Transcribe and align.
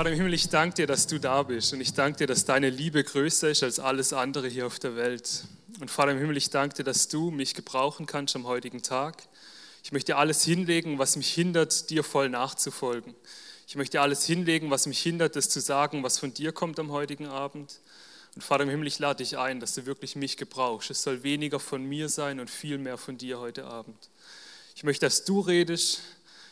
Vater 0.00 0.12
im 0.12 0.16
Himmel, 0.16 0.32
ich 0.32 0.48
danke 0.48 0.76
dir, 0.76 0.86
dass 0.86 1.06
du 1.06 1.20
da 1.20 1.42
bist 1.42 1.74
und 1.74 1.82
ich 1.82 1.92
danke 1.92 2.20
dir, 2.20 2.26
dass 2.26 2.46
deine 2.46 2.70
Liebe 2.70 3.04
größer 3.04 3.50
ist 3.50 3.62
als 3.62 3.78
alles 3.78 4.14
andere 4.14 4.48
hier 4.48 4.66
auf 4.66 4.78
der 4.78 4.96
Welt. 4.96 5.44
Und 5.78 5.90
Vater 5.90 6.12
im 6.12 6.18
Himmel, 6.18 6.38
ich 6.38 6.48
danke 6.48 6.76
dir, 6.76 6.84
dass 6.84 7.08
du 7.08 7.30
mich 7.30 7.52
gebrauchen 7.52 8.06
kannst 8.06 8.34
am 8.34 8.46
heutigen 8.46 8.82
Tag. 8.82 9.22
Ich 9.84 9.92
möchte 9.92 10.16
alles 10.16 10.42
hinlegen, 10.42 10.98
was 10.98 11.16
mich 11.16 11.28
hindert, 11.28 11.90
dir 11.90 12.02
voll 12.02 12.30
nachzufolgen. 12.30 13.14
Ich 13.68 13.76
möchte 13.76 14.00
alles 14.00 14.24
hinlegen, 14.24 14.70
was 14.70 14.86
mich 14.86 15.02
hindert, 15.02 15.36
das 15.36 15.50
zu 15.50 15.60
sagen, 15.60 16.02
was 16.02 16.18
von 16.18 16.32
dir 16.32 16.52
kommt 16.52 16.78
am 16.78 16.92
heutigen 16.92 17.26
Abend. 17.26 17.80
Und 18.34 18.42
Vater 18.42 18.62
im 18.62 18.70
Himmel, 18.70 18.86
ich 18.86 19.00
lade 19.00 19.22
dich 19.22 19.36
ein, 19.36 19.60
dass 19.60 19.74
du 19.74 19.84
wirklich 19.84 20.16
mich 20.16 20.38
gebrauchst. 20.38 20.90
Es 20.90 21.02
soll 21.02 21.24
weniger 21.24 21.60
von 21.60 21.84
mir 21.84 22.08
sein 22.08 22.40
und 22.40 22.48
viel 22.48 22.78
mehr 22.78 22.96
von 22.96 23.18
dir 23.18 23.38
heute 23.38 23.66
Abend. 23.66 24.08
Ich 24.74 24.82
möchte, 24.82 25.04
dass 25.04 25.26
du 25.26 25.40
redest. 25.40 26.00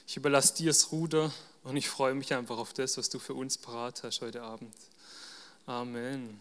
Ich 0.07 0.19
überlasse 0.19 0.55
dir 0.55 0.67
das 0.67 0.93
Ruder 0.93 1.33
und 1.69 1.77
ich 1.77 1.91
freue 1.91 2.15
mich 2.15 2.33
einfach 2.33 2.57
auf 2.57 2.73
das, 2.73 2.97
was 2.97 3.11
du 3.11 3.19
für 3.19 3.35
uns 3.35 3.59
parat 3.59 4.03
hast 4.03 4.23
heute 4.23 4.41
Abend. 4.41 4.73
Amen. 5.67 6.41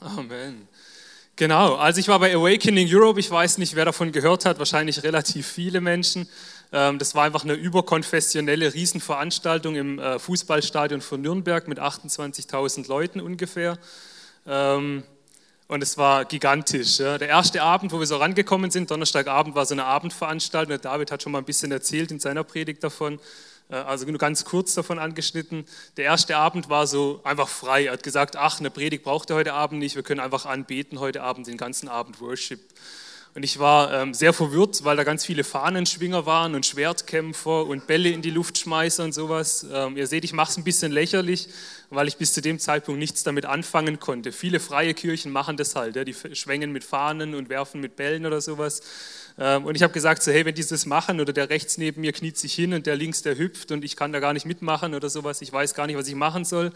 Amen. 0.00 0.66
Genau, 1.36 1.74
also 1.74 2.00
ich 2.00 2.08
war 2.08 2.18
bei 2.18 2.34
Awakening 2.34 2.88
Europe, 2.90 3.20
ich 3.20 3.30
weiß 3.30 3.58
nicht, 3.58 3.76
wer 3.76 3.84
davon 3.84 4.10
gehört 4.10 4.46
hat, 4.46 4.58
wahrscheinlich 4.58 5.02
relativ 5.02 5.46
viele 5.46 5.82
Menschen. 5.82 6.26
Ähm, 6.72 6.98
das 6.98 7.14
war 7.14 7.24
einfach 7.24 7.44
eine 7.44 7.52
überkonfessionelle 7.52 8.72
Riesenveranstaltung 8.72 9.76
im 9.76 9.98
äh, 9.98 10.18
Fußballstadion 10.18 11.02
von 11.02 11.20
Nürnberg 11.20 11.68
mit 11.68 11.78
28.000 11.78 12.88
Leuten 12.88 13.20
ungefähr. 13.20 13.78
Ähm, 14.46 15.02
und 15.66 15.82
es 15.82 15.98
war 15.98 16.24
gigantisch. 16.24 16.96
Der 16.96 17.20
erste 17.20 17.60
Abend, 17.60 17.92
wo 17.92 17.98
wir 17.98 18.06
so 18.06 18.16
rangekommen 18.16 18.70
sind, 18.70 18.90
Donnerstagabend, 18.90 19.54
war 19.54 19.66
so 19.66 19.74
eine 19.74 19.84
Abendveranstaltung. 19.84 20.70
Der 20.70 20.78
David 20.78 21.12
hat 21.12 21.22
schon 21.22 21.32
mal 21.32 21.40
ein 21.40 21.44
bisschen 21.44 21.70
erzählt 21.70 22.10
in 22.10 22.18
seiner 22.18 22.42
Predigt 22.42 22.82
davon. 22.82 23.20
Äh, 23.68 23.76
also 23.76 24.06
nur 24.06 24.18
ganz 24.18 24.44
kurz 24.44 24.74
davon 24.74 24.98
angeschnitten. 24.98 25.64
Der 25.96 26.04
erste 26.04 26.36
Abend 26.36 26.68
war 26.68 26.86
so 26.86 27.20
einfach 27.24 27.48
frei. 27.48 27.86
Er 27.86 27.92
hat 27.92 28.02
gesagt, 28.02 28.36
ach, 28.36 28.60
eine 28.60 28.70
Predigt 28.70 29.04
braucht 29.04 29.30
er 29.30 29.36
heute 29.36 29.54
Abend 29.54 29.78
nicht, 29.80 29.96
wir 29.96 30.02
können 30.02 30.20
einfach 30.20 30.46
anbeten 30.46 31.00
heute 31.00 31.22
Abend, 31.22 31.46
den 31.46 31.56
ganzen 31.56 31.88
Abend 31.88 32.20
Worship. 32.20 32.60
Und 33.38 33.44
ich 33.44 33.60
war 33.60 33.92
ähm, 33.94 34.14
sehr 34.14 34.32
verwirrt, 34.32 34.82
weil 34.82 34.96
da 34.96 35.04
ganz 35.04 35.24
viele 35.24 35.44
Fahnenschwinger 35.44 36.26
waren 36.26 36.56
und 36.56 36.66
Schwertkämpfer 36.66 37.66
und 37.66 37.86
Bälle 37.86 38.08
in 38.08 38.20
die 38.20 38.32
Luft 38.32 38.58
schmeißen 38.58 39.04
und 39.04 39.12
sowas. 39.12 39.64
Ähm, 39.72 39.96
ihr 39.96 40.08
seht, 40.08 40.24
ich 40.24 40.32
mache 40.32 40.50
es 40.50 40.56
ein 40.56 40.64
bisschen 40.64 40.90
lächerlich, 40.90 41.46
weil 41.88 42.08
ich 42.08 42.16
bis 42.16 42.32
zu 42.32 42.40
dem 42.40 42.58
Zeitpunkt 42.58 42.98
nichts 42.98 43.22
damit 43.22 43.46
anfangen 43.46 44.00
konnte. 44.00 44.32
Viele 44.32 44.58
freie 44.58 44.92
Kirchen 44.92 45.30
machen 45.30 45.56
das 45.56 45.76
halt. 45.76 45.94
Ja, 45.94 46.02
die 46.02 46.16
schwenken 46.32 46.72
mit 46.72 46.82
Fahnen 46.82 47.36
und 47.36 47.48
werfen 47.48 47.80
mit 47.80 47.94
Bällen 47.94 48.26
oder 48.26 48.40
sowas. 48.40 48.82
Ähm, 49.38 49.66
und 49.66 49.76
ich 49.76 49.84
habe 49.84 49.92
gesagt, 49.92 50.24
so, 50.24 50.32
hey, 50.32 50.44
wenn 50.44 50.56
die 50.56 50.66
das 50.66 50.84
machen 50.84 51.20
oder 51.20 51.32
der 51.32 51.48
rechts 51.48 51.78
neben 51.78 52.00
mir 52.00 52.12
kniet 52.12 52.36
sich 52.36 52.54
hin 52.54 52.74
und 52.74 52.86
der 52.86 52.96
links, 52.96 53.22
der 53.22 53.38
hüpft 53.38 53.70
und 53.70 53.84
ich 53.84 53.94
kann 53.94 54.10
da 54.10 54.18
gar 54.18 54.32
nicht 54.32 54.46
mitmachen 54.46 54.96
oder 54.96 55.08
sowas, 55.08 55.42
ich 55.42 55.52
weiß 55.52 55.74
gar 55.74 55.86
nicht, 55.86 55.96
was 55.96 56.08
ich 56.08 56.16
machen 56.16 56.44
soll. 56.44 56.72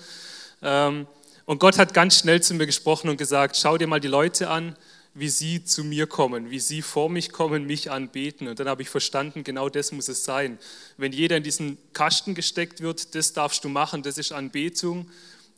Ähm, 0.62 1.08
und 1.44 1.58
Gott 1.58 1.76
hat 1.76 1.92
ganz 1.92 2.20
schnell 2.20 2.40
zu 2.40 2.54
mir 2.54 2.66
gesprochen 2.66 3.10
und 3.10 3.16
gesagt, 3.16 3.56
schau 3.56 3.78
dir 3.78 3.88
mal 3.88 3.98
die 3.98 4.06
Leute 4.06 4.48
an, 4.48 4.76
wie 5.14 5.28
sie 5.28 5.64
zu 5.64 5.84
mir 5.84 6.06
kommen, 6.06 6.50
wie 6.50 6.60
sie 6.60 6.82
vor 6.82 7.10
mich 7.10 7.32
kommen, 7.32 7.66
mich 7.66 7.90
anbeten. 7.90 8.48
Und 8.48 8.58
dann 8.60 8.68
habe 8.68 8.82
ich 8.82 8.88
verstanden, 8.88 9.44
genau 9.44 9.68
das 9.68 9.92
muss 9.92 10.08
es 10.08 10.24
sein. 10.24 10.58
Wenn 10.96 11.12
jeder 11.12 11.36
in 11.36 11.42
diesen 11.42 11.78
Kasten 11.92 12.34
gesteckt 12.34 12.80
wird, 12.80 13.14
das 13.14 13.32
darfst 13.32 13.64
du 13.64 13.68
machen, 13.68 14.02
das 14.02 14.18
ist 14.18 14.32
Anbetung 14.32 15.08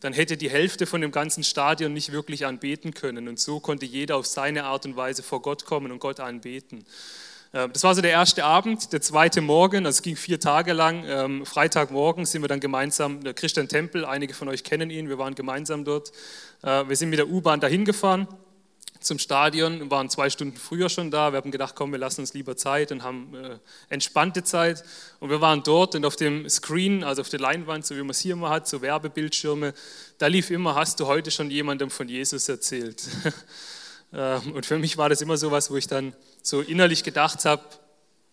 dann 0.05 0.13
hätte 0.13 0.37
die 0.37 0.51
Hälfte 0.51 0.85
von 0.85 1.01
dem 1.01 1.13
ganzen 1.13 1.43
Stadion 1.43 1.95
nicht 1.95 2.13
wirklich 2.13 2.45
anbeten 2.45 2.93
können. 2.93 3.27
Und 3.27 3.41
so 3.41 3.59
konnte 3.59 3.87
jeder 3.87 4.17
auf 4.17 4.27
seine 4.27 4.65
Art 4.65 4.85
und 4.85 4.97
Weise 4.97 5.23
vor 5.23 5.41
Gott 5.41 5.65
kommen 5.65 5.91
und 5.91 5.99
Gott 5.99 6.21
anbeten. 6.21 6.85
Ähm, 7.55 7.73
das 7.73 7.85
war 7.85 7.95
so 7.95 8.03
der 8.03 8.11
erste 8.11 8.45
Abend, 8.45 8.93
der 8.93 9.01
zweite 9.01 9.41
Morgen, 9.41 9.87
also 9.87 9.97
es 9.97 10.03
ging 10.03 10.17
vier 10.17 10.39
Tage 10.39 10.75
lang. 10.75 11.05
Ähm, 11.07 11.47
Freitagmorgen 11.47 12.27
sind 12.27 12.43
wir 12.43 12.49
dann 12.49 12.61
gemeinsam, 12.61 13.25
der 13.25 13.33
Christian 13.33 13.67
Tempel, 13.67 14.05
einige 14.05 14.35
von 14.35 14.49
euch 14.49 14.63
kennen 14.63 14.91
ihn, 14.91 15.09
wir 15.09 15.17
waren 15.17 15.35
gemeinsam 15.35 15.87
dort. 15.87 16.13
Äh, 16.63 16.87
wir 16.87 16.97
sind 16.97 17.09
mit 17.09 17.19
der 17.19 17.31
U-Bahn 17.31 17.61
dahin 17.61 17.87
gefahren 17.87 18.29
zum 19.05 19.19
Stadion, 19.19 19.91
waren 19.91 20.09
zwei 20.09 20.31
Stunden 20.31 20.57
früher 20.57 20.89
schon 20.89 21.11
da. 21.11 21.33
Wir 21.33 21.37
haben 21.37 21.51
gedacht, 21.51 21.75
komm, 21.77 21.93
wir 21.93 21.99
lassen 21.99 22.23
uns 22.23 22.35
lieber 22.35 22.57
Zeit 22.57 22.91
und 22.91 23.03
haben 23.03 23.35
äh, 23.35 23.59
entspannte 23.89 24.43
Zeit. 24.43 24.83
Und 25.21 25.31
wir 25.31 25.41
waren 25.41 25.63
dort 25.63 25.95
und 25.95 26.05
auf 26.05 26.17
dem 26.17 26.49
Screen, 26.49 27.05
also 27.05 27.23
auf 27.23 27.29
der 27.29 27.41
Leinwand, 27.41 27.87
so 27.87 27.95
wie 27.95 28.01
man 28.01 28.11
es 28.11 28.21
hier 28.21 28.33
immer 28.33 28.51
hat, 28.51 28.67
so 28.67 28.83
Werbebildschirme, 28.83 29.75
da 30.19 30.27
lief 30.27 30.51
immer, 30.51 30.75
hast 30.75 31.01
du 31.01 31.07
heute 31.07 31.31
schon 31.31 31.51
jemandem 31.51 31.91
von 31.91 32.09
Jesus 32.09 32.49
erzählt? 32.49 33.03
Ähm, 34.17 34.53
und 34.53 34.65
für 34.65 34.79
mich 34.79 34.97
war 34.97 35.09
das 35.09 35.21
immer 35.23 35.37
so 35.37 35.51
was, 35.51 35.73
wo 35.73 35.77
ich 35.77 35.89
dann 35.89 36.15
so 36.41 36.61
innerlich 36.61 37.03
gedacht 37.03 37.45
habe, 37.45 37.65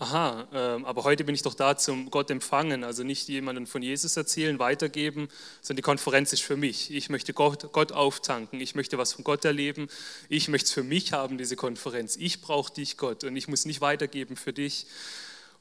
aha, 0.01 0.47
ähm, 0.51 0.85
aber 0.85 1.03
heute 1.03 1.23
bin 1.23 1.35
ich 1.35 1.43
doch 1.43 1.53
da 1.53 1.77
zum 1.77 2.09
Gott 2.09 2.31
empfangen, 2.31 2.83
also 2.83 3.03
nicht 3.03 3.27
jemanden 3.27 3.67
von 3.67 3.83
Jesus 3.83 4.17
erzählen, 4.17 4.57
weitergeben, 4.57 5.29
sondern 5.61 5.75
die 5.75 5.83
Konferenz 5.83 6.33
ist 6.33 6.41
für 6.41 6.57
mich. 6.57 6.91
Ich 6.91 7.09
möchte 7.09 7.33
Gott, 7.33 7.71
Gott 7.71 7.91
auftanken, 7.91 8.59
ich 8.59 8.73
möchte 8.73 8.97
was 8.97 9.13
von 9.13 9.23
Gott 9.23 9.45
erleben, 9.45 9.89
ich 10.27 10.47
möchte 10.47 10.65
es 10.65 10.71
für 10.71 10.81
mich 10.81 11.13
haben, 11.13 11.37
diese 11.37 11.55
Konferenz. 11.55 12.15
Ich 12.15 12.41
brauche 12.41 12.73
dich, 12.73 12.97
Gott, 12.97 13.23
und 13.23 13.35
ich 13.35 13.47
muss 13.47 13.65
nicht 13.65 13.79
weitergeben 13.81 14.37
für 14.37 14.53
dich. 14.53 14.87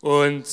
Und 0.01 0.47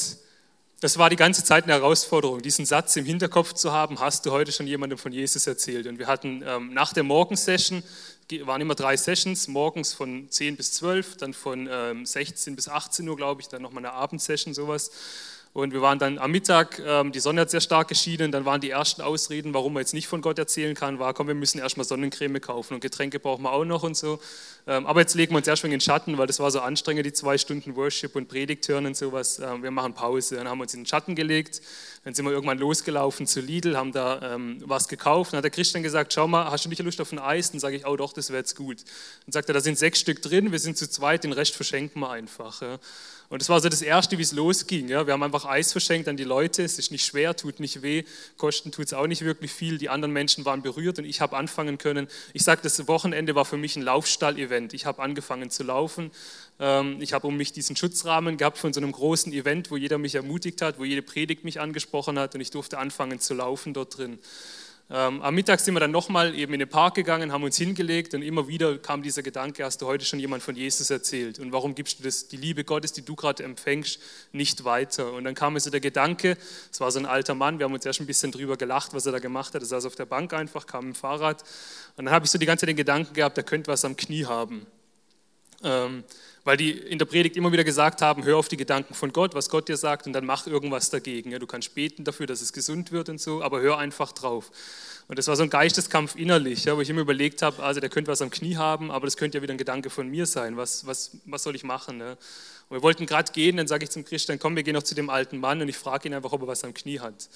das 0.82 0.98
war 0.98 1.10
die 1.10 1.16
ganze 1.16 1.46
Zeit 1.46 1.64
eine 1.64 1.74
Herausforderung, 1.74 2.42
diesen 2.42 2.66
Satz 2.66 2.98
im 2.98 3.06
Hinterkopf 3.06 3.54
zu 3.54 3.72
haben, 3.72 4.02
hast 4.02 4.26
du 4.26 4.32
heute 4.32 4.52
schon 4.52 4.68
jemandem 4.68 5.00
von 5.00 5.14
Jesus 5.14 5.48
erzählt? 5.48 5.88
Und 5.88 5.98
wir 5.98 6.08
hatten 6.08 6.44
ähm, 6.46 6.74
nach 6.74 6.92
der 6.92 7.04
Morgensession 7.04 7.84
waren 8.44 8.62
immer 8.62 8.76
drei 8.76 8.98
Sessions, 8.98 9.48
morgens 9.48 9.94
von 9.94 10.30
10 10.30 10.58
bis 10.58 10.72
12, 10.74 11.18
dann 11.18 11.34
von 11.34 11.68
ähm, 11.72 12.06
16 12.06 12.56
bis 12.56 12.68
18 12.68 13.08
Uhr, 13.08 13.16
glaube 13.16 13.42
ich, 13.42 13.48
dann 13.48 13.62
nochmal 13.62 13.86
eine 13.86 13.94
Abendsession, 13.94 14.54
sowas. 14.54 14.92
Und 15.58 15.74
wir 15.74 15.82
waren 15.82 15.98
dann 15.98 16.20
am 16.20 16.30
Mittag, 16.30 16.80
ähm, 16.86 17.12
die 17.12 17.20
Sonne 17.20 17.42
hat 17.42 17.50
sehr 17.50 17.62
stark 17.62 17.88
geschienen, 17.88 18.32
dann 18.32 18.46
waren 18.46 18.62
die 18.62 18.70
ersten 18.70 19.02
Ausreden, 19.02 19.56
warum 19.56 19.74
man 19.74 19.82
jetzt 19.82 19.96
nicht 19.96 20.06
von 20.06 20.22
Gott 20.22 20.38
erzählen 20.38 20.76
kann, 20.76 21.00
war, 21.00 21.16
komm, 21.16 21.26
wir 21.26 21.34
müssen 21.34 21.58
erstmal 21.58 21.84
Sonnencreme 21.84 22.40
kaufen 22.40 22.76
und 22.76 22.80
Getränke 22.80 23.20
brauchen 23.20 23.42
wir 23.42 23.52
auch 23.52 23.66
noch 23.66 23.82
und 23.82 23.98
so. 23.98 24.20
Ähm, 24.68 24.86
aber 24.86 25.00
jetzt 25.00 25.16
legen 25.16 25.34
wir 25.34 25.38
uns 25.38 25.48
erstmal 25.48 25.70
in 25.70 25.80
den 25.80 25.82
Schatten, 25.82 26.20
weil 26.20 26.28
das 26.28 26.40
war 26.40 26.52
so 26.52 26.60
anstrengend, 26.60 27.08
die 27.08 27.14
zwei 27.14 27.40
Stunden 27.40 27.76
Worship 27.76 28.16
und 28.16 28.28
Predigt 28.28 28.68
hören 28.68 28.86
und 28.86 28.96
sowas. 28.96 29.40
Ähm, 29.40 29.64
wir 29.64 29.72
machen 29.72 29.96
Pause. 29.96 30.36
Dann 30.36 30.48
haben 30.48 30.60
wir 30.60 30.66
uns 30.66 30.76
in 30.76 30.82
den 30.82 30.86
Schatten 30.86 31.16
gelegt, 31.16 31.60
dann 32.04 32.14
sind 32.14 32.26
wir 32.26 32.34
irgendwann 32.34 32.60
losgelaufen 32.60 33.26
zu 33.26 33.42
Lidl, 33.42 33.76
haben 33.76 33.92
da 33.92 34.38
was 34.64 34.88
gekauft. 34.88 35.34
Dann 35.34 35.40
hat 35.40 35.44
der 35.44 35.52
Christian 35.52 35.84
gesagt, 35.84 36.14
schau 36.14 36.28
mal, 36.28 36.52
hast 36.52 36.66
du 36.66 36.70
nicht 36.70 36.82
Lust 36.84 37.02
auf 37.02 37.12
ein 37.12 37.20
Eis? 37.20 37.52
Dann 37.52 37.60
sage 37.60 37.76
ich, 37.76 37.86
oh 37.86 37.98
doch, 37.98 38.14
das 38.14 38.30
wäre 38.30 38.38
jetzt 38.38 38.56
gut. 38.56 38.78
Dann 39.26 39.34
sagt 39.34 39.50
er, 39.50 39.54
da 39.54 39.60
sind 39.60 39.78
sechs 39.78 40.00
Stück 40.00 40.22
drin, 40.22 40.52
wir 40.52 40.60
sind 40.60 40.78
zu 40.78 40.90
zweit, 40.90 41.26
den 41.26 41.34
Rest 41.34 41.56
verschenken 41.56 42.00
wir 42.00 42.12
einfach. 42.12 42.62
Und 43.30 43.42
das 43.42 43.50
war 43.50 43.60
so 43.60 43.68
das 43.68 43.82
Erste, 43.82 44.18
wie 44.18 44.22
es 44.22 44.32
losging. 44.32 44.88
Ja. 44.88 45.06
Wir 45.06 45.14
haben 45.14 45.24
einfach 45.24 45.46
Eis 45.46 45.74
verschenkt 45.74 46.08
an 46.08 46.16
die 46.16 46.24
Leute. 46.24 46.64
Es 46.64 46.80
ist 46.80 46.92
nicht 46.92 47.06
schwer, 47.06 47.36
tut 47.36 47.60
nicht 47.60 47.82
weh, 47.82 48.04
Kosten 48.38 48.72
tut 48.72 48.86
es 48.86 48.94
auch 48.94 49.08
nicht 49.08 49.24
wirklich 49.24 49.52
viel. 49.52 49.78
Die 49.78 49.90
anderen 49.90 50.14
Menschen 50.14 50.46
waren 50.46 50.62
berührt 50.62 50.98
und 51.00 51.06
ich 51.06 51.20
habe 51.20 51.36
anfangen 51.36 51.78
können. 51.78 52.08
Ich 52.34 52.44
sage, 52.44 52.62
das 52.64 52.88
Wochenende 52.88 53.36
war 53.36 53.44
für 53.44 53.58
mich 53.58 53.76
ein 53.76 53.82
Laufstall-Event. 53.82 54.74
Ich 54.74 54.86
habe 54.86 55.02
angefangen 55.02 55.50
zu 55.50 55.64
laufen. 55.64 56.12
Ähm, 56.60 57.02
ich 57.02 57.12
habe 57.12 57.28
um 57.28 57.36
mich 57.36 57.52
diesen 57.52 57.76
Schutzrahmen 57.76 58.38
gehabt 58.38 58.58
von 58.58 58.72
so 58.72 58.80
einem 58.80 58.94
großen 58.94 59.34
Event, 59.34 59.72
wo 59.72 59.78
jeder 59.78 59.98
mich 59.98 60.16
ermutigt 60.16 60.62
hat, 60.62 60.80
wo 60.80 60.86
jede 60.86 61.02
Predigt 61.02 61.44
mich 61.44 61.60
angesprochen 61.60 62.18
hat 62.18 62.34
und 62.34 62.40
ich 62.40 62.52
durfte 62.52 62.78
anfangen 62.78 63.20
zu 63.20 63.34
laufen 63.34 63.74
dort 63.74 63.98
drin. 63.98 64.20
Ähm, 64.90 65.22
am 65.22 65.36
Mittag 65.36 65.60
sind 65.60 65.76
wir 65.76 65.82
dann 65.82 65.92
nochmal 65.92 66.34
eben 66.34 66.54
in 66.54 66.60
den 66.60 66.70
Park 66.70 66.96
gegangen, 66.96 67.34
haben 67.34 67.44
uns 67.44 67.58
hingelegt 67.58 68.14
und 68.14 68.22
immer 68.22 68.48
wieder 68.48 68.78
kam 68.78 69.02
dieser 69.02 69.22
Gedanke, 69.22 69.66
hast 69.66 69.82
du 69.82 69.86
heute 69.86 70.06
schon 70.06 70.18
jemand 70.18 70.44
von 70.44 70.56
Jesus 70.56 70.90
erzählt 70.90 71.40
und 71.40 71.52
warum 71.52 71.76
gibst 71.76 72.00
du 72.00 72.04
das, 72.04 72.30
die 72.30 72.38
Liebe 72.38 72.64
Gottes, 72.64 72.94
die 72.94 73.02
du 73.02 73.14
gerade 73.14 73.44
empfängst, 73.44 74.00
nicht 74.32 74.64
weiter? 74.64 75.12
Und 75.12 75.26
dann 75.26 75.36
kam 75.36 75.54
mir 75.54 75.60
so 75.60 75.70
der 75.70 75.82
Gedanke, 75.82 76.38
es 76.72 76.80
war 76.80 76.90
so 76.90 77.00
ein 77.00 77.06
alter 77.06 77.36
Mann, 77.36 77.60
wir 77.60 77.66
haben 77.66 77.74
uns 77.74 77.86
erst 77.86 78.00
ein 78.00 78.08
bisschen 78.08 78.32
drüber 78.32 78.56
gelacht, 78.56 78.94
was 78.94 79.06
er 79.06 79.12
da 79.12 79.20
gemacht 79.20 79.54
hat, 79.54 79.62
er 79.62 79.66
saß 79.66 79.86
auf 79.86 79.96
der 79.96 80.06
Bank 80.06 80.32
einfach, 80.32 80.66
kam 80.66 80.88
im 80.88 80.96
Fahrrad 80.96 81.44
und 81.98 82.06
dann 82.06 82.14
habe 82.14 82.24
ich 82.24 82.32
so 82.32 82.38
die 82.38 82.46
ganze 82.46 82.62
Zeit 82.62 82.70
den 82.70 82.78
Gedanken 82.78 83.14
gehabt, 83.14 83.38
er 83.38 83.44
könnte 83.44 83.70
was 83.70 83.84
am 83.84 83.98
Knie 83.98 84.26
haben. 84.26 84.68
Ähm, 85.64 86.06
weil 86.48 86.56
die 86.56 86.72
in 86.72 86.98
der 86.98 87.04
Predigt 87.06 87.36
immer 87.36 87.52
wieder 87.52 87.66
gesagt 87.66 88.02
haben, 88.02 88.24
hör 88.24 88.38
auf 88.38 88.48
die 88.48 88.56
Gedanken 88.56 88.94
von 88.94 89.12
Gott, 89.12 89.36
was 89.36 89.50
Gott 89.50 89.68
dir 89.68 89.76
sagt 89.76 90.08
und 90.08 90.14
dann 90.14 90.26
mach 90.26 90.48
irgendwas 90.48 90.90
dagegen. 90.90 91.30
Ja, 91.30 91.40
du 91.40 91.46
kannst 91.46 91.76
beten 91.76 92.06
dafür, 92.06 92.26
dass 92.26 92.40
es 92.40 92.54
gesund 92.54 92.94
wird 92.94 93.10
und 93.10 93.20
so, 93.20 93.44
aber 93.44 93.60
hör 93.60 93.78
einfach 93.78 94.14
drauf. 94.14 94.50
Und 95.10 95.20
das 95.20 95.28
war 95.28 95.36
so 95.36 95.44
ein 95.44 95.50
Geisteskampf 95.50 96.16
innerlich, 96.16 96.64
ja, 96.64 96.78
wo 96.78 96.80
ich 96.80 96.90
immer 96.90 97.02
überlegt 97.02 97.42
habe, 97.42 97.62
also 97.62 97.82
der 97.82 97.90
könnte 97.90 98.10
was 98.10 98.22
am 98.22 98.30
Knie 98.30 98.56
haben, 98.56 98.92
aber 98.92 99.08
das 99.08 99.18
könnte 99.18 99.40
ja 99.40 99.42
wieder 99.42 99.54
ein 99.54 99.58
Gedanke 99.58 99.90
von 99.90 100.08
mir 100.08 100.26
sein. 100.26 100.56
Was, 100.56 100.88
was, 100.88 101.18
was 101.26 101.44
soll 101.44 101.54
ich 101.54 101.66
machen? 101.66 101.98
Ne? 101.98 102.18
Und 102.70 102.78
wir 102.78 102.82
wollten 102.82 103.06
gerade 103.08 103.30
gehen, 103.34 103.58
dann 103.58 103.68
sage 103.68 103.84
ich 103.84 103.90
zum 103.90 104.06
Christian, 104.06 104.40
komm, 104.40 104.56
wir 104.56 104.64
gehen 104.64 104.74
noch 104.74 104.84
zu 104.84 104.96
dem 104.96 105.10
alten 105.10 105.40
Mann 105.40 105.62
und 105.62 105.68
ich 105.68 105.78
frage 105.78 106.08
ihn 106.08 106.14
einfach, 106.14 106.32
ob 106.32 106.44
er 106.44 106.48
was 106.48 106.64
am 106.64 106.74
Knie 106.74 107.02
hat. 107.02 107.28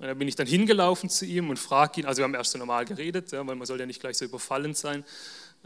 Und 0.00 0.08
dann 0.08 0.18
bin 0.18 0.26
ich 0.26 0.34
dann 0.34 0.46
hingelaufen 0.46 1.08
zu 1.08 1.24
ihm 1.24 1.50
und 1.50 1.58
frage 1.58 2.00
ihn, 2.00 2.06
also 2.06 2.18
wir 2.18 2.24
haben 2.24 2.34
erst 2.34 2.50
so 2.50 2.58
normal 2.58 2.84
geredet, 2.84 3.30
ja, 3.30 3.46
weil 3.46 3.54
man 3.54 3.66
soll 3.66 3.78
ja 3.78 3.86
nicht 3.86 4.00
gleich 4.00 4.18
so 4.18 4.24
überfallend 4.24 4.76
sein. 4.76 5.04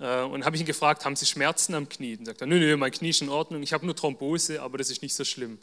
Äh, 0.00 0.22
und 0.22 0.44
habe 0.44 0.56
ich 0.56 0.62
ihn 0.62 0.66
gefragt, 0.66 1.04
haben 1.04 1.14
Sie 1.14 1.26
Schmerzen 1.26 1.74
am 1.74 1.88
Knie? 1.88 2.16
Und 2.16 2.24
sagt 2.26 2.40
er, 2.40 2.46
nö, 2.46 2.58
nö, 2.58 2.76
mein 2.76 2.90
Knie 2.90 3.10
ist 3.10 3.20
in 3.20 3.28
Ordnung, 3.28 3.62
ich 3.62 3.72
habe 3.72 3.84
nur 3.84 3.94
Thrombose, 3.94 4.60
aber 4.62 4.78
das 4.78 4.90
ist 4.90 5.02
nicht 5.02 5.14
so 5.14 5.24
schlimm. 5.24 5.58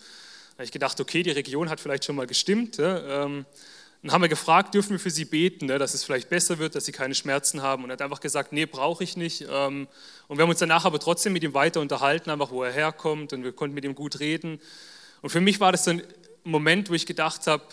Da 0.52 0.60
habe 0.60 0.66
ich 0.66 0.72
gedacht, 0.72 1.00
okay, 1.02 1.24
die 1.24 1.32
Region 1.32 1.70
hat 1.70 1.80
vielleicht 1.80 2.06
schon 2.06 2.16
mal 2.16 2.28
gestimmt. 2.28 2.78
Ähm, 2.80 3.46
dann 4.04 4.12
haben 4.12 4.22
wir 4.22 4.30
gefragt, 4.30 4.76
dürfen 4.76 4.92
wir 4.92 5.00
für 5.00 5.10
Sie 5.10 5.26
beten, 5.26 5.66
ne, 5.66 5.80
dass 5.80 5.94
es 5.94 6.04
vielleicht 6.04 6.30
besser 6.30 6.60
wird, 6.60 6.76
dass 6.76 6.86
Sie 6.86 6.92
keine 6.92 7.16
Schmerzen 7.16 7.64
haben. 7.64 7.84
Und 7.84 7.90
er 7.90 7.94
hat 7.94 8.02
einfach 8.02 8.20
gesagt, 8.20 8.54
nee, 8.54 8.66
brauche 8.66 9.04
ich 9.04 9.18
nicht. 9.18 9.46
Ähm, 9.50 9.88
und 10.28 10.38
wir 10.38 10.44
haben 10.44 10.50
uns 10.50 10.60
danach 10.60 10.86
aber 10.86 11.00
trotzdem 11.00 11.34
mit 11.34 11.44
ihm 11.44 11.54
weiter 11.54 11.82
unterhalten, 11.82 12.30
einfach 12.30 12.52
wo 12.52 12.64
er 12.64 12.72
herkommt 12.72 13.34
und 13.34 13.44
wir 13.44 13.54
konnten 13.54 13.74
mit 13.74 13.86
ihm 13.86 13.96
gut 13.96 14.20
reden. 14.20 14.60
Und 15.22 15.32
für 15.32 15.42
mich 15.42 15.60
war 15.60 15.72
das 15.72 15.84
so 15.84 15.92
ein 15.92 16.04
Moment, 16.44 16.90
wo 16.90 16.94
ich 16.94 17.06
gedacht 17.06 17.48
habe, 17.48 17.64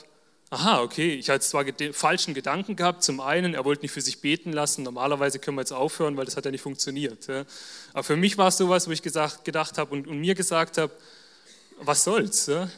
aha, 0.55 0.83
okay, 0.83 1.15
ich 1.15 1.29
hatte 1.29 1.45
zwar 1.45 1.65
falschen 1.93 2.33
Gedanken 2.33 2.77
gehabt, 2.77 3.03
zum 3.03 3.21
einen, 3.21 3.55
er 3.55 3.65
wollte 3.65 3.83
nicht 3.83 3.91
für 3.91 4.01
sich 4.01 4.21
beten 4.21 4.53
lassen, 4.53 4.85
normalerweise 4.85 5.39
können 5.39 5.57
wir 5.57 5.63
jetzt 5.63 5.73
aufhören, 5.73 6.17
weil 6.17 6.25
das 6.25 6.37
hat 6.37 6.45
ja 6.45 6.51
nicht 6.51 6.63
funktioniert. 6.63 7.27
Ja. 7.27 7.45
Aber 7.93 8.05
für 8.05 8.17
mich 8.17 8.39
war 8.39 8.49
es 8.49 8.57
sowas, 8.57 8.87
wo 8.87 8.93
ich 8.93 9.03
gesagt, 9.03 9.45
gedacht 9.45 9.79
habe 9.79 9.93
und, 9.93 10.07
und, 10.07 10.19
mir 10.19 10.35
gesagt 10.35 10.79
habe, 10.79 10.93
was 11.81 12.05
soll's? 12.05 12.47
Ja. 12.47 12.71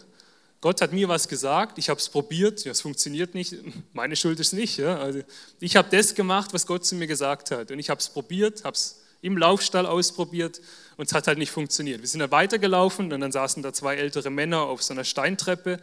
Gott 0.62 0.80
hat 0.80 0.92
mir 0.92 1.08
was 1.08 1.28
gesagt, 1.28 1.76
ich 1.76 1.90
habe 1.90 2.00
es 2.00 2.08
probiert, 2.08 2.64
ja, 2.64 2.72
es 2.72 2.80
funktioniert 2.80 3.34
nicht, 3.34 3.54
meine 3.92 4.16
Schuld 4.16 4.40
ist 4.40 4.54
nicht. 4.54 4.78
Ja. 4.78 4.98
Also 4.98 5.20
ich 5.60 5.76
habe 5.76 5.94
das 5.94 6.14
gemacht, 6.14 6.54
was 6.54 6.66
Gott 6.66 6.86
zu 6.86 6.94
mir 6.94 7.06
gesagt 7.06 7.50
hat 7.50 7.70
und 7.70 7.78
ich 7.78 7.90
habe 7.90 8.00
es 8.00 8.08
probiert, 8.08 8.64
habe 8.64 8.74
es 8.74 9.02
im 9.20 9.36
Laufstall 9.36 9.86
ausprobiert 9.86 10.60
und 10.96 11.08
es 11.08 11.14
hat 11.14 11.26
halt 11.26 11.38
nicht 11.38 11.50
funktioniert. 11.50 12.00
Wir 12.00 12.08
sind 12.08 12.20
dann 12.20 12.30
weitergelaufen 12.30 13.12
und 13.12 13.20
dann 13.20 13.32
saßen 13.32 13.62
da 13.62 13.72
zwei 13.72 13.96
ältere 13.96 14.30
Männer 14.30 14.62
auf 14.62 14.82
so 14.82 14.94
einer 14.94 15.04
Steintreppe 15.04 15.78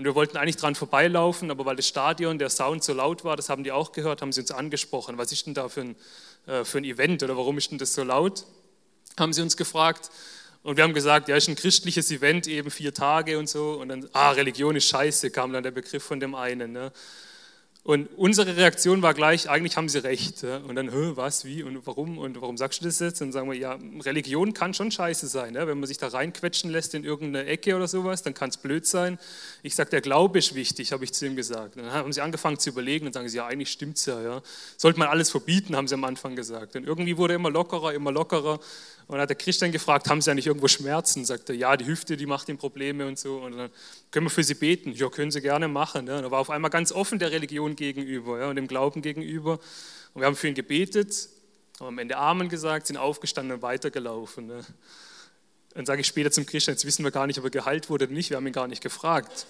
und 0.00 0.06
wir 0.06 0.14
wollten 0.14 0.38
eigentlich 0.38 0.56
dran 0.56 0.74
vorbeilaufen, 0.74 1.50
aber 1.50 1.66
weil 1.66 1.76
das 1.76 1.86
Stadion, 1.86 2.38
der 2.38 2.48
Sound 2.48 2.82
so 2.82 2.94
laut 2.94 3.22
war, 3.22 3.36
das 3.36 3.50
haben 3.50 3.64
die 3.64 3.70
auch 3.70 3.92
gehört, 3.92 4.22
haben 4.22 4.32
sie 4.32 4.40
uns 4.40 4.50
angesprochen. 4.50 5.18
Was 5.18 5.30
ist 5.30 5.44
denn 5.44 5.52
da 5.52 5.68
für 5.68 5.82
ein, 5.82 5.96
äh, 6.46 6.64
für 6.64 6.78
ein 6.78 6.84
Event 6.84 7.22
oder 7.22 7.36
warum 7.36 7.58
ist 7.58 7.70
denn 7.70 7.76
das 7.76 7.92
so 7.92 8.02
laut? 8.02 8.46
Haben 9.18 9.34
sie 9.34 9.42
uns 9.42 9.58
gefragt. 9.58 10.10
Und 10.62 10.78
wir 10.78 10.84
haben 10.84 10.94
gesagt, 10.94 11.28
ja, 11.28 11.36
ist 11.36 11.50
ein 11.50 11.54
christliches 11.54 12.10
Event, 12.10 12.46
eben 12.46 12.70
vier 12.70 12.94
Tage 12.94 13.38
und 13.38 13.46
so. 13.46 13.72
Und 13.72 13.90
dann, 13.90 14.08
ah, 14.14 14.30
Religion 14.30 14.74
ist 14.74 14.88
scheiße, 14.88 15.30
kam 15.32 15.52
dann 15.52 15.64
der 15.64 15.70
Begriff 15.70 16.02
von 16.02 16.18
dem 16.18 16.34
einen. 16.34 16.72
Ne? 16.72 16.92
Und 17.82 18.08
unsere 18.18 18.58
Reaktion 18.58 19.00
war 19.00 19.14
gleich, 19.14 19.48
eigentlich 19.48 19.78
haben 19.78 19.88
sie 19.88 20.04
recht. 20.04 20.44
Und 20.44 20.74
dann, 20.74 20.90
was, 21.16 21.46
wie 21.46 21.62
und 21.62 21.86
warum 21.86 22.18
und 22.18 22.38
warum 22.40 22.58
sagst 22.58 22.82
du 22.82 22.84
das 22.84 22.98
jetzt? 22.98 23.22
Und 23.22 23.28
dann 23.28 23.32
sagen 23.32 23.50
wir, 23.50 23.58
ja, 23.58 23.78
Religion 24.04 24.52
kann 24.52 24.74
schon 24.74 24.90
scheiße 24.90 25.26
sein. 25.28 25.54
Wenn 25.54 25.80
man 25.80 25.86
sich 25.86 25.96
da 25.96 26.08
reinquetschen 26.08 26.70
lässt 26.70 26.94
in 26.94 27.04
irgendeine 27.04 27.46
Ecke 27.46 27.74
oder 27.74 27.88
sowas, 27.88 28.22
dann 28.22 28.34
kann 28.34 28.50
es 28.50 28.58
blöd 28.58 28.86
sein. 28.86 29.18
Ich 29.62 29.74
sage, 29.74 29.88
der 29.88 30.02
Glaube 30.02 30.40
ist 30.40 30.54
wichtig, 30.54 30.92
habe 30.92 31.04
ich 31.04 31.14
zu 31.14 31.24
ihm 31.24 31.36
gesagt. 31.36 31.76
Und 31.76 31.84
dann 31.84 31.92
haben 31.92 32.12
sie 32.12 32.20
angefangen 32.20 32.58
zu 32.58 32.68
überlegen 32.68 33.06
und 33.06 33.14
sagen 33.14 33.30
sie, 33.30 33.38
ja, 33.38 33.46
eigentlich 33.46 33.70
stimmt 33.70 33.96
es 33.96 34.04
ja, 34.04 34.20
ja. 34.20 34.42
Sollte 34.76 34.98
man 34.98 35.08
alles 35.08 35.30
verbieten, 35.30 35.74
haben 35.74 35.88
sie 35.88 35.94
am 35.94 36.04
Anfang 36.04 36.36
gesagt. 36.36 36.76
Und 36.76 36.84
irgendwie 36.84 37.16
wurde 37.16 37.32
er 37.32 37.36
immer 37.36 37.50
lockerer, 37.50 37.94
immer 37.94 38.12
lockerer. 38.12 38.60
Und 39.10 39.14
dann 39.14 39.22
hat 39.22 39.30
der 39.30 39.36
Christian 39.36 39.72
gefragt, 39.72 40.08
haben 40.08 40.22
Sie 40.22 40.30
ja 40.30 40.36
nicht 40.36 40.46
irgendwo 40.46 40.68
Schmerzen? 40.68 41.24
Sagt 41.24 41.48
er, 41.48 41.56
ja, 41.56 41.76
die 41.76 41.84
Hüfte, 41.84 42.16
die 42.16 42.26
macht 42.26 42.48
ihm 42.48 42.58
Probleme 42.58 43.08
und 43.08 43.18
so. 43.18 43.38
Und 43.38 43.56
dann 43.56 43.70
können 44.12 44.26
wir 44.26 44.30
für 44.30 44.44
Sie 44.44 44.54
beten. 44.54 44.92
Ja, 44.92 45.08
können 45.08 45.32
Sie 45.32 45.40
gerne 45.40 45.66
machen. 45.66 46.06
Ja. 46.06 46.18
Und 46.18 46.22
er 46.22 46.30
war 46.30 46.38
auf 46.38 46.48
einmal 46.48 46.70
ganz 46.70 46.92
offen 46.92 47.18
der 47.18 47.32
Religion 47.32 47.74
gegenüber 47.74 48.38
ja, 48.38 48.48
und 48.48 48.54
dem 48.54 48.68
Glauben 48.68 49.02
gegenüber. 49.02 49.58
Und 50.14 50.22
wir 50.22 50.26
haben 50.26 50.36
für 50.36 50.46
ihn 50.46 50.54
gebetet, 50.54 51.28
haben 51.80 51.88
am 51.88 51.98
Ende 51.98 52.18
Amen 52.18 52.48
gesagt, 52.48 52.86
sind 52.86 52.98
aufgestanden 52.98 53.56
und 53.56 53.62
weitergelaufen. 53.62 54.48
Ja. 54.48 54.60
Dann 55.74 55.86
sage 55.86 56.02
ich 56.02 56.06
später 56.06 56.30
zum 56.30 56.46
Christian, 56.46 56.76
jetzt 56.76 56.84
wissen 56.84 57.02
wir 57.02 57.10
gar 57.10 57.26
nicht, 57.26 57.40
ob 57.40 57.44
er 57.46 57.50
geheilt 57.50 57.90
wurde 57.90 58.04
oder 58.04 58.14
nicht, 58.14 58.30
wir 58.30 58.36
haben 58.36 58.46
ihn 58.46 58.52
gar 58.52 58.68
nicht 58.68 58.80
gefragt. 58.80 59.46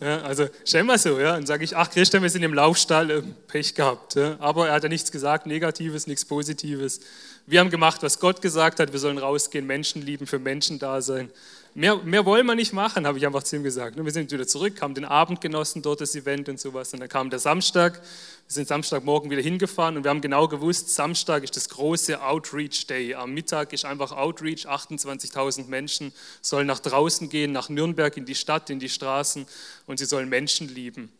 Ja, 0.00 0.22
also 0.22 0.48
stell 0.64 0.82
mal 0.82 0.98
so, 0.98 1.18
ja, 1.20 1.32
dann 1.34 1.46
sage 1.46 1.64
ich, 1.64 1.76
ach 1.76 1.88
Christian, 1.88 2.22
wir 2.22 2.30
sind 2.30 2.42
im 2.42 2.52
Laufstall, 2.52 3.10
äh, 3.10 3.22
Pech 3.46 3.74
gehabt. 3.74 4.16
Ja. 4.16 4.36
Aber 4.40 4.68
er 4.68 4.74
hat 4.74 4.82
ja 4.82 4.88
nichts 4.88 5.12
gesagt, 5.12 5.46
Negatives, 5.46 6.06
nichts 6.06 6.24
Positives. 6.24 7.00
Wir 7.46 7.60
haben 7.60 7.70
gemacht, 7.70 8.02
was 8.02 8.18
Gott 8.18 8.42
gesagt 8.42 8.80
hat, 8.80 8.92
wir 8.92 8.98
sollen 8.98 9.18
rausgehen, 9.18 9.66
Menschen 9.66 10.02
lieben, 10.02 10.26
für 10.26 10.38
Menschen 10.38 10.78
da 10.78 11.00
sein. 11.00 11.30
Mehr, 11.76 11.96
mehr 11.96 12.24
wollen 12.24 12.46
wir 12.46 12.54
nicht 12.54 12.72
machen, 12.72 13.04
habe 13.04 13.18
ich 13.18 13.26
einfach 13.26 13.42
zu 13.42 13.56
ihm 13.56 13.64
gesagt. 13.64 13.96
Wir 13.96 14.12
sind 14.12 14.30
wieder 14.30 14.46
zurück, 14.46 14.80
haben 14.80 14.94
den 14.94 15.04
Abend 15.04 15.40
genossen, 15.40 15.82
dort 15.82 16.00
das 16.00 16.14
Event 16.14 16.48
und 16.48 16.60
sowas. 16.60 16.92
Und 16.92 17.00
dann 17.00 17.08
kam 17.08 17.30
der 17.30 17.40
Samstag, 17.40 17.94
wir 17.94 18.00
sind 18.46 18.68
Samstagmorgen 18.68 19.28
wieder 19.28 19.42
hingefahren 19.42 19.96
und 19.96 20.04
wir 20.04 20.10
haben 20.10 20.20
genau 20.20 20.46
gewusst, 20.46 20.94
Samstag 20.94 21.42
ist 21.42 21.56
das 21.56 21.68
große 21.68 22.22
Outreach 22.22 22.86
Day. 22.86 23.14
Am 23.16 23.34
Mittag 23.34 23.72
ist 23.72 23.84
einfach 23.84 24.12
Outreach, 24.12 24.68
28.000 24.68 25.66
Menschen 25.66 26.12
sollen 26.42 26.68
nach 26.68 26.78
draußen 26.78 27.28
gehen, 27.28 27.50
nach 27.50 27.68
Nürnberg, 27.68 28.16
in 28.16 28.24
die 28.24 28.36
Stadt, 28.36 28.70
in 28.70 28.78
die 28.78 28.88
Straßen 28.88 29.44
und 29.86 29.98
sie 29.98 30.04
sollen 30.04 30.28
Menschen 30.28 30.72
lieben. 30.72 31.10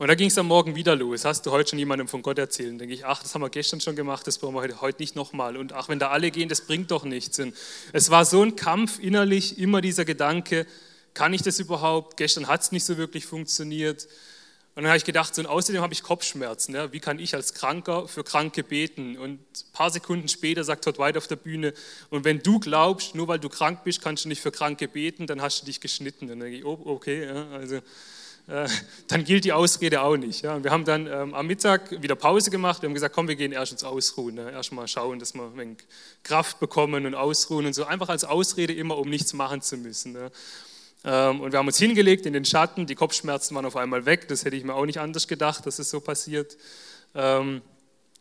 Und 0.00 0.06
da 0.06 0.14
ging 0.14 0.28
es 0.28 0.38
am 0.38 0.46
Morgen 0.46 0.76
wieder 0.76 0.94
los. 0.94 1.24
Hast 1.24 1.44
du 1.44 1.50
heute 1.50 1.70
schon 1.70 1.78
jemandem 1.80 2.06
von 2.06 2.22
Gott 2.22 2.38
erzählt? 2.38 2.70
Dann 2.70 2.78
denke 2.78 2.94
ich, 2.94 3.04
ach, 3.04 3.20
das 3.20 3.34
haben 3.34 3.42
wir 3.42 3.50
gestern 3.50 3.80
schon 3.80 3.96
gemacht, 3.96 4.28
das 4.28 4.38
brauchen 4.38 4.54
wir 4.54 4.80
heute 4.80 5.02
nicht 5.02 5.16
nochmal. 5.16 5.56
Und 5.56 5.72
ach, 5.72 5.88
wenn 5.88 5.98
da 5.98 6.10
alle 6.10 6.30
gehen, 6.30 6.48
das 6.48 6.60
bringt 6.60 6.92
doch 6.92 7.02
nichts. 7.02 7.40
Und 7.40 7.52
es 7.92 8.08
war 8.08 8.24
so 8.24 8.42
ein 8.42 8.54
Kampf 8.54 9.00
innerlich, 9.00 9.58
immer 9.58 9.80
dieser 9.80 10.04
Gedanke, 10.04 10.66
kann 11.14 11.34
ich 11.34 11.42
das 11.42 11.58
überhaupt? 11.58 12.16
Gestern 12.16 12.46
hat 12.46 12.60
es 12.60 12.70
nicht 12.70 12.84
so 12.84 12.96
wirklich 12.96 13.26
funktioniert. 13.26 14.04
Und 14.76 14.84
dann 14.84 14.90
habe 14.90 14.98
ich 14.98 15.04
gedacht, 15.04 15.34
so, 15.34 15.42
und 15.42 15.48
außerdem 15.48 15.82
habe 15.82 15.92
ich 15.92 16.04
Kopfschmerzen. 16.04 16.76
Ja? 16.76 16.92
Wie 16.92 17.00
kann 17.00 17.18
ich 17.18 17.34
als 17.34 17.52
Kranker 17.54 18.06
für 18.06 18.22
Kranke 18.22 18.62
beten? 18.62 19.18
Und 19.18 19.40
ein 19.40 19.72
paar 19.72 19.90
Sekunden 19.90 20.28
später 20.28 20.62
sagt 20.62 20.84
Todd 20.84 21.00
White 21.00 21.18
auf 21.18 21.26
der 21.26 21.34
Bühne, 21.34 21.74
und 22.10 22.24
wenn 22.24 22.38
du 22.38 22.60
glaubst, 22.60 23.16
nur 23.16 23.26
weil 23.26 23.40
du 23.40 23.48
krank 23.48 23.82
bist, 23.82 24.00
kannst 24.00 24.24
du 24.24 24.28
nicht 24.28 24.42
für 24.42 24.52
Kranke 24.52 24.86
beten, 24.86 25.26
dann 25.26 25.42
hast 25.42 25.62
du 25.62 25.66
dich 25.66 25.80
geschnitten. 25.80 26.26
Und 26.26 26.28
dann 26.28 26.38
denke 26.38 26.58
ich, 26.58 26.64
oh, 26.64 26.80
okay, 26.84 27.24
ja, 27.24 27.48
also 27.50 27.80
dann 29.08 29.24
gilt 29.24 29.44
die 29.44 29.52
Ausrede 29.52 30.00
auch 30.00 30.16
nicht. 30.16 30.42
Ja. 30.42 30.64
wir 30.64 30.70
haben 30.70 30.86
dann 30.86 31.06
ähm, 31.06 31.34
am 31.34 31.46
Mittag 31.46 32.02
wieder 32.02 32.14
Pause 32.14 32.50
gemacht. 32.50 32.80
Wir 32.80 32.88
haben 32.88 32.94
gesagt, 32.94 33.14
komm, 33.14 33.28
wir 33.28 33.36
gehen 33.36 33.52
erst 33.52 33.72
ins 33.72 33.84
Ausruhen. 33.84 34.36
Ne. 34.36 34.50
Erst 34.50 34.72
mal 34.72 34.88
schauen, 34.88 35.18
dass 35.18 35.34
wir 35.34 35.52
ein 35.58 35.76
Kraft 36.22 36.58
bekommen 36.58 37.04
und 37.04 37.14
ausruhen 37.14 37.66
und 37.66 37.74
so. 37.74 37.84
Einfach 37.84 38.08
als 38.08 38.24
Ausrede 38.24 38.72
immer, 38.72 38.96
um 38.96 39.10
nichts 39.10 39.34
machen 39.34 39.60
zu 39.60 39.76
müssen. 39.76 40.12
Ne. 40.12 40.30
Ähm, 41.04 41.40
und 41.42 41.52
wir 41.52 41.58
haben 41.58 41.66
uns 41.66 41.78
hingelegt 41.78 42.24
in 42.24 42.32
den 42.32 42.46
Schatten. 42.46 42.86
Die 42.86 42.94
Kopfschmerzen 42.94 43.54
waren 43.54 43.66
auf 43.66 43.76
einmal 43.76 44.06
weg. 44.06 44.28
Das 44.28 44.46
hätte 44.46 44.56
ich 44.56 44.64
mir 44.64 44.74
auch 44.74 44.86
nicht 44.86 44.98
anders 44.98 45.28
gedacht, 45.28 45.66
dass 45.66 45.78
es 45.78 45.90
so 45.90 46.00
passiert. 46.00 46.56
Ähm, 47.14 47.60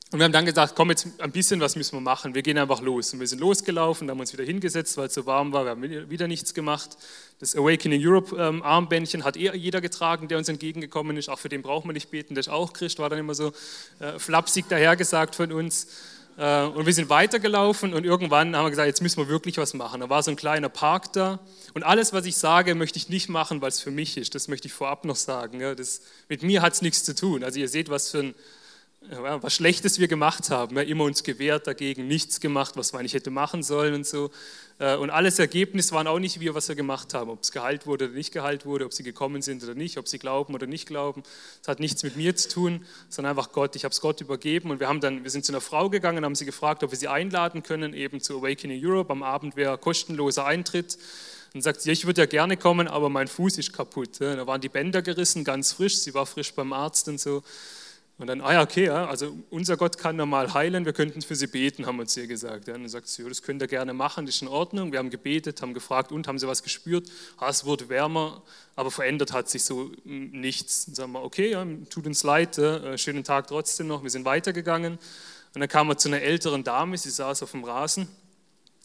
und 0.09 0.19
wir 0.19 0.23
haben 0.23 0.31
dann 0.31 0.45
gesagt, 0.45 0.73
komm, 0.75 0.89
jetzt 0.89 1.05
ein 1.19 1.31
bisschen 1.31 1.59
was 1.59 1.75
müssen 1.75 1.97
wir 1.97 2.01
machen. 2.01 2.33
Wir 2.33 2.41
gehen 2.41 2.57
einfach 2.57 2.79
los. 2.79 3.11
Und 3.13 3.19
wir 3.19 3.27
sind 3.27 3.39
losgelaufen, 3.39 4.09
haben 4.09 4.19
uns 4.21 4.31
wieder 4.31 4.45
hingesetzt, 4.45 4.95
weil 4.95 5.07
es 5.07 5.13
so 5.13 5.25
warm 5.25 5.51
war. 5.51 5.65
Wir 5.65 5.71
haben 5.71 6.09
wieder 6.09 6.29
nichts 6.29 6.53
gemacht. 6.53 6.97
Das 7.39 7.57
Awakening 7.57 8.01
Europe 8.01 8.33
ähm, 8.37 8.63
Armbändchen 8.63 9.25
hat 9.25 9.35
eher 9.35 9.53
jeder 9.53 9.81
getragen, 9.81 10.29
der 10.29 10.37
uns 10.37 10.47
entgegengekommen 10.47 11.17
ist. 11.17 11.27
Auch 11.27 11.39
für 11.39 11.49
den 11.49 11.61
braucht 11.61 11.85
man 11.85 11.93
nicht 11.93 12.09
beten, 12.09 12.35
der 12.35 12.39
ist 12.39 12.47
auch 12.47 12.71
Christ, 12.71 12.99
war 12.99 13.09
dann 13.09 13.19
immer 13.19 13.35
so 13.35 13.51
äh, 13.99 14.17
flapsig 14.17 14.69
dahergesagt 14.69 15.35
von 15.35 15.51
uns. 15.51 15.87
Äh, 16.37 16.63
und 16.63 16.85
wir 16.85 16.93
sind 16.93 17.09
weitergelaufen 17.09 17.93
und 17.93 18.05
irgendwann 18.05 18.55
haben 18.55 18.65
wir 18.65 18.69
gesagt, 18.69 18.87
jetzt 18.87 19.01
müssen 19.01 19.17
wir 19.17 19.27
wirklich 19.27 19.57
was 19.57 19.73
machen. 19.73 19.99
Da 19.99 20.09
war 20.09 20.23
so 20.23 20.31
ein 20.31 20.37
kleiner 20.37 20.69
Park 20.69 21.11
da. 21.11 21.39
Und 21.73 21.83
alles, 21.83 22.13
was 22.13 22.25
ich 22.25 22.37
sage, 22.37 22.75
möchte 22.75 22.97
ich 22.97 23.09
nicht 23.09 23.27
machen, 23.27 23.61
weil 23.61 23.69
es 23.69 23.81
für 23.81 23.91
mich 23.91 24.15
ist. 24.15 24.35
Das 24.35 24.47
möchte 24.47 24.67
ich 24.67 24.73
vorab 24.73 25.03
noch 25.03 25.17
sagen. 25.17 25.59
Ja, 25.59 25.75
das, 25.75 26.01
mit 26.29 26.43
mir 26.43 26.61
hat 26.61 26.73
es 26.73 26.81
nichts 26.81 27.03
zu 27.03 27.13
tun. 27.13 27.43
Also 27.43 27.59
ihr 27.59 27.67
seht, 27.67 27.89
was 27.89 28.11
für 28.11 28.19
ein 28.19 28.35
was 28.99 29.53
Schlechtes 29.53 29.99
wir 29.99 30.07
gemacht 30.07 30.49
haben, 30.49 30.75
ja, 30.75 30.81
immer 30.81 31.05
uns 31.05 31.23
gewehrt 31.23 31.67
dagegen, 31.67 32.07
nichts 32.07 32.39
gemacht, 32.39 32.75
was 32.75 32.93
man 32.93 33.03
nicht 33.03 33.13
hätte 33.13 33.29
machen 33.29 33.63
sollen 33.63 33.93
und 33.93 34.05
so. 34.05 34.31
Äh, 34.79 34.95
und 34.97 35.09
alles 35.11 35.39
Ergebnis 35.39 35.91
waren 35.91 36.07
auch 36.07 36.19
nicht 36.19 36.39
wir, 36.39 36.55
was 36.55 36.67
wir 36.67 36.75
gemacht 36.75 37.13
haben, 37.13 37.29
ob 37.29 37.41
es 37.41 37.51
geheilt 37.51 37.85
wurde 37.85 38.05
oder 38.05 38.15
nicht 38.15 38.33
geheilt 38.33 38.65
wurde, 38.65 38.85
ob 38.85 38.93
sie 38.93 39.03
gekommen 39.03 39.41
sind 39.41 39.63
oder 39.63 39.75
nicht, 39.75 39.97
ob 39.97 40.07
sie 40.07 40.19
glauben 40.19 40.53
oder 40.53 40.67
nicht 40.67 40.87
glauben. 40.87 41.23
Das 41.61 41.69
hat 41.69 41.79
nichts 41.79 42.03
mit 42.03 42.17
mir 42.17 42.35
zu 42.35 42.49
tun, 42.49 42.85
sondern 43.07 43.37
einfach 43.37 43.51
Gott. 43.51 43.75
Ich 43.75 43.85
habe 43.85 43.93
es 43.93 44.01
Gott 44.01 44.19
übergeben 44.19 44.71
und 44.71 44.79
wir 44.79 44.87
haben 44.87 44.99
dann, 44.99 45.23
wir 45.23 45.31
sind 45.31 45.45
zu 45.45 45.51
einer 45.51 45.61
Frau 45.61 45.89
gegangen, 45.89 46.25
haben 46.25 46.35
sie 46.35 46.45
gefragt, 46.45 46.83
ob 46.83 46.91
wir 46.91 46.97
sie 46.97 47.07
einladen 47.07 47.63
können, 47.63 47.93
eben 47.93 48.19
zu 48.19 48.39
Awakening 48.39 48.83
Europe. 48.83 49.11
Am 49.11 49.23
Abend 49.23 49.55
wäre 49.55 49.77
kostenloser 49.77 50.45
Eintritt. 50.45 50.97
Und 51.53 51.61
sagt 51.61 51.81
sie, 51.81 51.89
ja, 51.89 51.93
ich 51.93 52.05
würde 52.05 52.21
ja 52.21 52.25
gerne 52.25 52.57
kommen, 52.57 52.89
aber 52.89 53.09
mein 53.09 53.27
Fuß 53.27 53.57
ist 53.57 53.71
kaputt. 53.71 54.19
Da 54.19 54.45
waren 54.45 54.59
die 54.59 54.69
Bänder 54.69 55.01
gerissen, 55.01 55.45
ganz 55.45 55.71
frisch. 55.71 55.97
Sie 55.97 56.13
war 56.13 56.25
frisch 56.25 56.53
beim 56.53 56.73
Arzt 56.73 57.07
und 57.07 57.19
so. 57.19 57.41
Und 58.19 58.25
dann, 58.25 58.41
ah 58.41 58.53
ja, 58.53 58.63
okay, 58.63 58.85
ja, 58.85 59.05
also 59.05 59.37
unser 59.51 59.77
Gott 59.77 59.99
kann 59.99 60.15
normal 60.15 60.51
heilen, 60.55 60.85
wir 60.85 60.93
könnten 60.93 61.21
für 61.21 61.35
sie 61.35 61.45
beten, 61.45 61.85
haben 61.85 61.99
uns 61.99 62.17
ihr 62.17 62.25
gesagt. 62.25 62.67
Ja. 62.67 62.73
Und 62.73 62.81
dann 62.81 62.89
sagt 62.89 63.07
sie, 63.07 63.21
ja, 63.21 63.29
das 63.29 63.43
könnt 63.43 63.61
ihr 63.61 63.67
gerne 63.67 63.93
machen, 63.93 64.25
das 64.25 64.35
ist 64.35 64.41
in 64.41 64.47
Ordnung. 64.47 64.91
Wir 64.91 64.97
haben 64.97 65.11
gebetet, 65.11 65.61
haben 65.61 65.75
gefragt, 65.75 66.11
und 66.11 66.27
haben 66.27 66.39
sie 66.39 66.47
was 66.47 66.63
gespürt? 66.63 67.07
Ah, 67.37 67.49
es 67.49 67.63
wurde 67.63 67.89
wärmer, 67.89 68.41
aber 68.75 68.89
verändert 68.89 69.33
hat 69.33 69.49
sich 69.49 69.63
so 69.63 69.91
nichts. 70.03 70.85
Dann 70.85 70.95
sagen 70.95 71.11
wir, 71.11 71.21
okay, 71.21 71.51
ja, 71.51 71.63
tut 71.91 72.07
uns 72.07 72.23
leid, 72.23 72.57
äh, 72.57 72.97
schönen 72.97 73.23
Tag 73.23 73.47
trotzdem 73.47 73.85
noch. 73.85 74.01
Wir 74.01 74.09
sind 74.09 74.25
weitergegangen. 74.25 74.97
Und 75.53 75.61
dann 75.61 75.69
kamen 75.69 75.91
wir 75.91 75.97
zu 75.97 76.09
einer 76.09 76.21
älteren 76.21 76.63
Dame, 76.63 76.97
sie 76.97 77.11
saß 77.11 77.43
auf 77.43 77.51
dem 77.51 77.63
Rasen. 77.63 78.07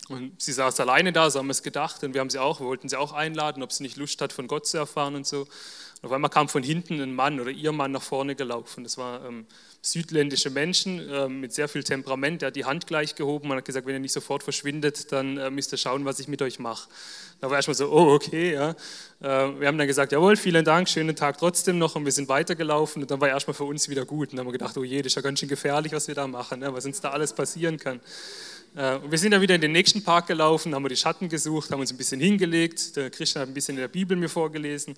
Und 0.09 0.43
sie 0.43 0.53
saß 0.53 0.79
alleine 0.81 1.13
da, 1.13 1.31
so 1.31 1.39
haben 1.39 1.47
wir 1.47 1.53
es 1.53 1.63
gedacht. 1.63 2.05
Und 2.05 2.13
wir 2.13 2.21
haben 2.21 2.31
sie 2.31 2.39
auch, 2.39 2.61
wir 2.61 2.67
wollten 2.67 2.89
sie 2.89 2.97
auch 2.97 3.13
einladen, 3.13 3.63
ob 3.63 3.73
sie 3.73 3.83
nicht 3.83 3.97
Lust 3.97 4.21
hat, 4.21 4.33
von 4.33 4.47
Gott 4.47 4.67
zu 4.67 4.77
erfahren 4.77 5.15
und 5.15 5.27
so. 5.27 5.47
Auf 6.05 6.11
einmal 6.11 6.31
kam 6.31 6.49
von 6.49 6.65
hinten 6.65 7.01
ein 7.01 7.15
Mann 7.15 7.39
oder 7.39 7.53
ihr 7.53 7.71
Mann 7.71 7.93
nach 7.93 8.03
vorne 8.03 8.35
gelaufen. 8.35 8.83
Das 8.83 8.99
war 8.99 9.25
ähm, 9.25 9.47
südländische 9.83 10.51
Menschen 10.51 11.01
ähm, 11.09 11.41
mit 11.41 11.53
sehr 11.53 11.69
viel 11.69 11.85
Temperament. 11.85 12.43
Der 12.43 12.49
hat 12.49 12.57
die 12.57 12.65
Hand 12.65 12.89
gleich 12.89 13.15
gehoben 13.15 13.53
und 13.53 13.57
hat 13.57 13.65
gesagt, 13.65 13.87
wenn 13.87 13.95
ihr 13.95 14.01
nicht 14.01 14.13
sofort 14.13 14.43
verschwindet, 14.43 15.13
dann 15.13 15.39
äh, 15.39 15.49
müsst 15.49 15.71
ihr 15.73 15.79
schauen, 15.79 16.05
was 16.05 16.19
ich 16.19 16.27
mit 16.27 16.43
euch 16.43 16.59
mache. 16.59 16.89
Da 17.41 17.51
war 17.51 17.57
erstmal 17.57 17.77
so, 17.77 17.89
oh, 17.89 18.15
okay. 18.15 18.53
Ja. 18.53 18.71
Äh, 19.21 19.61
wir 19.61 19.69
haben 19.69 19.79
dann 19.79 19.87
gesagt, 19.87 20.11
jawohl, 20.11 20.37
vielen 20.37 20.65
Dank, 20.65 20.89
schönen 20.89 21.15
Tag 21.15 21.39
trotzdem 21.39 21.79
noch. 21.79 21.95
Und 21.95 22.05
wir 22.05 22.13
sind 22.13 22.29
weitergelaufen 22.29 23.03
und 23.03 23.11
dann 23.11 23.21
war 23.21 23.29
erstmal 23.29 23.55
für 23.55 23.65
uns 23.65 23.89
wieder 23.89 24.05
gut. 24.05 24.31
Und 24.31 24.39
dann 24.39 24.41
haben 24.41 24.49
wir 24.49 24.59
gedacht, 24.59 24.77
oh 24.77 24.83
je, 24.83 25.03
das 25.03 25.13
ist 25.13 25.15
ja 25.15 25.23
ganz 25.23 25.39
schön 25.39 25.49
gefährlich, 25.49 25.93
was 25.93 26.09
wir 26.09 26.17
da 26.17 26.27
machen, 26.27 26.59
ne? 26.59 26.75
was 26.75 26.85
uns 26.85 27.01
da 27.01 27.11
alles 27.11 27.33
passieren 27.33 27.79
kann. 27.79 28.01
Äh, 28.75 28.97
und 28.97 29.11
wir 29.11 29.19
sind 29.19 29.33
dann 29.33 29.41
wieder 29.41 29.55
in 29.55 29.61
den 29.61 29.73
nächsten 29.73 30.03
Park 30.03 30.27
gelaufen, 30.27 30.75
haben 30.75 30.83
wir 30.83 30.89
die 30.89 30.97
Schatten 30.97 31.29
gesucht, 31.29 31.71
haben 31.71 31.81
uns 31.81 31.93
ein 31.93 31.97
bisschen 31.97 32.21
hingelegt. 32.21 32.97
Der 32.97 33.11
Christian 33.11 33.43
hat 33.43 33.49
ein 33.49 33.55
bisschen 33.55 33.77
in 33.77 33.81
der 33.81 33.89
Bibel 33.89 34.17
mir 34.17 34.29
vorgelesen. 34.29 34.95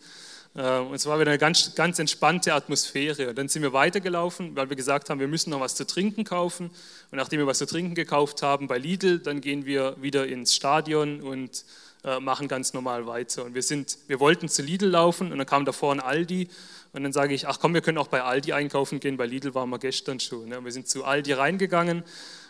Äh, 0.54 0.78
und 0.78 0.95
es 0.95 1.07
war 1.07 1.19
wieder 1.19 1.31
eine 1.31 1.38
ganz, 1.38 1.75
ganz 1.75 1.99
entspannte 1.99 2.54
Atmosphäre. 2.54 3.31
Und 3.31 3.38
dann 3.38 3.49
sind 3.49 3.62
wir 3.62 3.73
weitergelaufen, 3.73 4.54
weil 4.54 4.69
wir 4.69 4.76
gesagt 4.76 5.11
haben, 5.11 5.19
wir 5.19 5.28
müssen 5.28 5.50
noch 5.50 5.61
was 5.61 5.75
zu 5.75 5.87
trinken 5.87 6.25
kaufen. 6.25 6.71
Und 7.11 7.19
nachdem 7.19 7.40
wir 7.40 7.47
was 7.47 7.59
zu 7.59 7.66
trinken 7.66 7.95
gekauft 7.95 8.43
haben 8.43 8.69
bei 8.69 8.78
Lidl, 8.78 9.19
dann 9.19 9.40
gehen 9.40 9.66
wir 9.66 9.97
wieder 10.00 10.26
ins 10.26 10.54
Stadion 10.54 11.21
und 11.21 11.64
äh, 12.04 12.21
machen 12.21 12.47
ganz 12.47 12.75
normal 12.75 13.07
weiter. 13.07 13.45
Und 13.45 13.54
wir, 13.54 13.62
sind, 13.62 13.99
wir 14.07 14.21
wollten 14.21 14.49
zu 14.49 14.62
Lidl 14.62 14.87
laufen 14.87 15.33
und 15.33 15.38
dann 15.38 15.47
kam 15.47 15.64
davor 15.64 15.93
ein 15.93 16.00
Aldi 16.00 16.49
und 16.93 17.02
dann 17.02 17.12
sage 17.12 17.35
ich, 17.35 17.49
ach 17.49 17.59
komm, 17.59 17.75
wir 17.75 17.81
können 17.81 17.99
auch 17.99 18.09
bei 18.09 18.23
Aldi 18.23 18.52
einkaufen 18.52 19.00
gehen, 19.00 19.16
bei 19.16 19.26
Lidl 19.26 19.54
waren 19.54 19.69
wir 19.71 19.78
gestern 19.78 20.21
schon. 20.21 20.50
Ne? 20.50 20.62
Wir 20.62 20.71
sind 20.71 20.87
zu 20.87 21.04
Aldi 21.04 21.33
reingegangen 21.33 22.04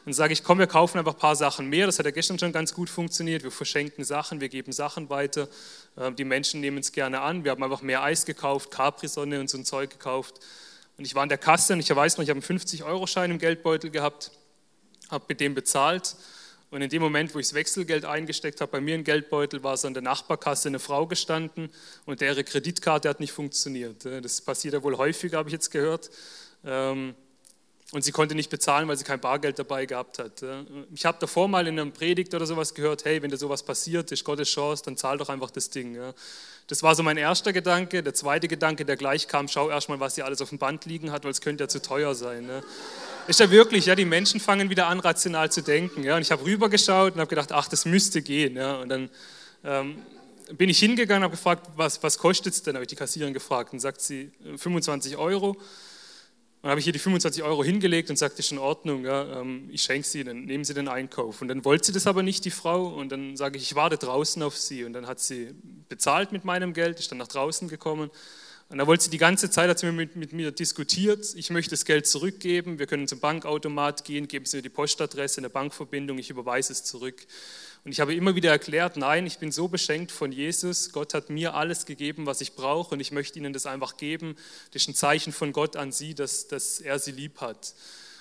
und 0.04 0.12
sage 0.12 0.32
ich, 0.32 0.44
komm, 0.44 0.58
wir 0.58 0.66
kaufen 0.66 0.98
einfach 0.98 1.14
ein 1.14 1.18
paar 1.18 1.36
Sachen 1.36 1.68
mehr. 1.68 1.86
Das 1.86 1.98
hat 1.98 2.06
ja 2.06 2.12
gestern 2.12 2.38
schon 2.38 2.52
ganz 2.52 2.74
gut 2.74 2.90
funktioniert. 2.90 3.42
Wir 3.42 3.50
verschenken 3.50 4.04
Sachen, 4.04 4.40
wir 4.40 4.48
geben 4.48 4.72
Sachen 4.72 5.08
weiter. 5.08 5.48
Ähm, 5.96 6.14
die 6.16 6.24
Menschen 6.24 6.60
nehmen 6.60 6.78
es 6.78 6.92
gerne 6.92 7.20
an. 7.20 7.44
Wir 7.44 7.52
haben 7.52 7.62
einfach 7.62 7.82
mehr 7.82 8.02
Eis 8.02 8.26
gekauft, 8.26 8.70
Capri-Sonne 8.70 9.40
und 9.40 9.48
so 9.48 9.56
ein 9.56 9.64
Zeug 9.64 9.90
gekauft. 9.90 10.40
Und 10.96 11.06
ich 11.06 11.14
war 11.14 11.22
an 11.22 11.28
der 11.28 11.38
Kasse 11.38 11.72
und 11.72 11.80
ich 11.80 11.94
weiß 11.94 12.18
noch, 12.18 12.24
ich 12.24 12.30
habe 12.30 12.40
einen 12.40 12.58
50-Euro-Schein 12.58 13.30
im 13.30 13.38
Geldbeutel 13.38 13.90
gehabt, 13.90 14.30
habe 15.10 15.24
mit 15.28 15.40
dem 15.40 15.54
bezahlt. 15.54 16.16
Und 16.70 16.82
in 16.82 16.90
dem 16.90 17.02
Moment, 17.02 17.34
wo 17.34 17.38
ich 17.38 17.46
das 17.46 17.54
Wechselgeld 17.54 18.04
eingesteckt 18.04 18.60
habe, 18.60 18.72
bei 18.72 18.80
mir 18.80 18.96
im 18.96 19.04
Geldbeutel, 19.04 19.62
war 19.62 19.76
so 19.76 19.86
an 19.86 19.94
der 19.94 20.02
Nachbarkasse 20.02 20.68
eine 20.68 20.80
Frau 20.80 21.06
gestanden 21.06 21.70
und 22.04 22.20
deren 22.20 22.44
Kreditkarte 22.44 23.08
hat 23.08 23.20
nicht 23.20 23.32
funktioniert. 23.32 24.04
Das 24.04 24.40
passiert 24.40 24.74
ja 24.74 24.82
wohl 24.82 24.96
häufiger, 24.96 25.38
habe 25.38 25.48
ich 25.48 25.52
jetzt 25.52 25.70
gehört. 25.70 26.10
Ähm, 26.64 27.14
und 27.94 28.02
sie 28.02 28.12
konnte 28.12 28.34
nicht 28.34 28.50
bezahlen, 28.50 28.88
weil 28.88 28.96
sie 28.96 29.04
kein 29.04 29.20
Bargeld 29.20 29.58
dabei 29.58 29.86
gehabt 29.86 30.18
hat. 30.18 30.44
Ich 30.94 31.06
habe 31.06 31.18
davor 31.20 31.48
mal 31.48 31.66
in 31.66 31.78
einer 31.78 31.90
Predigt 31.90 32.34
oder 32.34 32.44
sowas 32.44 32.74
gehört, 32.74 33.04
hey, 33.04 33.22
wenn 33.22 33.30
dir 33.30 33.36
sowas 33.36 33.62
passiert, 33.62 34.10
ist 34.12 34.24
Gottes 34.24 34.48
Chance, 34.48 34.82
dann 34.84 34.96
zahl 34.96 35.18
doch 35.18 35.28
einfach 35.28 35.50
das 35.50 35.70
Ding. 35.70 35.96
Das 36.66 36.82
war 36.82 36.94
so 36.94 37.02
mein 37.02 37.16
erster 37.16 37.52
Gedanke. 37.52 38.02
Der 38.02 38.14
zweite 38.14 38.48
Gedanke, 38.48 38.84
der 38.84 38.96
gleich 38.96 39.28
kam, 39.28 39.48
schau 39.48 39.70
erstmal, 39.70 40.00
was 40.00 40.14
sie 40.14 40.22
alles 40.22 40.40
auf 40.40 40.48
dem 40.48 40.58
Band 40.58 40.86
liegen 40.86 41.12
hat, 41.12 41.24
weil 41.24 41.30
es 41.30 41.40
könnte 41.40 41.64
ja 41.64 41.68
zu 41.68 41.80
teuer 41.80 42.14
sein. 42.14 42.48
Ist 43.26 43.40
ja 43.40 43.50
wirklich, 43.50 43.86
ja, 43.86 43.94
die 43.94 44.04
Menschen 44.04 44.40
fangen 44.40 44.70
wieder 44.70 44.86
an, 44.88 45.00
rational 45.00 45.52
zu 45.52 45.62
denken. 45.62 46.08
Und 46.10 46.22
ich 46.22 46.32
habe 46.32 46.44
rübergeschaut 46.44 47.14
und 47.14 47.20
habe 47.20 47.28
gedacht, 47.28 47.52
ach, 47.52 47.68
das 47.68 47.84
müsste 47.84 48.22
gehen. 48.22 48.58
Und 48.58 48.88
dann 48.88 49.10
ähm, 49.62 50.02
bin 50.52 50.68
ich 50.68 50.78
hingegangen 50.78 51.22
und 51.22 51.24
habe 51.24 51.36
gefragt, 51.36 51.70
was, 51.76 52.02
was 52.02 52.18
kostet 52.18 52.54
es 52.54 52.62
denn? 52.62 52.74
Habe 52.74 52.84
ich 52.84 52.88
die 52.88 52.96
Kassiererin 52.96 53.34
gefragt 53.34 53.72
und 53.72 53.80
sagt 53.80 54.00
sie 54.00 54.30
25 54.56 55.16
Euro. 55.16 55.56
Dann 56.64 56.70
habe 56.70 56.80
ich 56.80 56.84
hier 56.84 56.94
die 56.94 56.98
25 56.98 57.42
Euro 57.42 57.62
hingelegt 57.62 58.08
und 58.08 58.16
sagte, 58.16 58.38
ist 58.38 58.50
in 58.50 58.56
Ordnung, 58.56 59.04
ja, 59.04 59.42
ähm, 59.42 59.68
ich 59.70 59.82
schenke 59.82 60.08
sie, 60.08 60.24
dann 60.24 60.46
nehmen 60.46 60.64
Sie 60.64 60.72
den 60.72 60.88
Einkauf. 60.88 61.42
Und 61.42 61.48
dann 61.48 61.62
wollte 61.62 61.84
sie 61.84 61.92
das 61.92 62.06
aber 62.06 62.22
nicht, 62.22 62.46
die 62.46 62.50
Frau. 62.50 62.86
Und 62.86 63.12
dann 63.12 63.36
sage 63.36 63.58
ich, 63.58 63.64
ich 63.64 63.74
warte 63.74 63.98
draußen 63.98 64.42
auf 64.42 64.56
Sie. 64.56 64.84
Und 64.84 64.94
dann 64.94 65.06
hat 65.06 65.20
sie 65.20 65.54
bezahlt 65.90 66.32
mit 66.32 66.46
meinem 66.46 66.72
Geld, 66.72 66.98
ist 66.98 67.10
dann 67.10 67.18
nach 67.18 67.28
draußen 67.28 67.68
gekommen. 67.68 68.10
Und 68.70 68.78
da 68.78 68.86
wollte 68.86 69.04
sie 69.04 69.10
die 69.10 69.18
ganze 69.18 69.50
Zeit, 69.50 69.68
hat 69.68 69.78
sie 69.78 69.92
mit, 69.92 70.16
mit, 70.16 70.32
mir 70.32 70.52
diskutiert, 70.52 71.34
ich 71.36 71.50
möchte 71.50 71.72
das 71.72 71.84
Geld 71.84 72.06
zurückgeben, 72.06 72.78
wir 72.78 72.86
können 72.86 73.06
zum 73.06 73.20
Bankautomat 73.20 74.06
gehen, 74.06 74.26
geben 74.26 74.46
Sie 74.46 74.56
mir 74.56 74.62
die 74.62 74.70
Postadresse, 74.70 75.42
eine 75.42 75.50
Bankverbindung, 75.50 76.16
ich 76.16 76.30
überweise 76.30 76.72
es 76.72 76.82
zurück. 76.82 77.26
Und 77.84 77.92
ich 77.92 78.00
habe 78.00 78.14
immer 78.14 78.34
wieder 78.34 78.50
erklärt, 78.50 78.96
nein, 78.96 79.26
ich 79.26 79.38
bin 79.38 79.52
so 79.52 79.68
beschenkt 79.68 80.10
von 80.10 80.32
Jesus, 80.32 80.92
Gott 80.92 81.12
hat 81.12 81.28
mir 81.28 81.54
alles 81.54 81.84
gegeben, 81.84 82.24
was 82.24 82.40
ich 82.40 82.54
brauche 82.54 82.94
und 82.94 83.00
ich 83.00 83.12
möchte 83.12 83.38
Ihnen 83.38 83.52
das 83.52 83.66
einfach 83.66 83.98
geben. 83.98 84.36
Das 84.72 84.82
ist 84.82 84.88
ein 84.88 84.94
Zeichen 84.94 85.34
von 85.34 85.52
Gott 85.52 85.76
an 85.76 85.92
Sie, 85.92 86.14
dass, 86.14 86.48
dass 86.48 86.80
er 86.80 86.98
Sie 86.98 87.12
lieb 87.12 87.42
hat. 87.42 87.74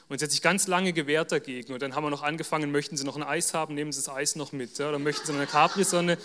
Und 0.09 0.19
sie 0.19 0.25
hat 0.25 0.31
sich 0.31 0.41
ganz 0.41 0.67
lange 0.67 0.91
gewehrt 0.91 1.31
dagegen. 1.31 1.71
Und 1.71 1.81
dann 1.81 1.95
haben 1.95 2.03
wir 2.03 2.09
noch 2.09 2.23
angefangen, 2.23 2.71
möchten 2.71 2.97
Sie 2.97 3.05
noch 3.05 3.15
ein 3.15 3.23
Eis 3.23 3.53
haben, 3.53 3.73
nehmen 3.73 3.93
Sie 3.93 4.01
das 4.01 4.13
Eis 4.13 4.35
noch 4.35 4.51
mit. 4.51 4.77
Oder 4.81 4.99
möchten 4.99 5.25
Sie 5.25 5.31
noch 5.31 5.39
eine 5.39 5.47
Capri-Sonne? 5.47 6.17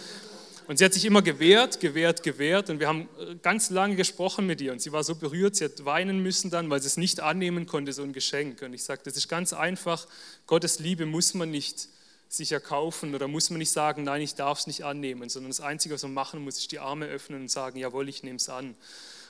Und 0.66 0.76
sie 0.76 0.84
hat 0.84 0.92
sich 0.92 1.06
immer 1.06 1.22
gewehrt, 1.22 1.80
gewehrt, 1.80 2.22
gewehrt. 2.22 2.68
Und 2.68 2.80
wir 2.80 2.88
haben 2.88 3.08
äh, 3.18 3.36
ganz 3.36 3.70
lange 3.70 3.96
gesprochen 3.96 4.46
mit 4.46 4.60
ihr. 4.60 4.72
Und 4.72 4.82
sie 4.82 4.92
war 4.92 5.02
so 5.02 5.14
berührt, 5.14 5.56
sie 5.56 5.64
hat 5.64 5.84
weinen 5.86 6.22
müssen 6.22 6.50
dann, 6.50 6.68
weil 6.68 6.82
sie 6.82 6.88
es 6.88 6.98
nicht 6.98 7.20
annehmen 7.20 7.64
konnte, 7.64 7.94
so 7.94 8.02
ein 8.02 8.12
Geschenk. 8.12 8.60
Und 8.60 8.74
ich 8.74 8.82
sagte, 8.82 9.08
das 9.08 9.16
ist 9.16 9.28
ganz 9.28 9.54
einfach. 9.54 10.06
Gottes 10.46 10.78
Liebe 10.80 11.06
muss 11.06 11.32
man 11.32 11.50
nicht 11.50 11.88
sich 12.28 12.52
erkaufen 12.52 13.14
oder 13.14 13.26
muss 13.26 13.50
man 13.50 13.58
nicht 13.58 13.70
sagen, 13.70 14.04
nein, 14.04 14.20
ich 14.20 14.34
darf 14.34 14.60
es 14.60 14.66
nicht 14.66 14.84
annehmen, 14.84 15.28
sondern 15.28 15.50
das 15.50 15.60
Einzige, 15.60 15.94
was 15.94 16.02
man 16.02 16.14
machen 16.14 16.44
muss, 16.44 16.58
ist 16.58 16.72
die 16.72 16.78
Arme 16.78 17.06
öffnen 17.06 17.42
und 17.42 17.50
sagen, 17.50 17.78
jawohl, 17.78 18.08
ich 18.08 18.22
nehme 18.22 18.36
es 18.36 18.48
an. 18.48 18.76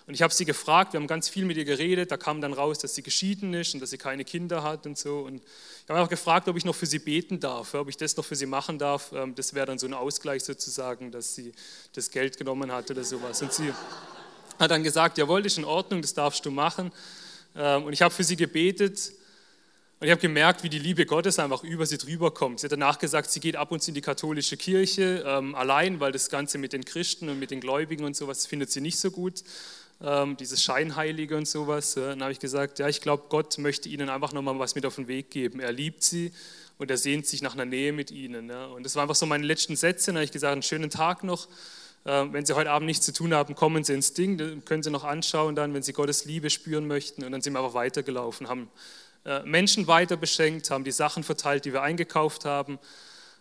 Und 0.08 0.14
ich 0.14 0.22
habe 0.22 0.32
sie 0.32 0.46
gefragt, 0.46 0.94
wir 0.94 1.00
haben 1.00 1.06
ganz 1.06 1.28
viel 1.28 1.44
mit 1.44 1.58
ihr 1.58 1.66
geredet, 1.66 2.10
da 2.10 2.16
kam 2.16 2.40
dann 2.40 2.54
raus, 2.54 2.78
dass 2.78 2.94
sie 2.94 3.02
geschieden 3.02 3.52
ist 3.52 3.74
und 3.74 3.80
dass 3.80 3.90
sie 3.90 3.98
keine 3.98 4.24
Kinder 4.24 4.62
hat 4.62 4.86
und 4.86 4.96
so. 4.96 5.18
Und 5.18 5.42
ich 5.42 5.90
habe 5.90 6.00
auch 6.00 6.08
gefragt, 6.08 6.48
ob 6.48 6.56
ich 6.56 6.64
noch 6.64 6.74
für 6.74 6.86
sie 6.86 6.98
beten 6.98 7.40
darf, 7.40 7.74
ob 7.74 7.90
ich 7.90 7.98
das 7.98 8.16
noch 8.16 8.24
für 8.24 8.34
sie 8.34 8.46
machen 8.46 8.78
darf. 8.78 9.12
Ähm, 9.12 9.34
das 9.34 9.52
wäre 9.52 9.66
dann 9.66 9.78
so 9.78 9.86
ein 9.86 9.92
Ausgleich 9.92 10.44
sozusagen, 10.44 11.12
dass 11.12 11.34
sie 11.34 11.52
das 11.92 12.10
Geld 12.10 12.38
genommen 12.38 12.72
hat 12.72 12.90
oder 12.90 13.04
sowas. 13.04 13.42
Und 13.42 13.52
sie 13.52 13.70
hat 14.58 14.70
dann 14.70 14.82
gesagt, 14.82 15.18
jawohl, 15.18 15.44
ist 15.44 15.58
in 15.58 15.66
Ordnung, 15.66 16.00
das 16.00 16.14
darfst 16.14 16.44
du 16.46 16.50
machen. 16.50 16.90
Ähm, 17.54 17.84
und 17.84 17.92
ich 17.92 18.00
habe 18.00 18.12
für 18.12 18.24
sie 18.24 18.36
gebetet 18.36 19.12
und 20.00 20.06
ich 20.06 20.10
habe 20.10 20.20
gemerkt, 20.20 20.62
wie 20.62 20.68
die 20.68 20.78
Liebe 20.78 21.06
Gottes 21.06 21.38
einfach 21.38 21.64
über 21.64 21.84
sie 21.84 21.98
drüber 21.98 22.30
kommt. 22.32 22.60
Sie 22.60 22.66
hat 22.66 22.72
danach 22.72 22.98
gesagt, 22.98 23.30
sie 23.30 23.40
geht 23.40 23.56
ab 23.56 23.72
und 23.72 23.82
zu 23.82 23.90
in 23.90 23.94
die 23.94 24.00
katholische 24.00 24.56
Kirche 24.56 25.24
ähm, 25.26 25.54
allein, 25.54 25.98
weil 25.98 26.12
das 26.12 26.30
Ganze 26.30 26.58
mit 26.58 26.72
den 26.72 26.84
Christen 26.84 27.28
und 27.28 27.38
mit 27.38 27.50
den 27.50 27.60
Gläubigen 27.60 28.04
und 28.04 28.14
sowas 28.14 28.46
findet 28.46 28.70
sie 28.70 28.80
nicht 28.80 28.98
so 28.98 29.10
gut 29.10 29.42
ähm, 30.00 30.36
dieses 30.36 30.62
Scheinheilige 30.62 31.36
und 31.36 31.48
sowas. 31.48 31.94
Dann 31.94 32.22
habe 32.22 32.32
ich 32.32 32.38
gesagt, 32.38 32.78
ja, 32.78 32.88
ich 32.88 33.00
glaube, 33.00 33.24
Gott 33.28 33.58
möchte 33.58 33.88
ihnen 33.88 34.08
einfach 34.08 34.32
nochmal 34.32 34.58
was 34.58 34.74
mit 34.74 34.86
auf 34.86 34.96
den 34.96 35.08
Weg 35.08 35.30
geben. 35.30 35.60
Er 35.60 35.72
liebt 35.72 36.02
sie 36.02 36.32
und 36.78 36.90
er 36.90 36.96
sehnt 36.96 37.26
sich 37.26 37.42
nach 37.42 37.54
einer 37.54 37.64
Nähe 37.64 37.92
mit 37.92 38.10
ihnen. 38.10 38.48
Ja. 38.48 38.66
Und 38.66 38.84
das 38.84 38.94
waren 38.94 39.02
einfach 39.02 39.16
so 39.16 39.26
meine 39.26 39.44
letzten 39.44 39.76
Sätze. 39.76 40.06
Dann 40.06 40.16
habe 40.16 40.24
ich 40.24 40.32
gesagt, 40.32 40.52
einen 40.52 40.62
schönen 40.62 40.90
Tag 40.90 41.24
noch. 41.24 41.48
Ähm, 42.06 42.32
wenn 42.32 42.46
Sie 42.46 42.54
heute 42.54 42.70
Abend 42.70 42.86
nichts 42.86 43.04
zu 43.04 43.12
tun 43.12 43.34
haben, 43.34 43.56
kommen 43.56 43.82
Sie 43.82 43.92
ins 43.92 44.14
Ding, 44.14 44.38
dann 44.38 44.64
können 44.64 44.84
Sie 44.84 44.90
noch 44.90 45.02
anschauen 45.02 45.56
dann, 45.56 45.74
wenn 45.74 45.82
Sie 45.82 45.92
Gottes 45.92 46.24
Liebe 46.24 46.48
spüren 46.48 46.86
möchten. 46.86 47.24
Und 47.24 47.32
dann 47.32 47.42
sind 47.42 47.54
wir 47.54 47.58
einfach 47.58 47.74
weitergelaufen, 47.74 48.48
haben 48.48 48.70
Menschen 49.44 49.86
weiter 49.86 50.16
beschenkt, 50.16 50.70
haben 50.70 50.84
die 50.84 50.92
Sachen 50.92 51.22
verteilt, 51.22 51.64
die 51.64 51.72
wir 51.72 51.82
eingekauft 51.82 52.44
haben. 52.44 52.78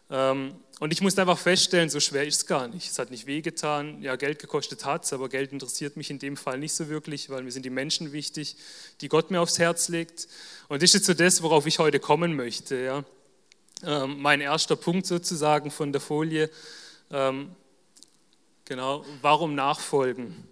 Ähm, 0.10 0.56
und 0.80 0.94
ich 0.94 1.02
musste 1.02 1.22
einfach 1.22 1.40
feststellen, 1.40 1.90
so 1.90 2.00
schwer 2.00 2.26
ist 2.26 2.36
es 2.38 2.46
gar 2.46 2.68
nicht. 2.68 2.90
Es 2.90 3.00
hat 3.00 3.10
nicht 3.10 3.26
wehgetan. 3.26 4.02
Ja, 4.02 4.16
Geld 4.16 4.40
gekostet 4.40 4.86
hat 4.86 5.06
es, 5.06 5.14
aber 5.14 5.28
Geld 5.28 5.52
interessiert 5.52 5.98
mich 5.98 6.12
in 6.12 6.20
dem 6.20 6.38
Fall 6.38 6.60
nicht 6.60 6.74
so 6.74 6.88
wirklich, 6.88 7.30
weil 7.30 7.42
mir 7.44 7.52
sind 7.52 7.66
die 7.66 7.72
Menschen 7.72 8.14
wichtig, 8.14 8.56
die 9.02 9.10
Gott 9.10 9.32
mir 9.32 9.42
aufs 9.42 9.58
Herz 9.58 9.90
legt. 9.90 10.28
Und 10.68 10.84
das 10.84 10.92
ist 10.92 10.94
jetzt 10.94 11.06
so 11.08 11.14
das, 11.14 11.42
worauf 11.42 11.66
ich 11.66 11.80
heute 11.80 12.00
kommen 12.00 12.36
möchte. 12.36 12.80
Ja. 12.80 13.04
Ähm, 13.84 14.22
mein 14.22 14.40
erster 14.40 14.76
Punkt 14.76 15.08
sozusagen 15.08 15.72
von 15.72 15.92
der 15.92 16.02
Folie. 16.02 16.50
Ähm, 17.12 17.56
genau, 18.66 19.04
warum 19.22 19.56
nachfolgen? 19.56 20.48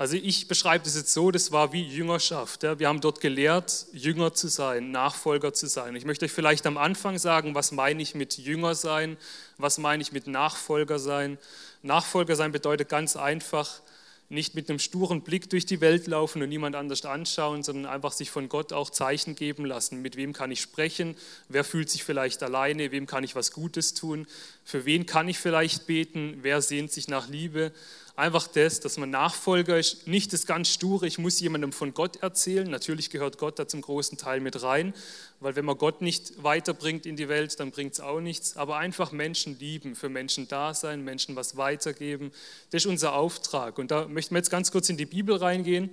Also 0.00 0.16
ich 0.16 0.48
beschreibe 0.48 0.82
das 0.82 0.96
jetzt 0.96 1.12
so, 1.12 1.30
das 1.30 1.52
war 1.52 1.74
wie 1.74 1.82
Jüngerschaft. 1.82 2.62
Wir 2.62 2.88
haben 2.88 3.02
dort 3.02 3.20
gelehrt, 3.20 3.84
Jünger 3.92 4.32
zu 4.32 4.48
sein, 4.48 4.92
Nachfolger 4.92 5.52
zu 5.52 5.66
sein. 5.66 5.94
Ich 5.94 6.06
möchte 6.06 6.24
euch 6.24 6.32
vielleicht 6.32 6.66
am 6.66 6.78
Anfang 6.78 7.18
sagen, 7.18 7.54
was 7.54 7.70
meine 7.70 8.00
ich 8.00 8.14
mit 8.14 8.38
Jünger 8.38 8.74
sein, 8.74 9.18
was 9.58 9.76
meine 9.76 10.02
ich 10.02 10.10
mit 10.10 10.26
Nachfolger 10.26 10.98
sein. 10.98 11.36
Nachfolger 11.82 12.34
sein 12.34 12.50
bedeutet 12.50 12.88
ganz 12.88 13.14
einfach, 13.14 13.82
nicht 14.30 14.54
mit 14.54 14.70
einem 14.70 14.78
sturen 14.78 15.22
Blick 15.22 15.50
durch 15.50 15.66
die 15.66 15.80
Welt 15.80 16.06
laufen 16.06 16.40
und 16.40 16.48
niemand 16.48 16.76
anders 16.76 17.04
anschauen, 17.04 17.62
sondern 17.62 17.92
einfach 17.92 18.12
sich 18.12 18.30
von 18.30 18.48
Gott 18.48 18.72
auch 18.72 18.88
Zeichen 18.88 19.34
geben 19.34 19.66
lassen. 19.66 20.00
Mit 20.00 20.16
wem 20.16 20.32
kann 20.32 20.52
ich 20.52 20.60
sprechen? 20.60 21.16
Wer 21.48 21.64
fühlt 21.64 21.90
sich 21.90 22.04
vielleicht 22.04 22.42
alleine? 22.42 22.92
Wem 22.92 23.06
kann 23.06 23.24
ich 23.24 23.34
was 23.34 23.50
Gutes 23.50 23.92
tun? 23.92 24.28
Für 24.64 24.86
wen 24.86 25.04
kann 25.04 25.28
ich 25.28 25.38
vielleicht 25.38 25.86
beten? 25.88 26.38
Wer 26.42 26.62
sehnt 26.62 26.92
sich 26.92 27.08
nach 27.08 27.28
Liebe? 27.28 27.72
Einfach 28.20 28.46
das, 28.48 28.80
dass 28.80 28.98
man 28.98 29.08
Nachfolger 29.08 29.78
ist, 29.78 30.06
nicht 30.06 30.34
das 30.34 30.44
ganz 30.44 30.68
sture, 30.68 31.06
ich 31.06 31.16
muss 31.16 31.40
jemandem 31.40 31.72
von 31.72 31.94
Gott 31.94 32.16
erzählen. 32.16 32.68
Natürlich 32.68 33.08
gehört 33.08 33.38
Gott 33.38 33.58
da 33.58 33.66
zum 33.66 33.80
großen 33.80 34.18
Teil 34.18 34.40
mit 34.40 34.62
rein, 34.62 34.92
weil 35.40 35.56
wenn 35.56 35.64
man 35.64 35.78
Gott 35.78 36.02
nicht 36.02 36.42
weiterbringt 36.42 37.06
in 37.06 37.16
die 37.16 37.30
Welt, 37.30 37.58
dann 37.58 37.70
bringt 37.70 37.94
es 37.94 38.00
auch 38.00 38.20
nichts. 38.20 38.58
Aber 38.58 38.76
einfach 38.76 39.10
Menschen 39.12 39.58
lieben, 39.58 39.96
für 39.96 40.10
Menschen 40.10 40.48
da 40.48 40.74
sein, 40.74 41.02
Menschen 41.02 41.34
was 41.34 41.56
weitergeben, 41.56 42.30
das 42.72 42.82
ist 42.82 42.90
unser 42.90 43.14
Auftrag. 43.14 43.78
Und 43.78 43.90
da 43.90 44.06
möchten 44.06 44.34
wir 44.34 44.38
jetzt 44.40 44.50
ganz 44.50 44.70
kurz 44.70 44.90
in 44.90 44.98
die 44.98 45.06
Bibel 45.06 45.36
reingehen. 45.36 45.88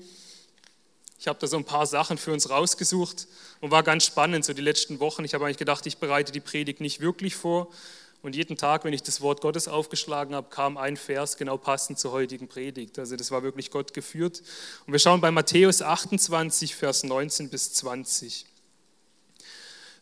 Ich 1.20 1.30
habe 1.30 1.40
da 1.40 1.48
so 1.48 1.56
ein 1.56 1.64
paar 1.64 1.86
Sachen 1.86 2.18
für 2.18 2.34
uns 2.34 2.50
rausgesucht 2.50 3.26
und 3.62 3.72
war 3.72 3.84
ganz 3.84 4.06
spannend, 4.06 4.44
so 4.44 4.52
die 4.52 4.62
letzten 4.62 5.00
Wochen. 5.00 5.24
Ich 5.24 5.34
habe 5.34 5.46
eigentlich 5.46 5.58
gedacht, 5.60 5.86
ich 5.86 5.98
bereite 5.98 6.34
die 6.34 6.42
Predigt 6.42 6.82
nicht 6.82 7.00
wirklich 7.00 7.38
vor, 7.38 7.72
und 8.22 8.36
jeden 8.36 8.58
Tag, 8.58 8.84
wenn 8.84 8.94
ich 8.94 9.04
das 9.04 9.22
Wort 9.22 9.42
Gottes 9.42 9.68
aufgeschlagen 9.68 10.36
habe, 10.36 10.50
kam 10.50 10.78
ein 10.78 10.98
Vers 10.98 11.38
genau 11.38 11.58
passend 11.58 12.00
zur 12.00 12.12
heutigen 12.12 12.48
Predigt. 12.48 12.98
Also 13.00 13.16
das 13.16 13.32
war 13.32 13.44
wirklich 13.44 13.72
Gott 13.72 13.94
geführt. 13.94 14.42
Und 14.86 14.92
wir 14.92 15.00
schauen 15.00 15.22
bei 15.22 15.32
Matthäus 15.32 15.82
28, 15.82 16.76
Vers 16.76 17.04
19 17.04 17.50
bis 17.50 17.74
20. 17.74 18.46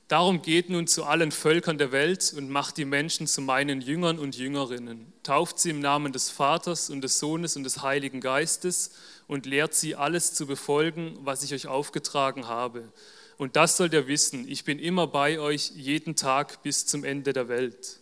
Darum 0.07 0.43
geht 0.43 0.69
nun 0.69 0.85
zu 0.85 1.03
allen 1.03 1.31
Völkern 1.31 1.79
der 1.79 1.91
Welt 1.91 2.33
und 2.37 2.49
macht 2.49 2.77
die 2.77 2.85
Menschen 2.85 3.25
zu 3.25 3.41
meinen 3.41 3.81
Jüngern 3.81 4.19
und 4.19 4.37
Jüngerinnen. 4.37 5.11
Tauft 5.23 5.57
sie 5.57 5.71
im 5.71 5.79
Namen 5.79 6.13
des 6.13 6.29
Vaters 6.29 6.91
und 6.91 7.01
des 7.01 7.17
Sohnes 7.17 7.57
und 7.57 7.63
des 7.63 7.81
Heiligen 7.81 8.21
Geistes 8.21 8.91
und 9.27 9.47
lehrt 9.47 9.73
sie 9.73 9.95
alles 9.95 10.35
zu 10.35 10.45
befolgen, 10.45 11.17
was 11.21 11.41
ich 11.43 11.53
euch 11.55 11.65
aufgetragen 11.65 12.47
habe. 12.47 12.91
Und 13.37 13.55
das 13.55 13.77
sollt 13.77 13.93
ihr 13.93 14.07
wissen, 14.07 14.47
ich 14.47 14.63
bin 14.63 14.77
immer 14.77 15.07
bei 15.07 15.39
euch 15.39 15.71
jeden 15.75 16.15
Tag 16.15 16.61
bis 16.61 16.85
zum 16.85 17.03
Ende 17.03 17.33
der 17.33 17.49
Welt. 17.49 17.99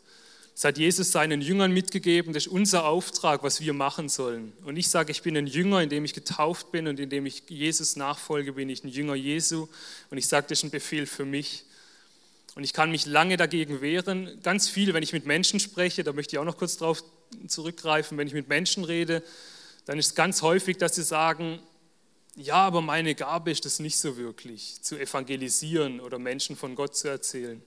Das 0.53 0.65
hat 0.65 0.77
Jesus 0.77 1.11
seinen 1.11 1.41
Jüngern 1.41 1.71
mitgegeben. 1.71 2.33
Das 2.33 2.45
ist 2.45 2.51
unser 2.51 2.85
Auftrag, 2.85 3.41
was 3.43 3.59
wir 3.59 3.73
machen 3.73 4.07
sollen. 4.07 4.53
Und 4.63 4.77
ich 4.77 4.87
sage, 4.87 5.11
ich 5.11 5.23
bin 5.23 5.35
ein 5.35 5.47
Jünger, 5.47 5.81
indem 5.81 6.05
ich 6.05 6.13
getauft 6.13 6.71
bin 6.71 6.87
und 6.87 6.99
indem 6.99 7.25
ich 7.25 7.43
Jesus 7.47 7.95
nachfolge, 7.95 8.53
bin 8.53 8.69
ich 8.69 8.83
ein 8.83 8.89
Jünger 8.89 9.15
Jesu. 9.15 9.67
Und 10.11 10.17
ich 10.17 10.27
sage, 10.27 10.47
das 10.49 10.59
ist 10.59 10.65
ein 10.65 10.71
Befehl 10.71 11.07
für 11.07 11.25
mich. 11.25 11.65
Und 12.55 12.63
ich 12.63 12.73
kann 12.73 12.91
mich 12.91 13.07
lange 13.07 13.35
dagegen 13.35 13.81
wehren. 13.81 14.39
Ganz 14.43 14.69
viel, 14.69 14.93
wenn 14.93 15.01
ich 15.01 15.11
mit 15.11 15.25
Menschen 15.25 15.59
spreche, 15.59 16.03
da 16.03 16.13
möchte 16.13 16.35
ich 16.35 16.39
auch 16.39 16.45
noch 16.45 16.57
kurz 16.57 16.77
darauf 16.77 17.03
zurückgreifen, 17.47 18.17
wenn 18.17 18.27
ich 18.27 18.33
mit 18.33 18.47
Menschen 18.47 18.83
rede, 18.83 19.23
dann 19.85 19.97
ist 19.97 20.07
es 20.07 20.15
ganz 20.15 20.43
häufig, 20.43 20.77
dass 20.77 20.95
sie 20.95 21.03
sagen, 21.03 21.59
ja, 22.35 22.55
aber 22.55 22.81
meine 22.81 23.15
Gabe 23.15 23.51
ist 23.51 23.65
es 23.65 23.79
nicht 23.79 23.97
so 23.97 24.17
wirklich, 24.17 24.81
zu 24.81 24.97
evangelisieren 24.97 25.99
oder 25.99 26.19
Menschen 26.19 26.55
von 26.55 26.75
Gott 26.75 26.95
zu 26.95 27.07
erzählen. 27.07 27.61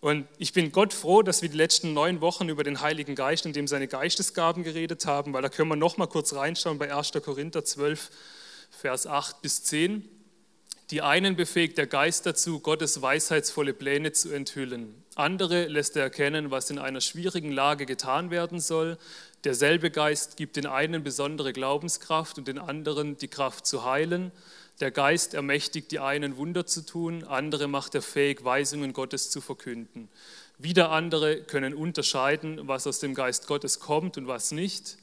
Und 0.00 0.28
ich 0.38 0.52
bin 0.52 0.70
Gott 0.70 0.92
froh, 0.92 1.22
dass 1.22 1.42
wir 1.42 1.48
die 1.48 1.56
letzten 1.56 1.92
neun 1.92 2.20
Wochen 2.20 2.48
über 2.48 2.62
den 2.62 2.80
Heiligen 2.80 3.16
Geist 3.16 3.46
und 3.46 3.56
dem 3.56 3.66
seine 3.66 3.88
Geistesgaben 3.88 4.62
geredet 4.62 5.06
haben, 5.06 5.32
weil 5.32 5.42
da 5.42 5.48
können 5.48 5.68
wir 5.68 5.76
noch 5.76 5.96
mal 5.96 6.06
kurz 6.06 6.34
reinschauen 6.34 6.78
bei 6.78 6.94
1. 6.94 7.12
Korinther 7.24 7.64
12, 7.64 8.10
Vers 8.70 9.06
8 9.08 9.42
bis 9.42 9.64
10. 9.64 10.08
Die 10.90 11.02
einen 11.02 11.36
befähigt 11.36 11.76
der 11.76 11.86
Geist 11.86 12.26
dazu, 12.26 12.60
Gottes 12.60 13.02
weisheitsvolle 13.02 13.74
Pläne 13.74 14.12
zu 14.12 14.32
enthüllen. 14.32 14.94
Andere 15.16 15.66
lässt 15.66 15.96
er 15.96 16.04
erkennen, 16.04 16.50
was 16.50 16.70
in 16.70 16.78
einer 16.78 17.00
schwierigen 17.00 17.50
Lage 17.50 17.84
getan 17.84 18.30
werden 18.30 18.60
soll. 18.60 18.96
Derselbe 19.44 19.90
Geist 19.90 20.36
gibt 20.36 20.56
den 20.56 20.66
einen 20.66 21.02
besondere 21.02 21.52
Glaubenskraft 21.52 22.38
und 22.38 22.48
den 22.48 22.58
anderen 22.58 23.18
die 23.18 23.28
Kraft 23.28 23.66
zu 23.66 23.84
heilen. 23.84 24.30
Der 24.80 24.92
Geist 24.92 25.34
ermächtigt 25.34 25.90
die 25.90 25.98
einen 25.98 26.36
Wunder 26.36 26.64
zu 26.64 26.86
tun, 26.86 27.24
andere 27.24 27.66
macht 27.66 27.96
er 27.96 28.02
fähig, 28.02 28.44
Weisungen 28.44 28.92
Gottes 28.92 29.28
zu 29.28 29.40
verkünden. 29.40 30.08
Wieder 30.56 30.90
andere 30.90 31.42
können 31.42 31.74
unterscheiden, 31.74 32.68
was 32.68 32.86
aus 32.86 33.00
dem 33.00 33.14
Geist 33.14 33.48
Gottes 33.48 33.80
kommt 33.80 34.16
und 34.18 34.28
was 34.28 34.52
nicht. 34.52 34.96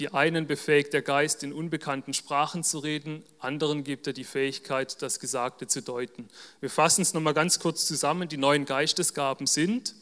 Die 0.00 0.12
einen 0.12 0.48
befähigt 0.48 0.92
der 0.92 1.02
Geist, 1.02 1.44
in 1.44 1.52
unbekannten 1.52 2.12
Sprachen 2.12 2.64
zu 2.64 2.78
reden, 2.78 3.22
anderen 3.38 3.84
gibt 3.84 4.06
er 4.08 4.12
die 4.12 4.24
Fähigkeit, 4.24 5.00
das 5.00 5.20
Gesagte 5.20 5.68
zu 5.68 5.82
deuten. 5.82 6.28
Wir 6.60 6.70
fassen 6.70 7.02
es 7.02 7.14
nochmal 7.14 7.34
ganz 7.34 7.60
kurz 7.60 7.86
zusammen. 7.86 8.28
Die 8.28 8.36
neuen 8.36 8.64
Geistesgaben 8.64 9.46
sind 9.46 9.94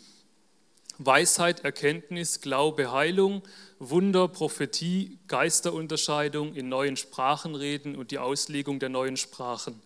Weisheit, 0.98 1.64
Erkenntnis, 1.64 2.40
Glaube, 2.40 2.92
Heilung, 2.92 3.42
Wunder, 3.78 4.26
Prophetie, 4.26 5.18
Geisterunterscheidung, 5.28 6.54
in 6.54 6.68
neuen 6.68 6.96
Sprachen 6.96 7.54
reden 7.54 7.96
und 7.96 8.10
die 8.10 8.18
Auslegung 8.18 8.80
der 8.80 8.88
neuen 8.88 9.16
Sprachen. 9.16 9.80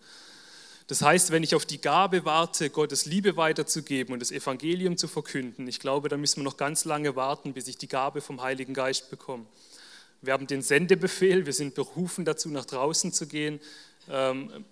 Das 0.87 1.01
heißt, 1.01 1.31
wenn 1.31 1.43
ich 1.43 1.55
auf 1.55 1.65
die 1.65 1.79
Gabe 1.79 2.25
warte, 2.25 2.69
Gottes 2.69 3.05
Liebe 3.05 3.37
weiterzugeben 3.37 4.13
und 4.13 4.19
das 4.19 4.31
Evangelium 4.31 4.97
zu 4.97 5.07
verkünden, 5.07 5.67
ich 5.67 5.79
glaube, 5.79 6.09
da 6.09 6.17
müssen 6.17 6.41
wir 6.41 6.43
noch 6.43 6.57
ganz 6.57 6.83
lange 6.83 7.15
warten, 7.15 7.53
bis 7.53 7.67
ich 7.67 7.77
die 7.77 7.87
Gabe 7.87 8.19
vom 8.19 8.41
Heiligen 8.41 8.73
Geist 8.73 9.09
bekomme. 9.09 9.45
Wir 10.21 10.33
haben 10.33 10.47
den 10.47 10.61
Sendebefehl, 10.61 11.45
wir 11.45 11.53
sind 11.53 11.75
berufen 11.75 12.25
dazu, 12.25 12.49
nach 12.49 12.65
draußen 12.65 13.13
zu 13.13 13.27
gehen, 13.27 13.59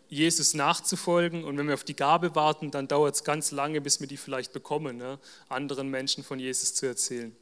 Jesus 0.09 0.53
nachzufolgen. 0.53 1.45
Und 1.45 1.57
wenn 1.57 1.67
wir 1.67 1.73
auf 1.73 1.85
die 1.85 1.95
Gabe 1.95 2.35
warten, 2.35 2.69
dann 2.69 2.87
dauert 2.87 3.15
es 3.15 3.23
ganz 3.23 3.51
lange, 3.51 3.79
bis 3.79 3.99
wir 4.01 4.07
die 4.07 4.17
vielleicht 4.17 4.51
bekommen, 4.51 4.97
ne? 4.97 5.19
anderen 5.47 5.89
Menschen 5.89 6.23
von 6.23 6.37
Jesus 6.37 6.73
zu 6.73 6.85
erzählen. 6.85 7.33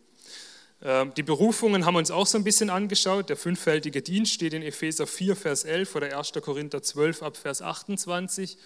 Ähm, 0.82 1.14
die 1.16 1.24
Berufungen 1.24 1.86
haben 1.86 1.96
wir 1.96 2.00
uns 2.00 2.12
auch 2.12 2.28
so 2.28 2.38
ein 2.38 2.44
bisschen 2.44 2.70
angeschaut. 2.70 3.30
Der 3.30 3.38
fünffältige 3.38 4.02
Dienst 4.02 4.34
steht 4.34 4.54
in 4.54 4.62
Epheser 4.62 5.08
4, 5.08 5.36
Vers 5.36 5.64
11 5.66 5.96
oder 5.96 6.18
1. 6.18 6.32
Korinther 6.42 6.82
12 6.82 7.24
ab 7.24 7.38
Vers 7.38 7.62
28. 7.62 8.58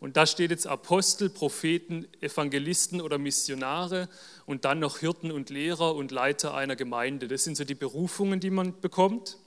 Und 0.00 0.16
da 0.16 0.26
steht 0.26 0.50
jetzt 0.50 0.66
Apostel, 0.66 1.30
Propheten, 1.30 2.06
Evangelisten 2.20 3.00
oder 3.00 3.16
Missionare 3.16 4.08
und 4.44 4.64
dann 4.64 4.80
noch 4.80 4.98
Hirten 4.98 5.30
und 5.30 5.48
Lehrer 5.50 5.94
und 5.94 6.10
Leiter 6.10 6.54
einer 6.54 6.76
Gemeinde. 6.76 7.28
Das 7.28 7.44
sind 7.44 7.56
so 7.56 7.64
die 7.64 7.74
Berufungen, 7.74 8.40
die 8.40 8.50
man 8.50 8.78
bekommt. 8.80 9.38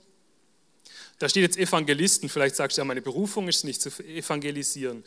Da 1.18 1.28
steht 1.28 1.42
jetzt 1.42 1.58
Evangelisten. 1.58 2.28
Vielleicht 2.28 2.56
sagst 2.56 2.76
du 2.76 2.80
ja, 2.80 2.84
meine 2.84 3.02
Berufung 3.02 3.48
ist 3.48 3.64
nicht 3.64 3.80
zu 3.80 3.90
evangelisieren. 4.04 5.04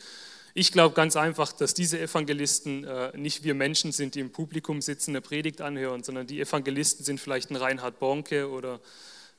Ich 0.54 0.70
glaube 0.70 0.94
ganz 0.94 1.16
einfach, 1.16 1.52
dass 1.52 1.72
diese 1.72 1.98
Evangelisten 1.98 2.84
äh, 2.84 3.16
nicht 3.16 3.42
wir 3.42 3.54
Menschen 3.54 3.90
sind, 3.90 4.14
die 4.14 4.20
im 4.20 4.30
Publikum 4.30 4.82
sitzen, 4.82 5.12
eine 5.12 5.22
Predigt 5.22 5.62
anhören, 5.62 6.04
sondern 6.04 6.26
die 6.26 6.40
Evangelisten 6.40 7.06
sind 7.06 7.20
vielleicht 7.20 7.50
ein 7.50 7.56
Reinhard 7.56 7.98
Bonke 7.98 8.50
oder 8.50 8.80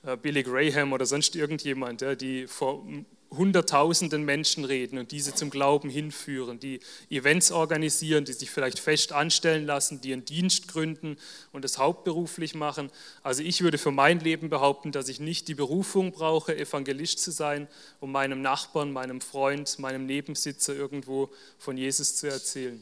äh, 0.04 0.18
Billy 0.18 0.42
Graham 0.42 0.92
oder 0.92 1.06
sonst 1.06 1.36
irgendjemand, 1.36 2.02
ja, 2.02 2.16
die 2.16 2.48
vor 2.48 2.84
hunderttausenden 3.36 4.24
Menschen 4.24 4.66
reden 4.66 4.98
und 4.98 5.12
diese 5.12 5.34
zum 5.36 5.50
Glauben 5.50 5.90
hinführen, 5.90 6.60
die 6.60 6.80
Events 7.10 7.52
organisieren, 7.52 8.26
die 8.26 8.34
sich 8.34 8.50
vielleicht 8.50 8.80
fest 8.80 9.12
anstellen 9.12 9.66
lassen, 9.66 10.02
die 10.02 10.14
einen 10.14 10.26
Dienst 10.26 10.68
gründen 10.68 11.18
und 11.52 11.66
es 11.66 11.78
hauptberuflich 11.78 12.56
machen. 12.56 12.90
Also 13.22 13.44
ich 13.44 13.62
würde 13.62 13.78
für 13.78 13.92
mein 13.92 14.20
Leben 14.20 14.50
behaupten, 14.50 14.92
dass 14.92 15.10
ich 15.10 15.20
nicht 15.20 15.48
die 15.48 15.56
Berufung 15.56 16.12
brauche, 16.12 16.56
Evangelist 16.58 17.20
zu 17.20 17.32
sein, 17.32 17.68
um 18.00 18.12
meinem 18.12 18.42
Nachbarn, 18.42 18.92
meinem 18.92 19.22
Freund, 19.22 19.80
meinem 19.80 20.06
Nebensitzer 20.06 20.76
irgendwo 20.76 21.30
von 21.58 21.78
Jesus 21.78 22.16
zu 22.16 22.28
erzählen. 22.28 22.82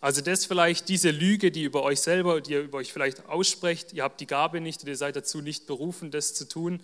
Also 0.00 0.20
das 0.20 0.44
vielleicht 0.44 0.88
diese 0.88 1.10
Lüge, 1.10 1.50
die 1.50 1.64
über 1.64 1.82
euch 1.82 2.00
selber, 2.00 2.40
die 2.40 2.52
ihr 2.52 2.60
über 2.60 2.78
euch 2.78 2.92
vielleicht 2.92 3.26
aussprecht, 3.26 3.92
ihr 3.92 4.04
habt 4.04 4.20
die 4.20 4.28
Gabe 4.28 4.60
nicht 4.60 4.82
und 4.82 4.88
ihr 4.88 4.96
seid 4.96 5.16
dazu 5.16 5.40
nicht 5.40 5.66
berufen, 5.66 6.12
das 6.12 6.34
zu 6.34 6.48
tun, 6.48 6.80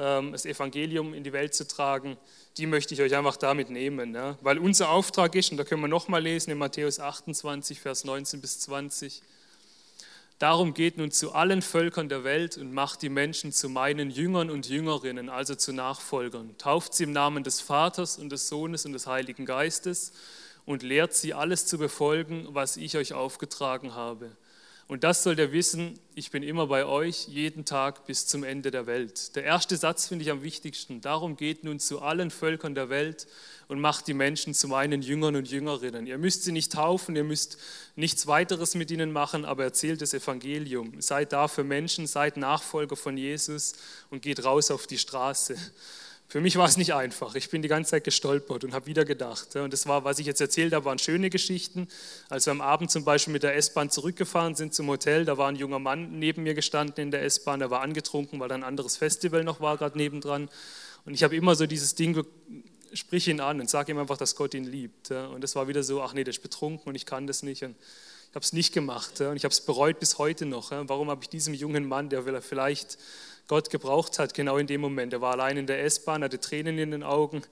das 0.00 0.46
Evangelium 0.46 1.12
in 1.12 1.24
die 1.24 1.32
Welt 1.32 1.54
zu 1.54 1.66
tragen, 1.68 2.16
die 2.56 2.66
möchte 2.66 2.94
ich 2.94 3.02
euch 3.02 3.14
einfach 3.14 3.36
damit 3.36 3.70
nehmen. 3.70 4.14
Ja? 4.14 4.38
Weil 4.40 4.58
unser 4.58 4.90
Auftrag 4.90 5.34
ist, 5.34 5.50
und 5.50 5.58
da 5.58 5.64
können 5.64 5.82
wir 5.82 5.88
nochmal 5.88 6.22
lesen 6.22 6.50
in 6.50 6.58
Matthäus 6.58 7.00
28, 7.00 7.80
Vers 7.80 8.04
19 8.04 8.40
bis 8.40 8.60
20, 8.60 9.22
Darum 10.40 10.72
geht 10.72 10.96
nun 10.96 11.10
zu 11.10 11.32
allen 11.32 11.60
Völkern 11.60 12.08
der 12.08 12.24
Welt 12.24 12.56
und 12.56 12.72
macht 12.72 13.02
die 13.02 13.10
Menschen 13.10 13.52
zu 13.52 13.68
meinen 13.68 14.08
Jüngern 14.08 14.48
und 14.48 14.66
Jüngerinnen, 14.66 15.28
also 15.28 15.54
zu 15.54 15.74
Nachfolgern. 15.74 16.56
Tauft 16.56 16.94
sie 16.94 17.04
im 17.04 17.12
Namen 17.12 17.44
des 17.44 17.60
Vaters 17.60 18.16
und 18.16 18.30
des 18.30 18.48
Sohnes 18.48 18.86
und 18.86 18.94
des 18.94 19.06
Heiligen 19.06 19.44
Geistes 19.44 20.14
und 20.64 20.82
lehrt 20.82 21.12
sie 21.12 21.34
alles 21.34 21.66
zu 21.66 21.76
befolgen, 21.76 22.48
was 22.52 22.78
ich 22.78 22.96
euch 22.96 23.12
aufgetragen 23.12 23.94
habe. 23.94 24.34
Und 24.90 25.04
das 25.04 25.22
soll 25.22 25.36
der 25.36 25.52
wissen, 25.52 26.00
ich 26.16 26.32
bin 26.32 26.42
immer 26.42 26.66
bei 26.66 26.84
euch, 26.84 27.28
jeden 27.28 27.64
Tag 27.64 28.06
bis 28.06 28.26
zum 28.26 28.42
Ende 28.42 28.72
der 28.72 28.88
Welt. 28.88 29.36
Der 29.36 29.44
erste 29.44 29.76
Satz 29.76 30.08
finde 30.08 30.24
ich 30.24 30.32
am 30.32 30.42
wichtigsten. 30.42 31.00
Darum 31.00 31.36
geht 31.36 31.62
nun 31.62 31.78
zu 31.78 32.02
allen 32.02 32.32
Völkern 32.32 32.74
der 32.74 32.88
Welt 32.88 33.28
und 33.68 33.80
macht 33.80 34.08
die 34.08 34.14
Menschen 34.14 34.52
zu 34.52 34.66
meinen 34.66 35.00
Jüngern 35.00 35.36
und 35.36 35.48
Jüngerinnen. 35.48 36.08
Ihr 36.08 36.18
müsst 36.18 36.42
sie 36.42 36.50
nicht 36.50 36.72
taufen, 36.72 37.14
ihr 37.14 37.22
müsst 37.22 37.56
nichts 37.94 38.26
weiteres 38.26 38.74
mit 38.74 38.90
ihnen 38.90 39.12
machen, 39.12 39.44
aber 39.44 39.62
erzählt 39.62 40.02
das 40.02 40.12
Evangelium. 40.12 41.00
Seid 41.00 41.32
da 41.32 41.46
für 41.46 41.62
Menschen, 41.62 42.08
seid 42.08 42.36
Nachfolger 42.36 42.96
von 42.96 43.16
Jesus 43.16 43.74
und 44.10 44.22
geht 44.22 44.44
raus 44.44 44.72
auf 44.72 44.88
die 44.88 44.98
Straße. 44.98 45.54
Für 46.30 46.40
mich 46.40 46.54
war 46.54 46.68
es 46.68 46.76
nicht 46.76 46.94
einfach. 46.94 47.34
Ich 47.34 47.50
bin 47.50 47.60
die 47.60 47.66
ganze 47.66 47.90
Zeit 47.90 48.04
gestolpert 48.04 48.62
und 48.62 48.72
habe 48.72 48.86
wieder 48.86 49.04
gedacht. 49.04 49.56
Und 49.56 49.72
das 49.72 49.88
war, 49.88 50.04
was 50.04 50.20
ich 50.20 50.26
jetzt 50.26 50.40
erzählt 50.40 50.72
habe, 50.72 50.84
waren 50.84 51.00
schöne 51.00 51.28
Geschichten. 51.28 51.88
Als 52.28 52.46
wir 52.46 52.52
am 52.52 52.60
Abend 52.60 52.92
zum 52.92 53.04
Beispiel 53.04 53.32
mit 53.32 53.42
der 53.42 53.56
S-Bahn 53.56 53.90
zurückgefahren 53.90 54.54
sind 54.54 54.72
zum 54.72 54.86
Hotel, 54.86 55.24
da 55.24 55.38
war 55.38 55.48
ein 55.48 55.56
junger 55.56 55.80
Mann 55.80 56.20
neben 56.20 56.44
mir 56.44 56.54
gestanden 56.54 57.02
in 57.02 57.10
der 57.10 57.24
S-Bahn, 57.24 57.58
der 57.58 57.70
war 57.70 57.80
angetrunken, 57.80 58.38
weil 58.38 58.48
da 58.48 58.54
ein 58.54 58.62
anderes 58.62 58.96
Festival 58.96 59.42
noch 59.42 59.60
war, 59.60 59.76
gerade 59.76 59.98
nebendran. 59.98 60.48
Und 61.04 61.14
ich 61.14 61.24
habe 61.24 61.34
immer 61.34 61.56
so 61.56 61.66
dieses 61.66 61.96
Ding, 61.96 62.24
sprich 62.92 63.26
ihn 63.26 63.40
an 63.40 63.60
und 63.60 63.68
sag 63.68 63.88
ihm 63.88 63.98
einfach, 63.98 64.16
dass 64.16 64.36
Gott 64.36 64.54
ihn 64.54 64.62
liebt. 64.62 65.10
Und 65.10 65.42
das 65.42 65.56
war 65.56 65.66
wieder 65.66 65.82
so, 65.82 66.00
ach 66.00 66.14
nee, 66.14 66.22
der 66.22 66.30
ist 66.30 66.44
betrunken 66.44 66.90
und 66.90 66.94
ich 66.94 67.06
kann 67.06 67.26
das 67.26 67.42
nicht. 67.42 67.64
Und 67.64 67.74
ich 68.30 68.36
habe 68.36 68.44
es 68.44 68.52
nicht 68.52 68.72
gemacht 68.72 69.20
und 69.20 69.34
ich 69.34 69.42
habe 69.42 69.52
es 69.52 69.62
bereut 69.62 69.98
bis 69.98 70.18
heute 70.18 70.46
noch. 70.46 70.70
Warum 70.70 71.10
habe 71.10 71.24
ich 71.24 71.28
diesem 71.28 71.54
jungen 71.54 71.88
Mann, 71.88 72.08
der 72.08 72.22
vielleicht 72.40 72.98
Gott 73.50 73.68
gebraucht 73.68 74.20
hat, 74.20 74.32
genau 74.32 74.58
in 74.58 74.68
dem 74.68 74.80
Moment. 74.80 75.12
Er 75.12 75.20
war 75.20 75.32
allein 75.32 75.56
in 75.56 75.66
der 75.66 75.82
S-Bahn, 75.82 76.22
hatte 76.22 76.38
Tränen 76.38 76.78
in 76.78 76.92
den 76.92 77.02
Augen. 77.02 77.42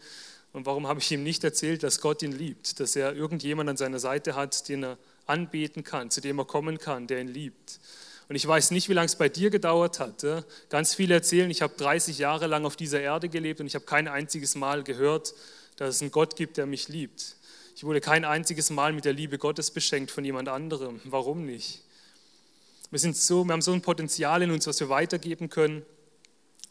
Und 0.52 0.64
warum 0.64 0.86
habe 0.86 1.00
ich 1.00 1.10
ihm 1.10 1.24
nicht 1.24 1.42
erzählt, 1.42 1.82
dass 1.82 2.00
Gott 2.00 2.22
ihn 2.22 2.30
liebt, 2.30 2.78
dass 2.78 2.94
er 2.94 3.16
irgendjemand 3.16 3.68
an 3.68 3.76
seiner 3.76 3.98
Seite 3.98 4.36
hat, 4.36 4.68
den 4.68 4.84
er 4.84 4.98
anbeten 5.26 5.82
kann, 5.82 6.12
zu 6.12 6.20
dem 6.20 6.38
er 6.38 6.44
kommen 6.44 6.78
kann, 6.78 7.08
der 7.08 7.20
ihn 7.20 7.26
liebt. 7.26 7.80
Und 8.28 8.36
ich 8.36 8.46
weiß 8.46 8.70
nicht, 8.70 8.88
wie 8.88 8.92
lange 8.92 9.06
es 9.06 9.16
bei 9.16 9.28
dir 9.28 9.50
gedauert 9.50 9.98
hat. 9.98 10.24
Ganz 10.68 10.94
viele 10.94 11.14
erzählen, 11.14 11.50
ich 11.50 11.62
habe 11.62 11.74
30 11.76 12.16
Jahre 12.18 12.46
lang 12.46 12.64
auf 12.64 12.76
dieser 12.76 13.00
Erde 13.00 13.28
gelebt 13.28 13.58
und 13.60 13.66
ich 13.66 13.74
habe 13.74 13.84
kein 13.84 14.06
einziges 14.06 14.54
Mal 14.54 14.84
gehört, 14.84 15.34
dass 15.78 15.96
es 15.96 16.00
einen 16.00 16.12
Gott 16.12 16.36
gibt, 16.36 16.58
der 16.58 16.66
mich 16.66 16.86
liebt. 16.86 17.34
Ich 17.74 17.82
wurde 17.82 18.00
kein 18.00 18.24
einziges 18.24 18.70
Mal 18.70 18.92
mit 18.92 19.04
der 19.04 19.14
Liebe 19.14 19.36
Gottes 19.36 19.72
beschenkt 19.72 20.12
von 20.12 20.24
jemand 20.24 20.48
anderem. 20.48 21.00
Warum 21.04 21.44
nicht? 21.44 21.82
Wir, 22.90 22.98
sind 22.98 23.16
so, 23.16 23.44
wir 23.44 23.52
haben 23.52 23.62
so 23.62 23.72
ein 23.72 23.82
Potenzial 23.82 24.42
in 24.42 24.50
uns, 24.50 24.66
was 24.66 24.80
wir 24.80 24.88
weitergeben 24.88 25.48
können. 25.48 25.84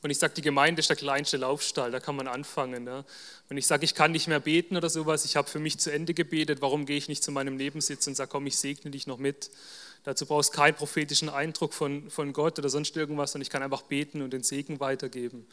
Und 0.03 0.11
ich 0.11 0.19
sage, 0.19 0.35
die 0.35 0.41
Gemeinde 0.41 0.79
ist 0.79 0.89
der 0.89 0.95
kleinste 0.95 1.37
Laufstall, 1.37 1.91
da 1.91 1.99
kann 1.99 2.15
man 2.15 2.27
anfangen. 2.27 2.83
Ne? 2.83 3.03
Und 3.49 3.57
ich 3.57 3.65
sage, 3.65 3.83
ich 3.83 3.95
kann 3.95 4.11
nicht 4.11 4.27
mehr 4.27 4.39
beten 4.39 4.77
oder 4.77 4.89
sowas, 4.89 5.25
ich 5.25 5.35
habe 5.35 5.49
für 5.49 5.59
mich 5.59 5.79
zu 5.79 5.91
Ende 5.91 6.13
gebetet, 6.13 6.61
warum 6.61 6.85
gehe 6.85 6.97
ich 6.97 7.07
nicht 7.07 7.23
zu 7.23 7.31
meinem 7.31 7.55
Nebensitz 7.55 8.05
und 8.07 8.15
sage, 8.15 8.29
komm, 8.29 8.45
ich 8.45 8.57
segne 8.57 8.91
dich 8.91 9.07
noch 9.07 9.17
mit. 9.17 9.49
Dazu 10.03 10.25
brauchst 10.25 10.53
du 10.53 10.57
keinen 10.57 10.75
prophetischen 10.75 11.29
Eindruck 11.29 11.73
von, 11.73 12.09
von 12.09 12.31
Gott 12.31 12.59
oder 12.59 12.69
sonst 12.69 12.95
irgendwas, 12.95 13.31
sondern 13.31 13.43
ich 13.43 13.49
kann 13.49 13.63
einfach 13.63 13.81
beten 13.81 14.21
und 14.21 14.31
den 14.31 14.43
Segen 14.43 14.79
weitergeben. 14.79 15.47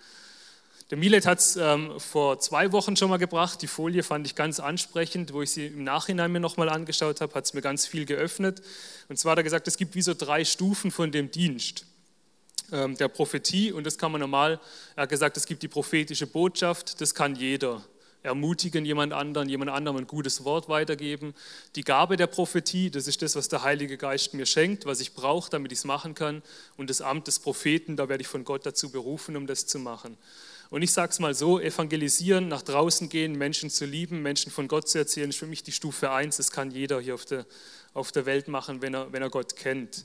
Der 0.94 1.00
Milet 1.00 1.26
hat 1.26 1.40
es 1.40 1.56
ähm, 1.56 1.98
vor 1.98 2.38
zwei 2.38 2.70
Wochen 2.70 2.94
schon 2.94 3.10
mal 3.10 3.16
gebracht. 3.16 3.60
Die 3.62 3.66
Folie 3.66 4.04
fand 4.04 4.28
ich 4.28 4.36
ganz 4.36 4.60
ansprechend. 4.60 5.32
Wo 5.32 5.42
ich 5.42 5.50
sie 5.50 5.66
im 5.66 5.82
Nachhinein 5.82 6.30
mir 6.30 6.38
nochmal 6.38 6.68
angeschaut 6.68 7.20
habe, 7.20 7.34
hat 7.34 7.46
es 7.46 7.52
mir 7.52 7.62
ganz 7.62 7.84
viel 7.84 8.06
geöffnet. 8.06 8.62
Und 9.08 9.18
zwar 9.18 9.32
hat 9.32 9.38
er 9.38 9.42
gesagt, 9.42 9.66
es 9.66 9.76
gibt 9.76 9.96
wie 9.96 10.02
so 10.02 10.14
drei 10.14 10.44
Stufen 10.44 10.92
von 10.92 11.10
dem 11.10 11.32
Dienst 11.32 11.84
ähm, 12.70 12.96
der 12.96 13.08
Prophetie. 13.08 13.72
Und 13.72 13.82
das 13.82 13.98
kann 13.98 14.12
man 14.12 14.20
normal, 14.20 14.60
er 14.94 15.02
hat 15.02 15.08
gesagt, 15.08 15.36
es 15.36 15.46
gibt 15.46 15.64
die 15.64 15.68
prophetische 15.68 16.28
Botschaft, 16.28 17.00
das 17.00 17.12
kann 17.12 17.34
jeder. 17.34 17.82
ermutigen 18.22 18.84
jemand 18.84 19.12
anderen, 19.12 19.48
jemand 19.48 19.72
anderem 19.72 19.96
ein 19.96 20.06
gutes 20.06 20.44
Wort 20.44 20.68
weitergeben. 20.68 21.34
Die 21.74 21.82
Gabe 21.82 22.16
der 22.16 22.28
Prophetie, 22.28 22.90
das 22.90 23.08
ist 23.08 23.20
das, 23.20 23.34
was 23.34 23.48
der 23.48 23.64
Heilige 23.64 23.98
Geist 23.98 24.32
mir 24.32 24.46
schenkt, 24.46 24.86
was 24.86 25.00
ich 25.00 25.12
brauche, 25.12 25.50
damit 25.50 25.72
ich 25.72 25.78
es 25.78 25.84
machen 25.84 26.14
kann. 26.14 26.40
Und 26.76 26.88
das 26.88 27.00
Amt 27.00 27.26
des 27.26 27.40
Propheten, 27.40 27.96
da 27.96 28.08
werde 28.08 28.22
ich 28.22 28.28
von 28.28 28.44
Gott 28.44 28.64
dazu 28.64 28.90
berufen, 28.90 29.36
um 29.36 29.48
das 29.48 29.66
zu 29.66 29.80
machen. 29.80 30.16
Und 30.70 30.82
ich 30.82 30.92
sage 30.92 31.10
es 31.10 31.18
mal 31.18 31.34
so, 31.34 31.60
evangelisieren, 31.60 32.48
nach 32.48 32.62
draußen 32.62 33.08
gehen, 33.08 33.36
Menschen 33.36 33.70
zu 33.70 33.84
lieben, 33.84 34.22
Menschen 34.22 34.50
von 34.50 34.68
Gott 34.68 34.88
zu 34.88 34.98
erzählen, 34.98 35.30
ist 35.30 35.38
für 35.38 35.46
mich 35.46 35.62
die 35.62 35.72
Stufe 35.72 36.10
1. 36.10 36.36
Das 36.36 36.50
kann 36.50 36.70
jeder 36.70 37.00
hier 37.00 37.14
auf 37.14 37.24
der, 37.24 37.46
auf 37.92 38.12
der 38.12 38.26
Welt 38.26 38.48
machen, 38.48 38.82
wenn 38.82 38.94
er, 38.94 39.12
wenn 39.12 39.22
er 39.22 39.30
Gott 39.30 39.56
kennt. 39.56 40.04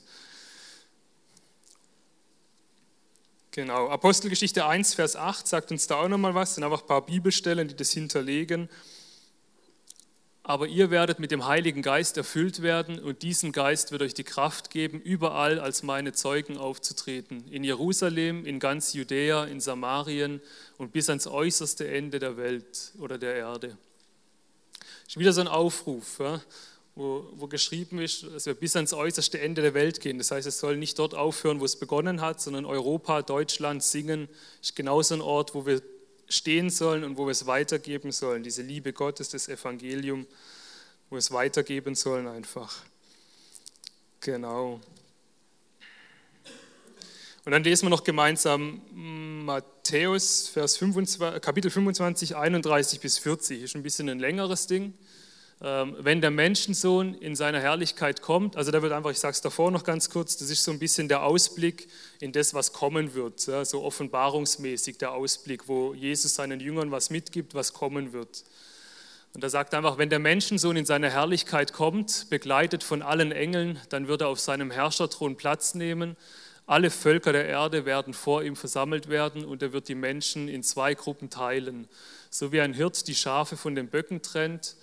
Genau, 3.52 3.88
Apostelgeschichte 3.88 4.64
1, 4.64 4.94
Vers 4.94 5.16
8 5.16 5.48
sagt 5.48 5.72
uns 5.72 5.88
da 5.88 5.96
auch 5.96 6.08
nochmal 6.08 6.36
was, 6.36 6.50
das 6.50 6.54
sind 6.56 6.64
einfach 6.64 6.82
ein 6.82 6.86
paar 6.86 7.04
Bibelstellen, 7.04 7.66
die 7.66 7.74
das 7.74 7.90
hinterlegen. 7.90 8.68
Aber 10.50 10.66
ihr 10.66 10.90
werdet 10.90 11.20
mit 11.20 11.30
dem 11.30 11.46
Heiligen 11.46 11.80
Geist 11.80 12.16
erfüllt 12.16 12.60
werden 12.60 12.98
und 12.98 13.22
diesen 13.22 13.52
Geist 13.52 13.92
wird 13.92 14.02
euch 14.02 14.14
die 14.14 14.24
Kraft 14.24 14.70
geben, 14.70 15.00
überall 15.00 15.60
als 15.60 15.84
meine 15.84 16.12
Zeugen 16.12 16.56
aufzutreten. 16.56 17.44
In 17.52 17.62
Jerusalem, 17.62 18.44
in 18.44 18.58
ganz 18.58 18.92
Judäa, 18.92 19.44
in 19.44 19.60
Samarien 19.60 20.40
und 20.76 20.90
bis 20.90 21.08
ans 21.08 21.28
äußerste 21.28 21.86
Ende 21.86 22.18
der 22.18 22.36
Welt 22.36 22.90
oder 22.98 23.16
der 23.16 23.36
Erde. 23.36 23.78
Ist 25.06 25.18
wieder 25.20 25.32
so 25.32 25.40
ein 25.40 25.46
Aufruf. 25.46 26.20
Wo, 26.96 27.28
wo 27.36 27.46
geschrieben 27.46 28.00
ist, 28.00 28.24
dass 28.24 28.46
wir 28.46 28.54
bis 28.54 28.74
ans 28.74 28.92
äußerste 28.92 29.40
Ende 29.40 29.62
der 29.62 29.74
Welt 29.74 30.00
gehen. 30.00 30.18
Das 30.18 30.32
heißt, 30.32 30.48
es 30.48 30.58
soll 30.58 30.76
nicht 30.76 30.98
dort 30.98 31.14
aufhören, 31.14 31.60
wo 31.60 31.64
es 31.64 31.76
begonnen 31.76 32.20
hat, 32.20 32.40
sondern 32.40 32.64
Europa, 32.64 33.22
Deutschland, 33.22 33.84
Singen 33.84 34.28
ist 34.60 34.74
genauso 34.74 35.14
ein 35.14 35.20
Ort, 35.20 35.54
wo 35.54 35.64
wir 35.64 35.80
stehen 36.30 36.70
sollen 36.70 37.04
und 37.04 37.18
wo 37.18 37.26
wir 37.26 37.32
es 37.32 37.46
weitergeben 37.46 38.12
sollen. 38.12 38.42
Diese 38.42 38.62
Liebe 38.62 38.92
Gottes, 38.92 39.28
das 39.28 39.48
Evangelium, 39.48 40.26
wo 41.10 41.16
wir 41.16 41.18
es 41.18 41.32
weitergeben 41.32 41.94
sollen 41.94 42.26
einfach. 42.26 42.74
Genau. 44.20 44.80
Und 47.44 47.52
dann 47.52 47.64
lesen 47.64 47.86
wir 47.86 47.90
noch 47.90 48.04
gemeinsam 48.04 48.80
Matthäus, 49.44 50.48
Vers 50.48 50.76
25, 50.76 51.40
Kapitel 51.40 51.70
25, 51.70 52.36
31 52.36 53.00
bis 53.00 53.18
40. 53.18 53.62
Ist 53.62 53.74
ein 53.74 53.82
bisschen 53.82 54.08
ein 54.08 54.18
längeres 54.18 54.66
Ding. 54.66 54.94
Ähm, 55.62 55.94
wenn 55.98 56.22
der 56.22 56.30
Menschensohn 56.30 57.14
in 57.14 57.36
seiner 57.36 57.60
Herrlichkeit 57.60 58.22
kommt, 58.22 58.56
also 58.56 58.70
da 58.70 58.80
wird 58.80 58.92
einfach, 58.92 59.10
ich 59.10 59.18
sage 59.18 59.32
es 59.32 59.42
davor 59.42 59.70
noch 59.70 59.84
ganz 59.84 60.08
kurz, 60.08 60.38
das 60.38 60.48
ist 60.48 60.64
so 60.64 60.70
ein 60.70 60.78
bisschen 60.78 61.08
der 61.08 61.22
Ausblick 61.22 61.88
in 62.18 62.32
das, 62.32 62.54
was 62.54 62.72
kommen 62.72 63.12
wird, 63.12 63.40
so 63.40 63.82
offenbarungsmäßig 63.82 64.96
der 64.96 65.12
Ausblick, 65.12 65.68
wo 65.68 65.92
Jesus 65.92 66.34
seinen 66.34 66.60
Jüngern 66.60 66.90
was 66.90 67.10
mitgibt, 67.10 67.54
was 67.54 67.74
kommen 67.74 68.14
wird. 68.14 68.44
Und 69.32 69.44
er 69.44 69.50
sagt 69.50 69.74
einfach, 69.74 69.98
wenn 69.98 70.10
der 70.10 70.18
Menschensohn 70.18 70.76
in 70.76 70.86
seiner 70.86 71.10
Herrlichkeit 71.10 71.72
kommt, 71.72 72.28
begleitet 72.30 72.82
von 72.82 73.02
allen 73.02 73.30
Engeln, 73.30 73.78
dann 73.90 74.08
wird 74.08 74.22
er 74.22 74.28
auf 74.28 74.40
seinem 74.40 74.70
Herrscherthron 74.70 75.36
Platz 75.36 75.74
nehmen. 75.74 76.16
Alle 76.66 76.90
Völker 76.90 77.32
der 77.32 77.46
Erde 77.46 77.84
werden 77.84 78.14
vor 78.14 78.42
ihm 78.42 78.56
versammelt 78.56 79.08
werden 79.08 79.44
und 79.44 79.62
er 79.62 79.72
wird 79.72 79.88
die 79.88 79.94
Menschen 79.94 80.48
in 80.48 80.62
zwei 80.62 80.94
Gruppen 80.94 81.30
teilen. 81.30 81.86
So 82.30 82.50
wie 82.50 82.60
ein 82.60 82.74
Hirt 82.74 83.06
die 83.06 83.14
Schafe 83.14 83.56
von 83.56 83.74
den 83.74 83.88
Böcken 83.88 84.22
trennt, 84.22 84.76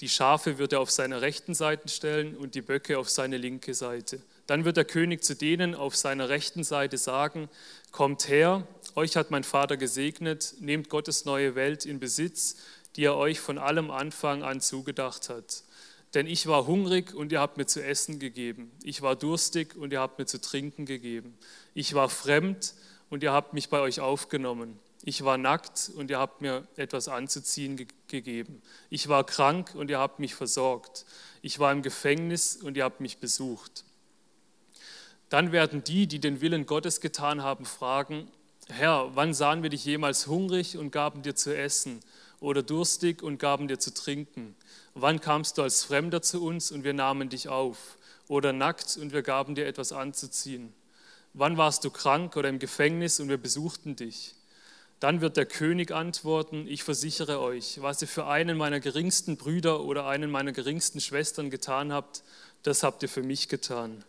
die 0.00 0.08
Schafe 0.08 0.58
wird 0.58 0.72
er 0.72 0.80
auf 0.80 0.90
seine 0.90 1.22
rechten 1.22 1.54
Seite 1.54 1.88
stellen 1.88 2.36
und 2.36 2.54
die 2.54 2.62
Böcke 2.62 2.98
auf 2.98 3.08
seine 3.08 3.38
linke 3.38 3.72
Seite. 3.74 4.20
Dann 4.46 4.64
wird 4.64 4.76
der 4.76 4.84
König 4.84 5.24
zu 5.24 5.34
denen 5.34 5.74
auf 5.74 5.96
seiner 5.96 6.28
rechten 6.28 6.64
Seite 6.64 6.98
sagen, 6.98 7.48
kommt 7.92 8.28
her, 8.28 8.66
euch 8.94 9.16
hat 9.16 9.30
mein 9.30 9.42
Vater 9.42 9.76
gesegnet, 9.76 10.54
nehmt 10.60 10.90
Gottes 10.90 11.24
neue 11.24 11.54
Welt 11.54 11.86
in 11.86 11.98
Besitz, 11.98 12.56
die 12.94 13.04
er 13.04 13.16
euch 13.16 13.40
von 13.40 13.58
allem 13.58 13.90
Anfang 13.90 14.42
an 14.42 14.60
zugedacht 14.60 15.28
hat. 15.28 15.64
Denn 16.14 16.26
ich 16.26 16.46
war 16.46 16.66
hungrig 16.66 17.14
und 17.14 17.32
ihr 17.32 17.40
habt 17.40 17.56
mir 17.56 17.66
zu 17.66 17.82
essen 17.82 18.18
gegeben. 18.18 18.70
Ich 18.82 19.02
war 19.02 19.16
durstig 19.16 19.74
und 19.76 19.92
ihr 19.92 20.00
habt 20.00 20.18
mir 20.18 20.26
zu 20.26 20.40
trinken 20.40 20.86
gegeben. 20.86 21.36
Ich 21.74 21.94
war 21.94 22.08
fremd 22.08 22.74
und 23.10 23.22
ihr 23.22 23.32
habt 23.32 23.52
mich 23.52 23.68
bei 23.68 23.80
euch 23.80 24.00
aufgenommen. 24.00 24.78
Ich 25.08 25.22
war 25.24 25.38
nackt 25.38 25.92
und 25.94 26.10
ihr 26.10 26.18
habt 26.18 26.40
mir 26.40 26.66
etwas 26.74 27.06
anzuziehen 27.06 27.76
ge 27.76 27.86
gegeben. 28.08 28.60
Ich 28.90 29.06
war 29.06 29.22
krank 29.22 29.72
und 29.76 29.88
ihr 29.88 30.00
habt 30.00 30.18
mich 30.18 30.34
versorgt. 30.34 31.06
Ich 31.42 31.60
war 31.60 31.70
im 31.70 31.82
Gefängnis 31.82 32.56
und 32.56 32.76
ihr 32.76 32.82
habt 32.82 33.00
mich 33.00 33.18
besucht. 33.18 33.84
Dann 35.28 35.52
werden 35.52 35.84
die, 35.84 36.08
die 36.08 36.18
den 36.18 36.40
Willen 36.40 36.66
Gottes 36.66 37.00
getan 37.00 37.44
haben, 37.44 37.66
fragen, 37.66 38.28
Herr, 38.66 39.14
wann 39.14 39.32
sahen 39.32 39.62
wir 39.62 39.70
dich 39.70 39.84
jemals 39.84 40.26
hungrig 40.26 40.76
und 40.76 40.90
gaben 40.90 41.22
dir 41.22 41.36
zu 41.36 41.56
essen 41.56 42.00
oder 42.40 42.64
durstig 42.64 43.22
und 43.22 43.38
gaben 43.38 43.68
dir 43.68 43.78
zu 43.78 43.94
trinken? 43.94 44.56
Wann 44.94 45.20
kamst 45.20 45.58
du 45.58 45.62
als 45.62 45.84
Fremder 45.84 46.20
zu 46.20 46.44
uns 46.44 46.72
und 46.72 46.82
wir 46.82 46.94
nahmen 46.94 47.28
dich 47.28 47.48
auf 47.48 47.96
oder 48.26 48.52
nackt 48.52 48.96
und 48.96 49.12
wir 49.12 49.22
gaben 49.22 49.54
dir 49.54 49.66
etwas 49.66 49.92
anzuziehen? 49.92 50.72
Wann 51.32 51.56
warst 51.56 51.84
du 51.84 51.90
krank 51.90 52.36
oder 52.36 52.48
im 52.48 52.58
Gefängnis 52.58 53.20
und 53.20 53.28
wir 53.28 53.38
besuchten 53.38 53.94
dich? 53.94 54.35
Dann 55.00 55.20
wird 55.20 55.36
der 55.36 55.46
König 55.46 55.92
antworten, 55.92 56.66
ich 56.66 56.82
versichere 56.82 57.40
euch, 57.40 57.82
was 57.82 58.00
ihr 58.00 58.08
für 58.08 58.26
einen 58.26 58.56
meiner 58.56 58.80
geringsten 58.80 59.36
Brüder 59.36 59.84
oder 59.84 60.06
einen 60.06 60.30
meiner 60.30 60.52
geringsten 60.52 61.00
Schwestern 61.00 61.50
getan 61.50 61.92
habt, 61.92 62.22
das 62.62 62.82
habt 62.82 63.02
ihr 63.02 63.08
für 63.08 63.22
mich 63.22 63.48
getan. 63.48 64.04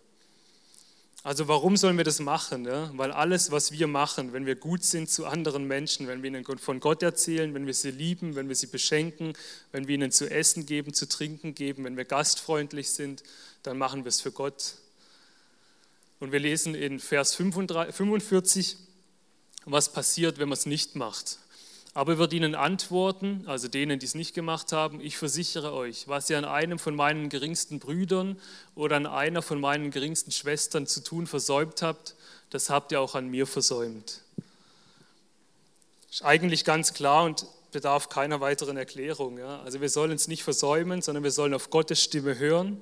Also 1.23 1.50
warum 1.50 1.76
sollen 1.76 1.97
wir 1.97 2.06
das 2.06 2.21
machen? 2.21 2.63
Ja? 2.63 2.89
Weil 2.93 3.12
alles, 3.12 3.52
was 3.52 3.73
wir 3.73 3.88
machen, 3.88 4.32
wenn 4.32 4.45
wir 4.45 4.56
gut 4.56 4.86
sind 4.86 5.10
zu 5.10 5.26
anderen 5.26 5.67
Menschen, 5.67 6.08
wenn 6.08 6.23
wir 6.23 6.30
ihnen 6.30 6.45
von 6.45 6.80
Gott 6.80 7.04
erzählen, 7.04 7.54
wenn 7.54 7.65
wir 7.65 7.73
sie 7.73 7.91
lieben, 7.91 8.36
wenn 8.36 8.47
wir 8.47 8.56
sie 8.56 8.67
beschenken, 8.67 9.34
wenn 9.73 9.89
wir 9.89 9.95
ihnen 9.95 10.13
zu 10.13 10.32
essen 10.32 10.65
geben, 10.65 10.93
zu 10.93 11.06
trinken 11.10 11.54
geben, 11.54 11.84
wenn 11.84 11.97
wir 11.97 12.06
gastfreundlich 12.06 12.91
sind, 12.91 13.23
dann 13.63 13.78
machen 13.78 14.06
wir 14.06 14.10
es 14.10 14.21
für 14.21 14.32
Gott. 14.32 14.76
Und 16.21 16.32
wir 16.32 16.39
lesen 16.39 16.76
in 16.76 17.02
Vers 17.02 17.36
45, 17.36 18.78
was 19.71 19.91
passiert, 19.91 20.39
wenn 20.39 20.49
man 20.49 20.58
es 20.58 20.65
nicht 20.65 20.95
macht. 20.95 21.39
Aber 21.93 22.13
er 22.13 22.17
wird 22.19 22.34
ihnen 22.34 22.53
antworten, 22.53 23.43
also 23.47 23.67
denen, 23.67 23.99
die 23.99 24.06
es 24.06 24.13
nicht 24.13 24.36
gemacht 24.36 24.71
haben, 24.71 25.01
ich 25.01 25.17
versichere 25.17 25.73
euch, 25.73 26.08
was 26.08 26.30
ihr 26.30 26.38
an 26.38 26.45
einem 26.45 26.77
von 26.77 26.95
meinen 26.95 27.30
geringsten 27.30 27.80
Brüdern 27.80 28.39
oder 28.75 28.97
an 28.97 29.08
einer 29.08 29.41
von 29.41 29.60
meinen 29.60 29.89
geringsten 29.89 30.32
Schwestern 30.32 30.86
zu 30.86 31.03
tun 31.03 31.25
versäumt 31.25 31.82
habt, 31.82 32.15
das 32.51 32.69
habt 32.69 32.91
ihr 32.91 33.01
auch 33.01 33.15
an 33.15 33.30
mir 33.30 33.47
versäumt. 33.47 34.21
Ist 36.12 36.23
eigentlich 36.23 36.63
ganz 36.63 36.93
klar 36.93 37.23
und 37.23 37.45
bedarf 37.71 38.10
keiner 38.10 38.39
weiteren 38.41 38.77
Erklärung. 38.77 39.38
Ja? 39.38 39.62
Also 39.62 39.82
wir 39.82 39.89
sollen 39.89 40.13
es 40.13 40.27
nicht 40.27 40.43
versäumen, 40.43 41.01
sondern 41.01 41.23
wir 41.23 41.32
sollen 41.32 41.53
auf 41.53 41.69
Gottes 41.69 42.01
Stimme 42.01 42.38
hören 42.38 42.82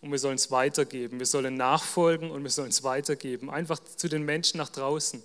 und 0.00 0.10
wir 0.10 0.18
sollen 0.18 0.36
es 0.36 0.50
weitergeben. 0.50 1.18
Wir 1.18 1.26
sollen 1.26 1.54
nachfolgen 1.54 2.30
und 2.30 2.42
wir 2.42 2.50
sollen 2.50 2.70
es 2.70 2.82
weitergeben. 2.82 3.50
Einfach 3.50 3.78
zu 3.78 4.08
den 4.08 4.22
Menschen 4.22 4.58
nach 4.58 4.70
draußen 4.70 5.22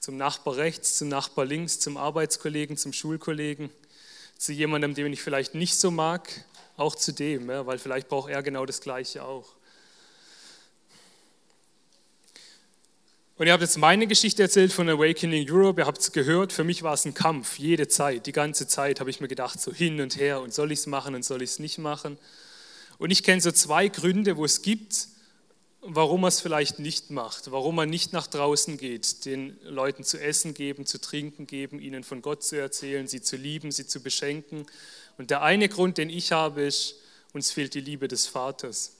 zum 0.00 0.16
Nachbar 0.16 0.56
rechts, 0.56 0.96
zum 0.98 1.08
Nachbar 1.08 1.44
links, 1.44 1.80
zum 1.80 1.96
Arbeitskollegen, 1.96 2.76
zum 2.76 2.92
Schulkollegen, 2.92 3.70
zu 4.38 4.52
jemandem, 4.52 4.94
den 4.94 5.12
ich 5.12 5.22
vielleicht 5.22 5.54
nicht 5.54 5.76
so 5.76 5.90
mag, 5.90 6.30
auch 6.76 6.94
zu 6.94 7.12
dem, 7.12 7.50
ja, 7.50 7.66
weil 7.66 7.78
vielleicht 7.78 8.08
braucht 8.08 8.30
er 8.30 8.42
genau 8.42 8.66
das 8.66 8.80
Gleiche 8.80 9.24
auch. 9.24 9.56
Und 13.38 13.46
ihr 13.46 13.52
habt 13.52 13.60
jetzt 13.60 13.76
meine 13.76 14.06
Geschichte 14.06 14.42
erzählt 14.42 14.72
von 14.72 14.88
Awakening 14.88 15.46
Europe, 15.50 15.82
ihr 15.82 15.86
habt 15.86 15.98
es 15.98 16.12
gehört, 16.12 16.54
für 16.54 16.64
mich 16.64 16.82
war 16.82 16.94
es 16.94 17.04
ein 17.04 17.12
Kampf, 17.12 17.58
jede 17.58 17.86
Zeit, 17.86 18.24
die 18.26 18.32
ganze 18.32 18.66
Zeit 18.66 18.98
habe 18.98 19.10
ich 19.10 19.20
mir 19.20 19.28
gedacht, 19.28 19.60
so 19.60 19.74
hin 19.74 20.00
und 20.00 20.16
her 20.16 20.40
und 20.40 20.54
soll 20.54 20.72
ich 20.72 20.78
es 20.78 20.86
machen 20.86 21.14
und 21.14 21.22
soll 21.22 21.42
ich 21.42 21.50
es 21.50 21.58
nicht 21.58 21.76
machen. 21.76 22.16
Und 22.96 23.10
ich 23.10 23.22
kenne 23.22 23.42
so 23.42 23.52
zwei 23.52 23.88
Gründe, 23.88 24.38
wo 24.38 24.46
es 24.46 24.62
gibt, 24.62 25.08
warum 25.88 26.24
er 26.24 26.28
es 26.28 26.40
vielleicht 26.40 26.78
nicht 26.78 27.10
macht, 27.10 27.50
warum 27.50 27.78
er 27.78 27.86
nicht 27.86 28.12
nach 28.12 28.26
draußen 28.26 28.76
geht, 28.76 29.24
den 29.24 29.58
Leuten 29.62 30.04
zu 30.04 30.20
essen 30.20 30.54
geben, 30.54 30.86
zu 30.86 31.00
trinken 31.00 31.46
geben, 31.46 31.80
ihnen 31.80 32.04
von 32.04 32.22
Gott 32.22 32.42
zu 32.42 32.56
erzählen, 32.56 33.06
sie 33.06 33.20
zu 33.20 33.36
lieben, 33.36 33.70
sie 33.70 33.86
zu 33.86 34.02
beschenken. 34.02 34.66
Und 35.18 35.30
der 35.30 35.42
eine 35.42 35.68
Grund, 35.68 35.98
den 35.98 36.10
ich 36.10 36.32
habe, 36.32 36.62
ist, 36.62 36.96
uns 37.32 37.50
fehlt 37.50 37.74
die 37.74 37.80
Liebe 37.80 38.08
des 38.08 38.26
Vaters. 38.26 38.92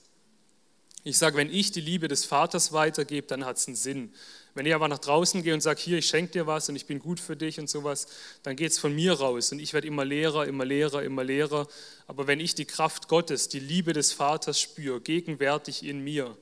Ich 1.03 1.17
sage, 1.17 1.37
wenn 1.37 1.53
ich 1.53 1.71
die 1.71 1.81
Liebe 1.81 2.07
des 2.07 2.25
Vaters 2.25 2.73
weitergebe, 2.73 3.27
dann 3.27 3.45
hat 3.45 3.57
es 3.57 3.67
einen 3.67 3.75
Sinn. 3.75 4.13
Wenn 4.55 4.65
ich 4.65 4.73
aber 4.73 4.87
nach 4.87 4.99
draußen 4.99 5.43
gehe 5.43 5.53
und 5.53 5.61
sage, 5.61 5.79
hier, 5.79 5.99
ich 5.99 6.07
schenke 6.07 6.33
dir 6.33 6.47
was 6.47 6.67
und 6.67 6.75
ich 6.75 6.85
bin 6.85 6.99
gut 6.99 7.19
für 7.19 7.35
dich 7.35 7.59
und 7.59 7.69
sowas, 7.69 8.07
dann 8.43 8.55
geht 8.55 8.71
es 8.71 8.79
von 8.79 8.93
mir 8.93 9.13
raus 9.13 9.51
und 9.51 9.59
ich 9.59 9.73
werde 9.73 9.87
immer 9.87 10.03
leerer, 10.03 10.47
immer 10.47 10.65
leerer, 10.65 11.03
immer 11.03 11.23
leerer. 11.23 11.67
Aber 12.07 12.27
wenn 12.27 12.39
ich 12.39 12.55
die 12.55 12.65
Kraft 12.65 13.07
Gottes, 13.07 13.49
die 13.49 13.59
Liebe 13.59 13.93
des 13.93 14.11
Vaters 14.11 14.59
spüre, 14.59 14.99
gegenwärtig 14.99 15.85
in 15.85 16.03
mir, 16.03 16.35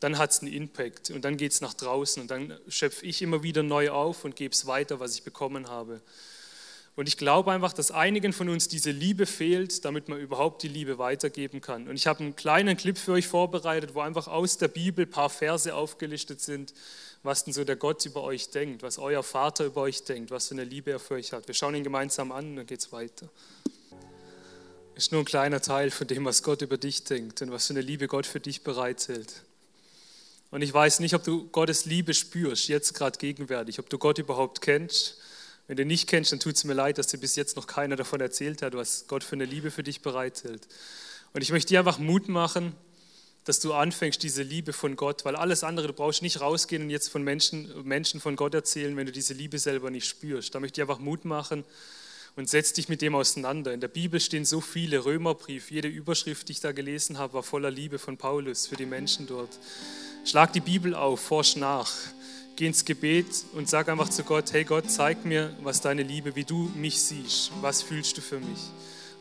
dann 0.00 0.18
hat 0.18 0.30
es 0.30 0.40
einen 0.40 0.52
Impact 0.52 1.10
und 1.10 1.24
dann 1.24 1.36
geht 1.36 1.52
es 1.52 1.60
nach 1.60 1.74
draußen 1.74 2.22
und 2.22 2.30
dann 2.30 2.58
schöpfe 2.68 3.04
ich 3.06 3.22
immer 3.22 3.42
wieder 3.42 3.62
neu 3.62 3.90
auf 3.90 4.24
und 4.24 4.34
gebe 4.34 4.52
es 4.52 4.66
weiter, 4.66 4.98
was 4.98 5.14
ich 5.14 5.22
bekommen 5.22 5.68
habe. 5.68 6.00
Und 6.96 7.06
ich 7.06 7.16
glaube 7.16 7.52
einfach, 7.52 7.72
dass 7.72 7.92
einigen 7.92 8.32
von 8.32 8.48
uns 8.48 8.66
diese 8.68 8.90
Liebe 8.90 9.24
fehlt, 9.24 9.84
damit 9.84 10.08
man 10.08 10.18
überhaupt 10.20 10.62
die 10.62 10.68
Liebe 10.68 10.98
weitergeben 10.98 11.60
kann. 11.60 11.88
Und 11.88 11.94
ich 11.94 12.06
habe 12.06 12.20
einen 12.20 12.36
kleinen 12.36 12.76
Clip 12.76 12.98
für 12.98 13.12
euch 13.12 13.28
vorbereitet, 13.28 13.94
wo 13.94 14.00
einfach 14.00 14.26
aus 14.26 14.58
der 14.58 14.68
Bibel 14.68 15.06
ein 15.06 15.10
paar 15.10 15.30
Verse 15.30 15.72
aufgelistet 15.74 16.40
sind, 16.40 16.74
was 17.22 17.44
denn 17.44 17.54
so 17.54 17.64
der 17.64 17.76
Gott 17.76 18.04
über 18.06 18.22
euch 18.22 18.50
denkt, 18.50 18.82
was 18.82 18.98
euer 18.98 19.22
Vater 19.22 19.66
über 19.66 19.82
euch 19.82 20.04
denkt, 20.04 20.30
was 20.30 20.48
für 20.48 20.54
eine 20.54 20.64
Liebe 20.64 20.90
er 20.90 20.98
für 20.98 21.14
euch 21.14 21.32
hat. 21.32 21.46
Wir 21.46 21.54
schauen 21.54 21.74
ihn 21.74 21.84
gemeinsam 21.84 22.32
an 22.32 22.50
und 22.50 22.56
dann 22.56 22.66
geht 22.66 22.80
es 22.80 22.92
weiter. 22.92 23.28
Ist 24.94 25.12
nur 25.12 25.22
ein 25.22 25.26
kleiner 25.26 25.62
Teil 25.62 25.90
von 25.90 26.06
dem, 26.06 26.24
was 26.24 26.42
Gott 26.42 26.60
über 26.60 26.76
dich 26.76 27.04
denkt 27.04 27.40
und 27.40 27.50
was 27.50 27.66
für 27.66 27.72
eine 27.72 27.82
Liebe 27.82 28.08
Gott 28.08 28.26
für 28.26 28.40
dich 28.40 28.62
bereithält. 28.62 29.44
Und 30.50 30.62
ich 30.62 30.72
weiß 30.72 31.00
nicht, 31.00 31.14
ob 31.14 31.22
du 31.22 31.48
Gottes 31.48 31.84
Liebe 31.84 32.12
spürst, 32.12 32.68
jetzt 32.68 32.94
gerade 32.94 33.18
gegenwärtig, 33.18 33.78
ob 33.78 33.88
du 33.88 33.98
Gott 33.98 34.18
überhaupt 34.18 34.60
kennst. 34.60 35.18
Wenn 35.68 35.76
du 35.76 35.84
nicht 35.84 36.08
kennst, 36.08 36.32
dann 36.32 36.40
tut 36.40 36.56
es 36.56 36.64
mir 36.64 36.74
leid, 36.74 36.98
dass 36.98 37.06
dir 37.06 37.18
bis 37.18 37.36
jetzt 37.36 37.54
noch 37.54 37.68
keiner 37.68 37.94
davon 37.94 38.20
erzählt 38.20 38.62
hat, 38.62 38.74
was 38.74 39.06
Gott 39.06 39.22
für 39.22 39.36
eine 39.36 39.44
Liebe 39.44 39.70
für 39.70 39.84
dich 39.84 40.02
bereithält. 40.02 40.66
Und 41.32 41.42
ich 41.42 41.52
möchte 41.52 41.68
dir 41.68 41.78
einfach 41.78 42.00
Mut 42.00 42.28
machen, 42.28 42.74
dass 43.44 43.60
du 43.60 43.72
anfängst, 43.72 44.22
diese 44.22 44.42
Liebe 44.42 44.72
von 44.72 44.96
Gott, 44.96 45.24
weil 45.24 45.36
alles 45.36 45.62
andere, 45.62 45.86
du 45.86 45.92
brauchst 45.92 46.22
nicht 46.22 46.40
rausgehen 46.40 46.82
und 46.82 46.90
jetzt 46.90 47.08
von 47.08 47.22
Menschen, 47.22 47.86
Menschen 47.86 48.20
von 48.20 48.36
Gott 48.36 48.52
erzählen, 48.54 48.96
wenn 48.96 49.06
du 49.06 49.12
diese 49.12 49.34
Liebe 49.34 49.58
selber 49.58 49.90
nicht 49.90 50.08
spürst. 50.08 50.54
Da 50.54 50.60
möchte 50.60 50.80
ich 50.80 50.82
einfach 50.82 50.98
Mut 50.98 51.24
machen 51.24 51.64
und 52.36 52.50
setz 52.50 52.72
dich 52.72 52.88
mit 52.88 53.00
dem 53.00 53.14
auseinander. 53.14 53.72
In 53.72 53.80
der 53.80 53.88
Bibel 53.88 54.20
stehen 54.20 54.44
so 54.44 54.60
viele 54.60 55.04
Römerbrief, 55.04 55.70
jede 55.70 55.88
Überschrift, 55.88 56.48
die 56.48 56.52
ich 56.52 56.60
da 56.60 56.72
gelesen 56.72 57.18
habe, 57.18 57.34
war 57.34 57.42
voller 57.42 57.70
Liebe 57.70 57.98
von 57.98 58.16
Paulus 58.16 58.66
für 58.66 58.76
die 58.76 58.86
Menschen 58.86 59.26
dort. 59.26 59.58
Schlag 60.24 60.52
die 60.52 60.60
Bibel 60.60 60.94
auf, 60.94 61.20
forsch 61.20 61.56
nach, 61.56 61.90
geh 62.56 62.66
ins 62.66 62.84
Gebet 62.84 63.26
und 63.54 63.68
sag 63.68 63.88
einfach 63.88 64.10
zu 64.10 64.22
Gott, 64.22 64.52
hey 64.52 64.64
Gott, 64.64 64.90
zeig 64.90 65.24
mir, 65.24 65.56
was 65.62 65.80
deine 65.80 66.02
Liebe, 66.02 66.36
wie 66.36 66.44
du 66.44 66.70
mich 66.76 67.00
siehst, 67.00 67.50
was 67.62 67.82
fühlst 67.82 68.16
du 68.18 68.20
für 68.20 68.38
mich. 68.38 68.60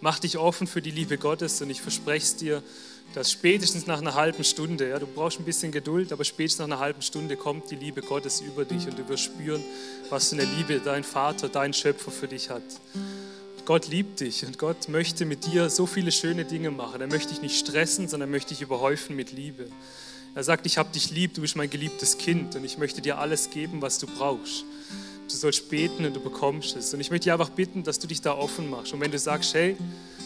Mach 0.02 0.20
dich 0.20 0.38
offen 0.38 0.68
für 0.68 0.82
die 0.82 0.92
Liebe 0.92 1.18
Gottes 1.18 1.62
und 1.62 1.70
ich 1.70 1.82
verspreche 1.82 2.24
es 2.24 2.36
dir, 2.36 2.64
dass 3.14 3.32
spätestens 3.32 3.88
nach 3.88 4.00
einer 4.00 4.14
halben 4.14 4.44
Stunde, 4.44 4.90
ja, 4.90 5.00
du 5.00 5.08
brauchst 5.08 5.40
ein 5.40 5.46
bisschen 5.46 5.72
Geduld, 5.72 6.12
aber 6.12 6.24
spätestens 6.24 6.60
nach 6.60 6.76
einer 6.76 6.80
halben 6.80 7.02
Stunde 7.02 7.38
kommt 7.38 7.72
die 7.72 7.76
Liebe 7.76 8.02
Gottes 8.02 8.42
über 8.42 8.66
dich 8.66 8.86
und 8.86 9.00
du 9.00 9.08
wirst 9.10 9.24
spüren, 9.24 9.64
was 10.10 10.30
für 10.30 10.36
eine 10.36 10.46
Liebe 10.46 10.80
dein 10.80 11.04
Vater, 11.04 11.50
dein 11.50 11.74
Schöpfer 11.74 12.12
für 12.12 12.28
dich 12.28 12.50
hat. 12.50 12.62
Gott 13.66 13.88
liebt 13.88 14.20
dich 14.20 14.46
und 14.46 14.58
Gott 14.58 14.90
möchte 14.90 15.26
mit 15.26 15.46
dir 15.46 15.70
so 15.70 15.86
viele 15.86 16.12
schöne 16.12 16.44
Dinge 16.44 16.72
machen. 16.72 17.02
Er 17.02 17.08
möchte 17.08 17.30
dich 17.30 17.42
nicht 17.42 17.60
stressen, 17.60 18.08
sondern 18.08 18.30
er 18.30 18.32
möchte 18.32 18.50
dich 18.50 18.62
überhäufen 18.62 19.16
mit 19.16 19.32
Liebe. 19.32 19.68
Er 20.40 20.44
sagt, 20.46 20.66
ich 20.66 20.78
habe 20.78 20.90
dich 20.94 21.12
lieb, 21.12 21.34
du 21.34 21.42
bist 21.42 21.58
mein 21.58 21.70
geliebtes 21.70 22.18
Kind 22.18 22.56
und 22.56 22.64
ich 22.64 22.78
möchte 22.78 23.02
dir 23.02 23.18
alles 23.18 23.50
geben, 23.50 23.82
was 23.82 24.00
du 24.00 24.08
brauchst. 24.08 24.64
Du 25.30 25.36
sollst 25.36 25.70
beten 25.70 26.06
und 26.06 26.16
du 26.16 26.22
bekommst 26.22 26.78
es. 26.78 26.94
Und 26.94 27.02
ich 27.02 27.12
möchte 27.12 27.26
dich 27.26 27.34
einfach 27.34 27.50
bitten, 27.50 27.84
dass 27.84 28.00
du 28.00 28.08
dich 28.08 28.22
da 28.22 28.32
offen 28.32 28.70
machst. 28.70 28.94
Und 28.94 29.02
wenn 29.02 29.12
du 29.12 29.20
sagst, 29.20 29.54
hey, 29.54 29.76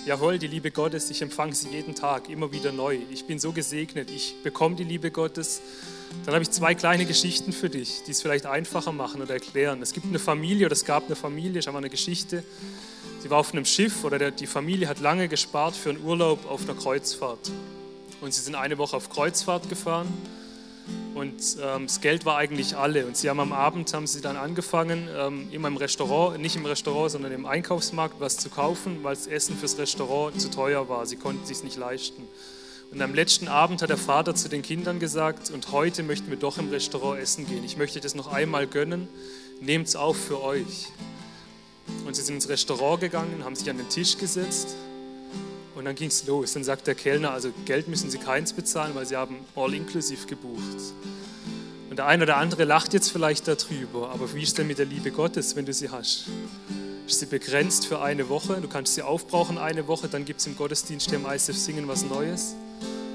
jawohl, 0.06 0.38
die 0.38 0.46
Liebe 0.46 0.70
Gottes, 0.70 1.10
ich 1.10 1.24
empfange 1.24 1.56
sie 1.56 1.70
jeden 1.70 1.96
Tag, 1.96 2.30
immer 2.30 2.52
wieder 2.52 2.72
neu. 2.72 3.00
Ich 3.12 3.26
bin 3.26 3.40
so 3.40 3.54
gesegnet, 3.54 4.12
ich 4.12 4.36
bekomme 4.44 4.76
die 4.76 4.84
Liebe 4.84 5.10
Gottes. 5.10 5.62
Dann 6.26 6.36
habe 6.36 6.44
ich 6.44 6.52
zwei 6.52 6.76
kleine 6.76 7.06
Geschichten 7.08 7.52
für 7.52 7.72
dich, 7.72 8.04
die 8.06 8.12
es 8.12 8.22
vielleicht 8.22 8.46
einfacher 8.46 8.92
machen 8.92 9.20
oder 9.20 9.34
erklären. 9.34 9.82
Es 9.82 9.94
gibt 9.94 10.06
eine 10.06 10.20
Familie 10.20 10.68
oder 10.68 10.74
es 10.74 10.86
gab 10.86 11.08
eine 11.08 11.16
Familie, 11.16 11.58
ich 11.58 11.66
habe 11.66 11.80
eine 11.80 11.90
Geschichte. 11.90 12.44
Sie 13.20 13.32
war 13.32 13.40
auf 13.40 13.52
einem 13.52 13.66
Schiff 13.66 14.04
oder 14.04 14.30
die 14.30 14.46
Familie 14.46 14.90
hat 14.90 15.00
lange 15.00 15.28
gespart 15.28 15.76
für 15.76 15.90
einen 15.90 16.04
Urlaub 16.04 16.46
auf 16.48 16.70
einer 16.70 16.76
Kreuzfahrt. 16.76 17.50
Und 18.24 18.34
sie 18.34 18.42
sind 18.42 18.56
eine 18.56 18.78
Woche 18.78 18.96
auf 18.96 19.10
Kreuzfahrt 19.10 19.68
gefahren 19.68 20.08
und 21.14 21.58
ähm, 21.62 21.88
das 21.88 22.00
Geld 22.00 22.26
war 22.26 22.38
eigentlich 22.38 22.78
alle. 22.78 23.06
Und 23.06 23.18
sie 23.18 23.30
haben 23.30 23.42
am 23.42 23.52
Abend 23.52 23.94
haben 23.94 24.08
sie 24.08 24.22
dann 24.22 24.38
angefangen, 24.38 25.10
ähm, 25.14 25.50
immer 25.52 25.68
im 25.68 25.76
Restaurant, 25.76 26.40
nicht 26.40 26.56
im 26.56 26.66
Restaurant, 26.66 27.12
sondern 27.12 27.34
im 27.34 27.46
Einkaufsmarkt 27.46 28.22
was 28.22 28.38
zu 28.38 28.50
kaufen, 28.50 29.04
weil 29.04 29.14
das 29.14 29.28
Essen 29.28 29.58
fürs 29.58 29.78
Restaurant 29.78 30.40
zu 30.40 30.50
teuer 30.50 30.88
war. 30.88 31.06
Sie 31.06 31.18
konnten 31.18 31.46
sich 31.46 31.66
nicht 31.66 31.76
leisten. 31.76 32.24
Und 32.92 33.02
am 33.02 33.14
letzten 33.14 33.50
Abend 33.50 33.82
hat 33.82 33.90
der 33.90 33.98
Vater 33.98 34.36
zu 34.36 34.48
den 34.48 34.62
Kindern 34.62 35.00
gesagt, 35.00 35.52
und 35.52 35.74
heute 35.74 36.02
möchten 36.02 36.30
wir 36.30 36.38
doch 36.38 36.58
im 36.58 36.70
Restaurant 36.70 37.20
essen 37.20 37.46
gehen. 37.46 37.66
Ich 37.66 37.76
möchte 37.76 38.00
das 38.00 38.16
noch 38.16 38.32
einmal 38.32 38.68
gönnen. 38.68 39.10
Nehmt 39.60 39.88
es 39.88 39.98
auf 39.98 40.16
für 40.16 40.42
euch. 40.42 40.88
Und 42.06 42.16
sie 42.16 42.22
sind 42.22 42.36
ins 42.36 42.48
Restaurant 42.48 43.02
gegangen, 43.02 43.44
haben 43.44 43.58
sich 43.58 43.70
an 43.70 43.78
den 43.78 43.90
Tisch 43.90 44.18
gesetzt 44.18 44.78
und 45.76 45.86
dann 45.86 45.96
ging 45.96 46.10
es 46.10 46.26
los. 46.26 46.54
Dann 46.54 46.64
sagt 46.64 46.88
der 46.88 46.96
Kellner, 46.96 47.32
also 47.32 47.52
Geld 47.66 47.88
müssen 47.88 48.10
Sie 48.10 48.18
keins 48.18 48.54
bezahlen, 48.54 48.96
weil 48.96 49.06
Sie 49.06 49.16
haben 49.16 49.38
all-inclusive 49.56 50.28
gebucht. 50.28 50.94
Und 51.94 51.98
der 51.98 52.08
eine 52.08 52.24
oder 52.24 52.38
andere 52.38 52.64
lacht 52.64 52.94
jetzt 52.94 53.12
vielleicht 53.12 53.48
darüber, 53.48 54.10
aber 54.10 54.34
wie 54.34 54.42
ist 54.42 54.58
denn 54.58 54.66
mit 54.66 54.80
der 54.80 54.88
Liebe 54.88 55.12
Gottes, 55.12 55.56
wenn 55.56 55.68
du 55.68 55.74
sie 55.74 55.90
hast? 55.90 56.26
Ist 57.06 57.20
sie 57.20 57.28
begrenzt 57.28 57.86
für 57.86 58.02
eine 58.02 58.30
Woche? 58.30 58.60
Du 58.62 58.68
kannst 58.68 58.96
sie 58.96 59.04
aufbrauchen 59.04 59.60
eine 59.60 59.88
Woche, 59.88 60.08
dann 60.08 60.26
gibt 60.26 60.40
es 60.40 60.48
im 60.48 60.56
Gottesdienst 60.56 61.14
im 61.14 61.28
ISF 61.28 61.56
Singen 61.56 61.88
was 61.88 62.04
Neues. 62.04 62.56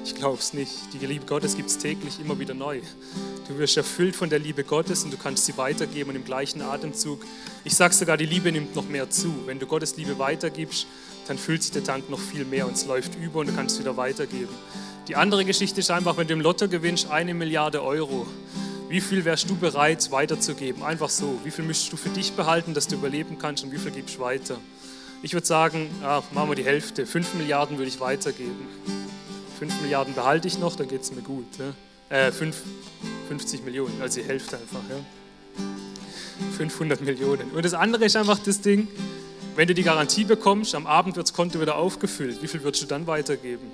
Ich 0.05 0.15
glaube 0.15 0.39
es 0.39 0.53
nicht. 0.53 0.71
Die 0.93 1.05
Liebe 1.05 1.27
Gottes 1.27 1.57
gibt 1.57 1.71
es 1.71 1.79
täglich 1.79 2.21
immer 2.21 2.39
wieder 2.39 2.55
neu. 2.55 2.81
Du 3.49 3.59
wirst 3.59 3.77
erfüllt 3.77 4.15
von 4.15 4.31
der 4.31 4.39
Liebe 4.39 4.63
Gottes 4.63 5.03
und 5.03 5.13
du 5.13 5.17
kannst 5.17 5.47
sie 5.47 5.57
weitergeben 5.57 6.11
und 6.11 6.17
im 6.17 6.25
gleichen 6.25 6.63
Atemzug. 6.63 7.25
Ich 7.65 7.75
sage 7.75 7.95
sogar, 7.95 8.17
die 8.17 8.27
Liebe 8.27 8.53
nimmt 8.53 8.77
noch 8.77 8.89
mehr 8.89 9.11
zu. 9.11 9.35
Wenn 9.47 9.59
du 9.59 9.67
Gottes 9.67 9.97
Liebe 9.97 10.21
weitergibst, 10.21 10.87
dann 11.29 11.39
füllt 11.39 11.63
sich 11.63 11.73
der 11.73 11.85
Tank 11.85 12.11
noch 12.11 12.19
viel 12.19 12.45
mehr 12.45 12.67
und 12.67 12.75
es 12.75 12.87
läuft 12.87 13.15
über 13.17 13.41
und 13.41 13.49
du 13.49 13.55
kannst 13.55 13.79
wieder 13.79 13.97
weitergeben. 13.97 14.55
Die 15.07 15.17
andere 15.17 15.45
Geschichte 15.45 15.81
ist 15.81 15.91
einfach, 15.91 16.17
wenn 16.17 16.27
du 16.27 16.35
im 16.35 16.41
Lotto 16.41 16.69
gewinnst, 16.69 17.11
eine 17.11 17.35
Milliarde 17.35 17.83
Euro. 17.83 18.27
Wie 18.89 19.01
viel 19.01 19.25
wärst 19.25 19.49
du 19.49 19.57
bereit 19.57 20.11
weiterzugeben? 20.11 20.83
Einfach 20.83 21.11
so. 21.11 21.39
Wie 21.45 21.51
viel 21.51 21.65
müsstest 21.65 21.93
du 21.93 21.97
für 21.97 22.09
dich 22.09 22.33
behalten, 22.33 22.75
dass 22.75 22.89
du 22.89 22.97
überleben 22.97 23.39
kannst 23.39 23.63
und 23.65 23.73
wie 23.73 23.79
viel 23.79 23.93
gibst 23.93 24.17
du 24.17 24.21
weiter? 24.21 24.59
Ich 25.23 25.35
würde 25.35 25.47
sagen, 25.47 25.91
ja, 26.03 26.23
machen 26.33 26.51
wir 26.51 26.55
die 26.55 26.65
Hälfte. 26.65 27.07
Fünf 27.07 27.35
Milliarden 27.35 27.77
würde 27.77 27.89
ich 27.89 28.01
weitergeben. 28.01 28.67
5 29.59 29.81
Milliarden 29.83 30.15
behalte 30.15 30.47
ich 30.47 30.59
noch, 30.59 30.77
dann 30.77 30.87
geht 30.87 31.03
es 31.03 31.13
mir 31.13 31.23
gut. 31.23 31.47
Ja? 31.59 32.29
Äh, 32.29 32.33
5, 32.33 32.57
50 33.29 33.65
Millionen, 33.65 34.01
also 34.01 34.21
die 34.21 34.27
Hälfte 34.27 34.57
einfach. 34.57 34.81
Ja? 34.89 35.65
500 36.57 37.01
Millionen. 37.01 37.51
Und 37.51 37.65
das 37.65 37.75
andere 37.75 38.05
ist 38.05 38.15
einfach 38.15 38.39
das 38.39 38.61
Ding, 38.61 38.87
wenn 39.59 39.67
du 39.67 39.75
die 39.75 39.83
Garantie 39.83 40.23
bekommst, 40.23 40.77
am 40.77 40.87
Abend 40.87 41.17
wird 41.17 41.27
das 41.27 41.35
Konto 41.35 41.61
wieder 41.61 41.75
aufgefüllt, 41.75 42.41
wie 42.43 42.47
viel 42.47 42.63
würdest 42.63 42.85
du 42.85 42.87
dann 42.87 43.09
weitergeben? 43.09 43.73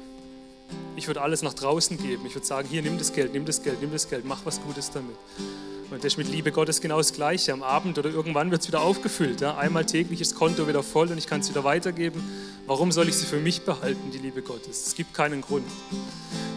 Ich 0.97 1.09
würde 1.09 1.21
alles 1.21 1.43
nach 1.43 1.53
draußen 1.53 1.99
geben. 1.99 2.25
Ich 2.25 2.35
würde 2.35 2.47
sagen, 2.47 2.67
hier, 2.71 2.81
nimm 2.81 2.97
das 2.97 3.13
Geld, 3.13 3.35
nimm 3.35 3.45
das 3.45 3.63
Geld, 3.63 3.83
nimm 3.83 3.93
das 3.93 4.09
Geld, 4.09 4.25
mach 4.25 4.47
was 4.47 4.63
Gutes 4.63 4.91
damit. 4.91 5.15
Und 5.91 5.99
das 5.99 6.15
ist 6.15 6.17
mit 6.17 6.29
Liebe 6.29 6.53
Gottes 6.53 6.81
genau 6.81 6.97
das 6.97 7.13
Gleiche. 7.13 7.53
Am 7.53 7.63
Abend 7.63 7.99
oder 7.99 8.09
irgendwann 8.09 8.51
wird 8.51 8.63
es 8.63 8.69
wieder 8.69 8.81
aufgefüllt. 8.81 9.43
Ja? 9.43 9.59
Einmal 9.59 9.85
täglich 9.85 10.23
ist 10.23 10.33
das 10.33 10.39
Konto 10.39 10.67
wieder 10.67 10.83
voll 10.83 11.09
und 11.11 11.19
ich 11.19 11.27
kann 11.27 11.41
es 11.41 11.51
wieder 11.51 11.65
weitergeben. 11.65 12.25
Warum 12.67 12.91
soll 12.91 13.11
ich 13.11 13.17
sie 13.17 13.27
für 13.27 13.37
mich 13.37 13.61
behalten, 13.61 14.11
die 14.11 14.17
Liebe 14.17 14.41
Gottes? 14.41 14.87
Es 14.87 14.95
gibt 14.95 15.13
keinen 15.13 15.43
Grund. 15.43 15.67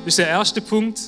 Das 0.05 0.13
ist 0.13 0.19
der 0.19 0.29
erste 0.29 0.61
Punkt. 0.61 1.01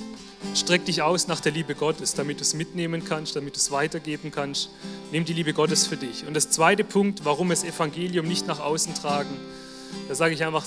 Streck 0.56 0.86
dich 0.86 1.02
aus 1.02 1.28
nach 1.28 1.39
der 1.39 1.52
Liebe 1.52 1.75
Gottes, 1.75 2.13
damit 2.13 2.39
du 2.39 2.41
es 2.41 2.54
mitnehmen 2.54 3.04
kannst, 3.06 3.36
damit 3.36 3.56
du 3.56 3.60
es 3.60 3.71
weitergeben 3.71 4.32
kannst. 4.32 4.69
Nimm 5.12 5.25
die 5.25 5.34
Liebe 5.34 5.54
Gottes 5.54 5.86
für 5.86 5.97
dich. 5.97 6.25
Und 6.25 6.34
das 6.34 6.49
zweite 6.49 6.84
Punkt, 6.84 7.25
warum 7.25 7.52
es 7.52 7.63
Evangelium 7.63 8.28
nicht 8.28 8.47
nach 8.47 8.60
außen 8.60 8.95
tragen, 8.95 9.36
da 10.08 10.15
sage 10.15 10.34
ich 10.34 10.43
einfach, 10.43 10.65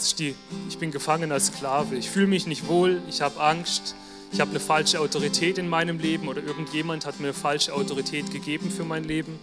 ich 0.69 0.79
bin 0.79 0.91
gefangen 0.91 1.33
als 1.33 1.47
Sklave. 1.47 1.97
Ich 1.97 2.11
fühle 2.11 2.27
mich 2.27 2.47
nicht 2.47 2.69
wohl, 2.69 3.01
ich 3.09 3.23
habe 3.23 3.41
Angst, 3.41 3.95
ich 4.33 4.41
habe 4.41 4.51
eine 4.51 4.61
falsche 4.61 5.01
Autorität 5.01 5.59
in 5.59 5.69
meinem 5.69 5.99
Leben 5.99 6.29
oder 6.29 6.43
irgendjemand 6.43 7.07
hat 7.07 7.21
mir 7.21 7.29
eine 7.29 7.35
falsche 7.35 7.75
Autorität 7.75 8.31
gegeben 8.31 8.71
für 8.71 8.85
mein 8.85 9.05
Leben. 9.05 9.39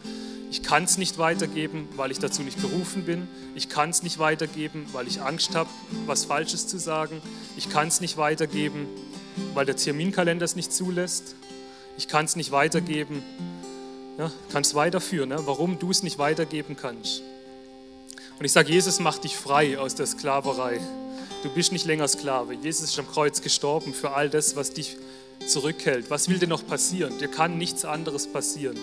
Ich 0.51 0.63
kann 0.63 0.83
es 0.83 0.97
nicht 0.97 1.19
weitergeben, 1.19 1.87
weil 1.95 2.09
ich 2.09 2.17
dazu 2.17 2.41
nicht 2.41 2.59
berufen 2.59 3.03
bin. 3.03 3.27
Ich 3.53 3.69
kann 3.69 3.91
es 3.91 4.01
nicht 4.01 4.17
weitergeben, 4.17 4.87
weil 4.93 5.07
ich 5.07 5.21
Angst 5.21 5.53
habe, 5.55 5.69
was 6.07 6.25
Falsches 6.25 6.65
zu 6.65 6.79
sagen. 6.79 7.21
Ich 7.55 7.69
kann 7.69 7.87
es 7.87 8.01
nicht 8.01 8.17
weitergeben, 8.17 8.87
weil 9.53 9.65
der 9.65 9.75
Terminkalender 9.75 10.45
es 10.45 10.55
nicht 10.55 10.71
zulässt. 10.71 11.35
Ich 11.97 12.07
kann 12.07 12.25
es 12.25 12.35
nicht 12.35 12.51
weitergeben. 12.51 13.23
Ja, 14.17 14.31
kann 14.51 14.63
es 14.63 14.75
weiterführen, 14.75 15.29
ne? 15.29 15.37
warum 15.45 15.79
du 15.79 15.91
es 15.91 16.03
nicht 16.03 16.17
weitergeben 16.17 16.75
kannst. 16.75 17.21
Und 18.37 18.45
ich 18.45 18.51
sage, 18.51 18.71
Jesus 18.71 18.99
macht 18.99 19.23
dich 19.23 19.35
frei 19.35 19.77
aus 19.77 19.95
der 19.95 20.05
Sklaverei. 20.05 20.79
Du 21.43 21.49
bist 21.49 21.71
nicht 21.71 21.85
länger 21.85 22.07
Sklave. 22.07 22.53
Jesus 22.53 22.89
ist 22.91 22.99
am 22.99 23.07
Kreuz 23.07 23.41
gestorben 23.41 23.93
für 23.93 24.11
all 24.11 24.29
das, 24.29 24.55
was 24.55 24.73
dich 24.73 24.97
zurückhält. 25.47 26.09
Was 26.09 26.29
will 26.29 26.39
dir 26.39 26.47
noch 26.47 26.65
passieren? 26.65 27.17
Dir 27.17 27.29
kann 27.29 27.57
nichts 27.57 27.85
anderes 27.85 28.27
passieren. 28.27 28.77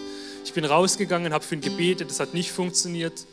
Ich 0.45 0.53
bin 0.53 0.65
rausgegangen, 0.65 1.33
habe 1.33 1.45
für 1.45 1.55
ihn 1.55 1.61
gebetet, 1.61 2.11
das 2.11 2.21
hat 2.21 2.35
nicht 2.35 2.51
funktioniert. 2.51 3.27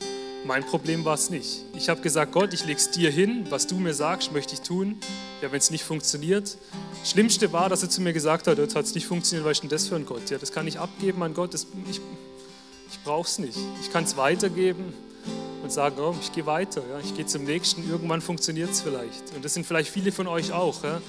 Mein 0.46 0.66
Problem 0.66 1.06
war 1.06 1.14
es 1.14 1.30
nicht. 1.30 1.64
Ich 1.74 1.88
habe 1.88 2.02
gesagt, 2.02 2.34
Gott, 2.34 2.54
ich 2.54 2.66
lege 2.66 2.78
es 2.78 2.92
dir 2.92 3.10
hin, 3.10 3.46
was 3.50 3.66
du 3.66 3.78
mir 3.78 3.94
sagst, 3.94 4.34
möchte 4.34 4.56
ich 4.56 4.62
tun. 4.62 4.98
Ja, 5.42 5.52
wenn 5.52 5.60
es 5.60 5.72
nicht 5.72 5.86
funktioniert. 5.86 6.58
Schlimmste 7.06 7.54
war, 7.54 7.70
dass 7.70 7.82
er 7.82 7.90
zu 7.90 8.02
mir 8.02 8.12
gesagt 8.12 8.48
hat, 8.48 8.58
jetzt 8.58 8.76
hat 8.76 8.84
es 8.84 8.94
nicht 8.94 9.08
funktioniert, 9.08 9.46
was 9.46 9.54
ist 9.54 9.62
denn 9.62 9.70
das 9.70 9.88
für 9.88 9.96
ein 9.96 10.06
Gott? 10.06 10.30
Ja, 10.30 10.38
das 10.38 10.52
kann 10.52 10.68
ich 10.68 10.80
abgeben 10.80 11.24
an 11.24 11.34
Gott, 11.34 11.54
das, 11.54 11.66
ich, 11.90 12.02
ich 12.92 13.00
brauche 13.06 13.28
es 13.28 13.40
nicht. 13.40 13.58
Ich 13.82 13.92
kann 13.92 14.04
es 14.04 14.18
weitergeben 14.18 14.94
und 15.64 15.72
sagen, 15.72 15.96
oh, 16.00 16.14
ich 16.22 16.34
gehe 16.34 16.46
weiter, 16.46 16.82
ja, 16.90 17.00
ich 17.00 17.16
gehe 17.16 17.26
zum 17.26 17.46
nächsten, 17.46 17.90
irgendwann 17.90 18.20
funktioniert 18.20 18.72
es 18.72 18.82
vielleicht. 18.82 19.34
Und 19.34 19.46
das 19.46 19.54
sind 19.54 19.66
vielleicht 19.66 19.90
viele 19.90 20.12
von 20.12 20.28
euch 20.28 20.52
auch, 20.52 20.84
ja, 20.84 21.02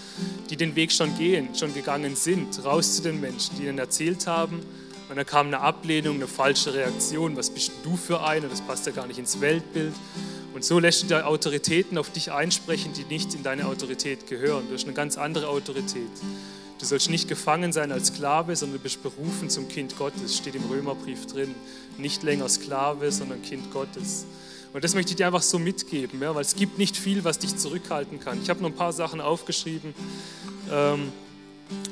die 0.49 0.57
den 0.57 0.77
Weg 0.77 0.92
schon 0.92 1.16
gehen, 1.18 1.57
schon 1.57 1.75
gegangen 1.75 2.14
sind, 2.14 2.64
raus 2.64 2.97
zu 2.97 3.03
den 3.03 3.20
Menschen, 3.20 3.57
die 3.57 3.64
ihnen 3.64 3.79
erzählt 3.79 4.29
haben, 4.29 4.61
Und 5.14 5.18
dann 5.18 5.27
kam 5.27 5.46
eine 5.46 5.61
Ablehnung, 5.61 6.16
eine 6.16 6.27
falsche 6.27 6.74
Reaktion. 6.74 7.37
Was 7.37 7.48
bist 7.48 7.70
du 7.85 7.96
für 7.96 8.24
einer? 8.24 8.48
Das 8.48 8.61
passt 8.61 8.85
ja 8.87 8.90
gar 8.90 9.07
nicht 9.07 9.20
ins 9.20 9.40
Weltbild. 9.40 9.94
Und 10.53 10.64
so 10.64 10.81
lässt 10.81 11.05
du 11.05 11.07
die 11.07 11.14
Autoritäten 11.14 11.98
auf 11.98 12.11
dich 12.11 12.33
einsprechen, 12.33 12.94
die 12.94 13.05
nicht 13.05 13.33
in 13.33 13.44
deine 13.44 13.68
Autorität 13.68 14.27
gehören. 14.27 14.64
Du 14.66 14.74
hast 14.74 14.87
eine 14.87 14.92
ganz 14.92 15.16
andere 15.16 15.46
Autorität. 15.46 16.11
Du 16.81 16.85
sollst 16.85 17.11
nicht 17.11 17.29
gefangen 17.29 17.72
sein 17.72 17.92
als 17.92 18.09
Sklave, 18.09 18.57
sondern 18.57 18.79
du 18.79 18.83
bist 18.83 19.05
berufen 19.05 19.50
zum 19.50 19.68
Kind 19.68 19.96
Gottes. 19.96 20.37
Steht 20.37 20.57
im 20.57 20.64
Römerbrief 20.64 21.27
drin. 21.27 21.55
Nicht 21.96 22.24
länger 22.24 22.48
Sklave, 22.48 23.12
sondern 23.12 23.40
Kind 23.40 23.72
Gottes. 23.72 24.27
Und 24.72 24.83
das 24.83 24.96
möchte 24.96 25.12
ich 25.12 25.16
dir 25.16 25.29
einfach 25.29 25.42
so 25.42 25.61
mitgeben, 25.61 26.20
ja, 26.20 26.35
weil 26.35 26.42
es 26.42 26.57
gibt 26.57 26.77
nicht 26.77 26.96
viel, 26.96 27.22
was 27.22 27.38
dich 27.38 27.57
zurückhalten 27.57 28.18
kann. 28.18 28.42
Ich 28.42 28.50
habe 28.50 28.61
noch 28.61 28.70
ein 28.70 28.74
paar 28.74 28.92
Sachen 28.92 29.20
aufgeschrieben. 29.20 29.94
Ähm, 30.72 31.12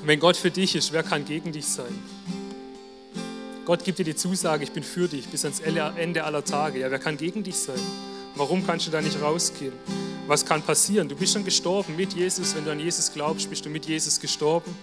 wenn 0.05 0.19
Gott 0.19 0.37
für 0.37 0.51
dich 0.51 0.75
ist, 0.75 0.93
wer 0.93 1.05
kann 1.05 1.25
gegen 1.25 1.53
dich 1.53 1.67
sein? 1.67 1.97
Gott 3.65 3.85
gibt 3.85 4.01
dir 4.01 4.05
die 4.05 4.17
Zusage, 4.17 4.65
ich 4.65 4.73
bin 4.73 4.83
für 4.83 5.07
dich 5.07 5.29
bis 5.29 5.45
ans 5.45 5.61
Ende 5.61 6.25
aller 6.25 6.45
Tage. 6.45 6.81
Ja, 6.81 6.91
wer 6.91 6.99
kann 6.99 7.17
gegen 7.17 7.45
dich 7.45 7.57
sein? 7.57 7.79
Warum 8.35 8.67
kannst 8.67 8.89
du 8.89 8.91
da 8.91 9.01
nicht 9.01 9.23
rausgehen? 9.23 9.73
Was 10.27 10.45
kann 10.45 10.63
passieren? 10.63 11.09
Du 11.09 11.15
bist 11.15 11.35
schon 11.35 11.45
gestorben 11.45 11.95
mit 11.95 12.13
Jesus. 12.13 12.57
Wenn 12.57 12.65
du 12.65 12.73
an 12.73 12.81
Jesus 12.81 13.13
glaubst, 13.13 13.49
bist 13.51 13.65
du 13.65 13.71
mit 13.71 13.87
Jesus 13.87 14.19
gestorben. 14.19 14.75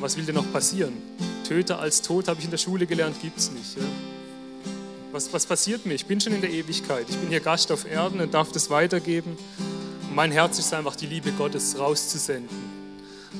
Was 0.00 0.16
will 0.16 0.24
dir 0.24 0.32
noch 0.32 0.50
passieren? 0.52 0.94
Töter 1.46 1.78
als 1.78 2.02
Tod, 2.02 2.26
habe 2.26 2.40
ich 2.40 2.46
in 2.46 2.50
der 2.50 2.58
Schule 2.58 2.86
gelernt, 2.86 3.20
gibt 3.22 3.38
es 3.38 3.52
nicht. 3.52 3.76
Ja? 3.76 3.84
Was, 5.12 5.32
was 5.32 5.46
passiert 5.46 5.86
mir? 5.86 5.94
Ich 5.94 6.06
bin 6.06 6.20
schon 6.20 6.32
in 6.32 6.40
der 6.40 6.50
Ewigkeit. 6.50 7.06
Ich 7.08 7.16
bin 7.16 7.28
hier 7.28 7.40
Gast 7.40 7.70
auf 7.70 7.88
Erden 7.88 8.20
und 8.20 8.34
darf 8.34 8.50
das 8.50 8.70
weitergeben. 8.70 9.38
Mein 10.12 10.32
Herz 10.32 10.58
ist 10.58 10.74
einfach, 10.74 10.96
die 10.96 11.06
Liebe 11.06 11.30
Gottes 11.30 11.78
rauszusenden 11.78 12.65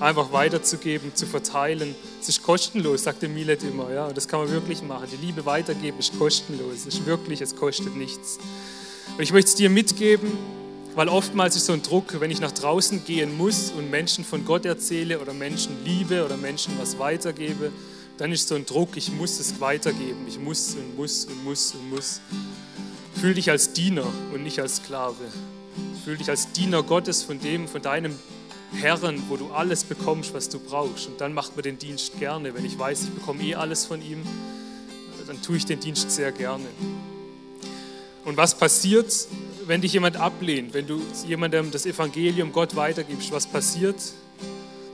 einfach 0.01 0.33
weiterzugeben, 0.33 1.15
zu 1.15 1.27
verteilen. 1.27 1.95
Es 2.21 2.29
ist 2.29 2.43
kostenlos, 2.43 3.05
sagt 3.05 3.23
der 3.23 3.29
Milet 3.29 3.63
immer. 3.63 3.93
Ja? 3.93 4.07
Und 4.07 4.17
das 4.17 4.29
kann 4.29 4.41
man 4.41 4.51
wirklich 4.51 4.83
machen. 4.83 5.07
Die 5.11 5.25
Liebe 5.25 5.47
weitergeben 5.47 5.99
ist 5.99 6.19
kostenlos. 6.19 6.87
Es 6.87 6.87
ist 6.87 7.07
wirklich, 7.07 7.41
es 7.41 7.57
kostet 7.57 7.97
nichts. 7.97 8.39
Und 9.17 9.23
ich 9.23 9.33
möchte 9.33 9.49
es 9.49 9.55
dir 9.55 9.71
mitgeben, 9.71 10.31
weil 10.95 11.09
oftmals 11.09 11.57
ist 11.57 11.67
so 11.67 11.73
ein 11.73 11.83
Druck, 11.83 12.21
wenn 12.21 12.31
ich 12.31 12.41
nach 12.41 12.53
draußen 12.53 13.05
gehen 13.05 13.37
muss 13.37 13.71
und 13.71 13.91
Menschen 13.91 14.25
von 14.25 14.45
Gott 14.45 14.65
erzähle 14.65 15.21
oder 15.21 15.33
Menschen 15.33 15.85
liebe 15.85 16.25
oder 16.25 16.37
Menschen 16.37 16.75
was 16.79 16.99
weitergebe, 16.99 17.71
dann 18.19 18.33
ist 18.33 18.49
so 18.49 18.55
ein 18.55 18.65
Druck, 18.65 18.97
ich 18.97 19.13
muss 19.13 19.39
es 19.39 19.61
weitergeben. 19.61 20.25
Ich 20.27 20.39
muss 20.39 20.75
und 20.75 20.97
muss 20.97 21.27
und 21.27 21.45
muss 21.45 21.75
und 21.75 21.91
muss. 21.91 22.21
Fühl 23.15 23.35
dich 23.35 23.51
als 23.51 23.73
Diener 23.73 24.07
und 24.33 24.43
nicht 24.43 24.59
als 24.59 24.77
Sklave. 24.77 25.25
Fühl 26.05 26.17
dich 26.17 26.31
als 26.31 26.53
Diener 26.53 26.83
Gottes 26.83 27.23
von 27.23 27.41
dem, 27.41 27.69
von 27.69 27.83
deinem 27.83 28.19
Herren, 28.73 29.23
wo 29.29 29.37
du 29.37 29.51
alles 29.53 29.85
bekommst, 29.85 30.35
was 30.35 30.49
du 30.49 30.59
brauchst. 30.59 31.07
Und 31.07 31.21
dann 31.21 31.33
macht 31.33 31.57
man 31.57 31.63
den 31.63 31.79
Dienst 31.79 32.19
gerne. 32.19 32.55
Wenn 32.55 32.65
ich 32.65 32.79
weiß, 32.79 33.05
ich 33.05 33.11
bekomme 33.11 33.43
eh 33.43 33.55
alles 33.55 33.87
von 33.87 34.03
ihm, 34.03 34.23
dann 35.27 35.41
tue 35.43 35.57
ich 35.57 35.65
den 35.65 35.81
Dienst 35.81 36.11
sehr 36.11 36.33
gerne. 36.33 36.67
Und 38.25 38.37
was 38.37 38.57
passiert, 38.57 39.13
wenn 39.67 39.81
dich 39.81 39.93
jemand 39.93 40.17
ablehnt, 40.17 40.75
wenn 40.75 40.87
du 40.87 41.01
jemandem 41.27 41.71
das 41.71 41.87
Evangelium 41.87 42.53
Gott 42.53 42.77
weitergibst? 42.77 43.31
Was 43.33 43.47
passiert? 43.47 43.97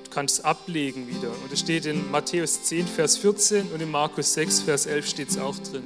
Du 0.05 0.11
kannst 0.11 0.39
es 0.39 0.45
ablegen 0.45 1.09
wieder. 1.09 1.31
Und 1.43 1.53
es 1.53 1.61
steht 1.61 1.87
in 1.87 2.11
Matthäus 2.11 2.63
10, 2.65 2.87
Vers 2.87 3.17
14 3.17 3.73
und 3.73 3.81
in 3.81 3.91
Markus 3.91 4.35
6, 4.35 4.61
Vers 4.61 4.87
11 4.87 5.09
steht 5.09 5.31
es 5.31 5.39
auch 5.39 5.57
drin 5.59 5.85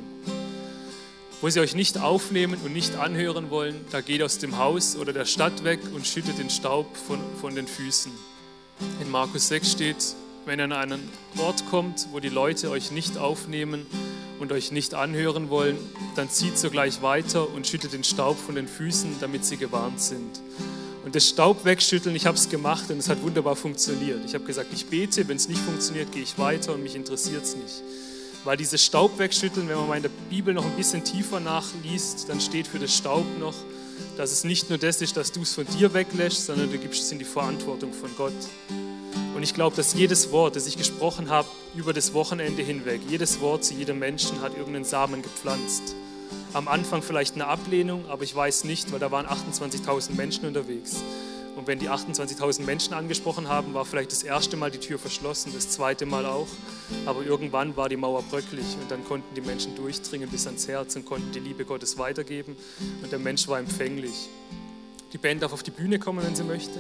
wo 1.40 1.51
sie 1.51 1.61
euch 1.61 1.75
nicht 1.75 1.99
aufnehmen 1.99 2.59
und 2.64 2.72
nicht 2.72 2.96
anhören 2.96 3.51
wollen, 3.51 3.85
da 3.90 4.01
geht 4.01 4.22
aus 4.22 4.38
dem 4.38 4.57
Haus 4.57 4.96
oder 4.96 5.12
der 5.12 5.27
Stadt 5.27 5.64
weg 5.64 5.81
und 5.94 6.07
schüttet 6.07 6.38
den 6.38 6.51
Staub 6.51 6.96
von, 6.96 7.18
von 7.40 7.55
den 7.55 7.66
Füßen. 7.66 8.12
In 9.01 9.11
Markus 9.11 9.49
6 9.49 9.72
steht, 9.72 10.14
wenn 10.46 10.61
ihr 10.61 10.64
an 10.64 10.72
einen 10.72 11.11
Ort 11.38 11.64
kommt, 11.70 12.09
wo 12.12 12.20
die 12.20 12.29
Leute 12.29 12.70
euch 12.70 12.90
nicht 12.90 13.18
aufnehmen 13.18 13.85
und 14.38 14.53
euch 14.53 14.70
nicht 14.70 14.94
anhören 14.94 15.51
wollen, 15.51 15.77
dann 16.14 16.31
zieht 16.31 16.59
sogleich 16.59 17.03
weiter 17.03 17.53
und 17.53 17.66
schüttet 17.66 17.92
den 17.92 18.05
Staub 18.05 18.38
von 18.38 18.55
den 18.55 18.68
Füßen, 18.68 19.16
damit 19.20 19.44
sie 19.44 19.57
gewarnt 19.57 20.01
sind. 20.01 20.40
Und 21.05 21.14
das 21.14 21.29
Staub 21.29 21.64
wegschütteln, 21.64 22.16
ich 22.16 22.27
habe 22.27 22.37
es 22.37 22.49
gemacht 22.49 22.90
und 22.90 22.99
es 22.99 23.09
hat 23.09 23.22
wunderbar 23.22 23.57
funktioniert. 23.57 24.25
Ich 24.25 24.35
habe 24.35 24.44
gesagt, 24.44 24.70
ich 24.72 24.87
bete, 24.87 25.29
wenn 25.29 25.37
es 25.37 25.49
nicht 25.49 25.61
funktioniert, 25.61 26.11
gehe 26.12 26.22
ich 26.22 26.38
weiter 26.38 26.75
und 26.75 26.83
mich 26.83 26.96
interessiert 26.96 27.44
es 27.44 27.57
nicht. 27.57 27.83
Weil 28.46 28.56
dieses 28.56 28.85
Staub 28.85 29.18
wegschütteln, 29.18 29.68
wenn 29.68 29.76
man 29.76 29.88
mal 29.88 29.96
in 29.96 30.04
der 30.04 30.11
Bibel 30.30 30.54
noch 30.54 30.64
ein 30.64 30.76
bisschen 30.76 31.02
tiefer 31.02 31.40
nachliest, 31.40 32.28
dann 32.28 32.40
steht 32.40 32.68
für 32.68 32.78
das 32.78 32.96
Staub 32.96 33.24
noch, 33.40 33.54
dass 34.16 34.30
es 34.30 34.44
nicht 34.44 34.68
nur 34.68 34.78
das 34.78 35.02
ist, 35.02 35.16
dass 35.16 35.32
du 35.32 35.42
es 35.42 35.52
von 35.52 35.66
dir 35.66 35.92
weglässt, 35.94 36.46
sondern 36.46 36.70
du 36.70 36.78
gibst 36.78 37.02
es 37.02 37.11
in 37.11 37.18
die 37.18 37.24
Verantwortung 37.24 37.92
von 37.92 38.09
Gott. 38.16 38.32
Und 39.35 39.42
ich 39.42 39.52
glaube, 39.52 39.74
dass 39.74 39.94
jedes 39.94 40.30
Wort, 40.30 40.54
das 40.54 40.68
ich 40.68 40.76
gesprochen 40.76 41.28
habe 41.28 41.48
über 41.74 41.92
das 41.92 42.14
Wochenende 42.14 42.62
hinweg, 42.62 43.00
jedes 43.09 43.40
Wort 43.40 43.64
zu 43.64 43.74
jedem 43.74 43.98
Menschen 43.98 44.40
hat 44.40 44.56
irgendeinen 44.56 44.85
Samen 44.85 45.22
gepflanzt. 45.22 45.96
Am 46.52 46.68
Anfang 46.68 47.02
vielleicht 47.02 47.35
eine 47.35 47.48
Ablehnung, 47.48 48.09
aber 48.09 48.22
ich 48.22 48.37
weiß 48.37 48.62
nicht, 48.62 48.92
weil 48.92 49.00
da 49.00 49.11
waren 49.11 49.26
28.000 49.26 50.12
Menschen 50.12 50.46
unterwegs. 50.46 51.02
Und 51.57 51.66
wenn 51.66 51.79
die 51.79 51.88
28.000 51.88 52.62
Menschen 52.64 52.92
angesprochen 52.92 53.49
haben, 53.49 53.73
war 53.73 53.87
vielleicht 53.87 54.12
das 54.12 54.23
erste 54.23 54.59
Mal 54.59 54.71
die 54.71 54.79
Tür 54.79 54.99
verschlossen, 54.99 55.53
das 55.55 55.71
zweite 55.71 56.05
Mal 56.05 56.27
auch. 56.27 56.49
Aber 57.07 57.25
irgendwann 57.25 57.77
war 57.79 57.88
die 57.88 57.97
Mauer 57.97 58.23
bröckelig 58.23 58.77
und 58.81 58.90
dann 58.90 59.03
konnten 59.05 59.35
die 59.35 59.40
Menschen 59.40 59.75
durchdringen 59.75 60.29
bis 60.29 60.47
ans 60.47 60.69
Herz 60.69 60.97
und 60.97 61.07
konnten 61.07 61.33
die 61.33 61.40
Liebe 61.40 61.64
Gottes 61.64 61.97
weitergeben. 61.97 62.57
Und 63.03 63.11
der 63.11 63.19
Mensch 63.19 63.49
war 63.49 63.59
empfänglich. 63.59 64.29
Die 65.14 65.19
Band 65.19 65.42
darf 65.42 65.55
auf 65.55 65.62
die 65.62 65.71
Bühne 65.71 65.99
kommen, 65.99 66.23
wenn 66.23 66.37
sie 66.37 66.45
möchte. 66.45 66.79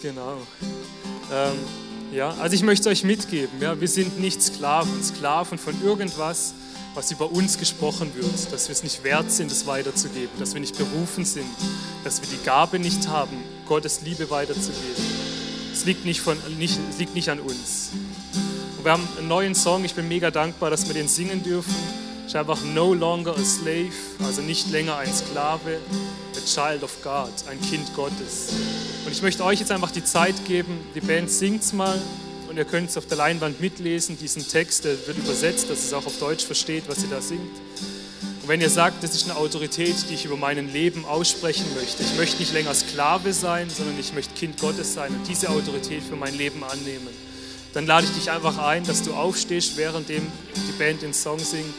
Genau. 0.00 0.38
Ähm, 1.30 1.58
ja, 2.12 2.30
also 2.40 2.54
ich 2.54 2.62
möchte 2.62 2.88
euch 2.88 3.04
mitgeben, 3.04 3.60
ja, 3.60 3.78
wir 3.78 3.88
sind 3.88 4.18
nicht 4.18 4.40
Sklaven, 4.40 5.02
Sklaven 5.02 5.58
von 5.58 5.74
irgendwas, 5.84 6.54
was 6.96 7.10
über 7.10 7.30
uns 7.30 7.58
gesprochen 7.58 8.10
wird, 8.14 8.52
dass 8.52 8.68
wir 8.68 8.72
es 8.72 8.82
nicht 8.82 9.04
wert 9.04 9.30
sind, 9.30 9.52
es 9.52 9.66
weiterzugeben, 9.66 10.30
dass 10.38 10.54
wir 10.54 10.62
nicht 10.62 10.78
berufen 10.78 11.26
sind, 11.26 11.46
dass 12.04 12.22
wir 12.22 12.28
die 12.28 12.42
Gabe 12.42 12.78
nicht 12.78 13.06
haben, 13.08 13.36
Gottes 13.66 14.00
Liebe 14.00 14.30
weiterzugeben. 14.30 15.04
Es 15.72 15.84
liegt 15.84 16.06
nicht, 16.06 16.22
von, 16.22 16.38
nicht, 16.58 16.78
es 16.88 16.98
liegt 16.98 17.14
nicht 17.14 17.28
an 17.28 17.38
uns. 17.38 17.90
Und 18.78 18.84
wir 18.84 18.92
haben 18.92 19.06
einen 19.18 19.28
neuen 19.28 19.54
Song, 19.54 19.84
ich 19.84 19.94
bin 19.94 20.08
mega 20.08 20.30
dankbar, 20.30 20.70
dass 20.70 20.86
wir 20.86 20.94
den 20.94 21.06
singen 21.06 21.42
dürfen. 21.42 21.74
Ich 22.22 22.28
ist 22.28 22.36
einfach 22.36 22.64
No 22.64 22.94
Longer 22.94 23.36
a 23.36 23.44
Slave, 23.44 23.92
also 24.24 24.40
nicht 24.40 24.70
länger 24.70 24.96
ein 24.96 25.12
Sklave, 25.12 25.78
a 26.34 26.40
Child 26.46 26.82
of 26.82 27.02
God, 27.02 27.30
ein 27.50 27.60
Kind 27.60 27.94
Gottes. 27.94 28.48
Und 29.04 29.12
ich 29.12 29.20
möchte 29.20 29.44
euch 29.44 29.60
jetzt 29.60 29.70
einfach 29.70 29.90
die 29.90 30.02
Zeit 30.02 30.46
geben, 30.46 30.80
die 30.94 31.00
Band 31.00 31.30
singt 31.30 31.62
es 31.62 31.74
mal 31.74 32.00
und 32.56 32.60
ihr 32.60 32.64
könnt 32.64 32.88
es 32.88 32.96
auf 32.96 33.04
der 33.04 33.18
Leinwand 33.18 33.60
mitlesen, 33.60 34.16
diesen 34.18 34.48
Text, 34.48 34.86
der 34.86 35.06
wird 35.06 35.18
übersetzt, 35.18 35.68
dass 35.68 35.84
es 35.84 35.92
auch 35.92 36.06
auf 36.06 36.18
Deutsch 36.18 36.46
versteht, 36.46 36.84
was 36.88 37.02
ihr 37.02 37.10
da 37.10 37.20
singt. 37.20 37.42
Und 37.42 38.48
wenn 38.48 38.62
ihr 38.62 38.70
sagt, 38.70 39.04
das 39.04 39.14
ist 39.14 39.24
eine 39.24 39.36
Autorität, 39.36 39.94
die 40.08 40.14
ich 40.14 40.24
über 40.24 40.38
mein 40.38 40.72
Leben 40.72 41.04
aussprechen 41.04 41.66
möchte, 41.78 42.02
ich 42.02 42.16
möchte 42.16 42.38
nicht 42.38 42.54
länger 42.54 42.72
Sklave 42.72 43.34
sein, 43.34 43.68
sondern 43.68 44.00
ich 44.00 44.14
möchte 44.14 44.32
Kind 44.32 44.58
Gottes 44.58 44.94
sein 44.94 45.12
und 45.12 45.28
diese 45.28 45.50
Autorität 45.50 46.02
für 46.02 46.16
mein 46.16 46.34
Leben 46.34 46.64
annehmen, 46.64 47.08
dann 47.74 47.86
lade 47.86 48.06
ich 48.06 48.12
dich 48.14 48.30
einfach 48.30 48.56
ein, 48.56 48.84
dass 48.84 49.02
du 49.02 49.12
aufstehst, 49.12 49.76
währenddem 49.76 50.26
die 50.56 50.72
Band 50.78 51.02
den 51.02 51.12
Song 51.12 51.38
singt 51.38 51.74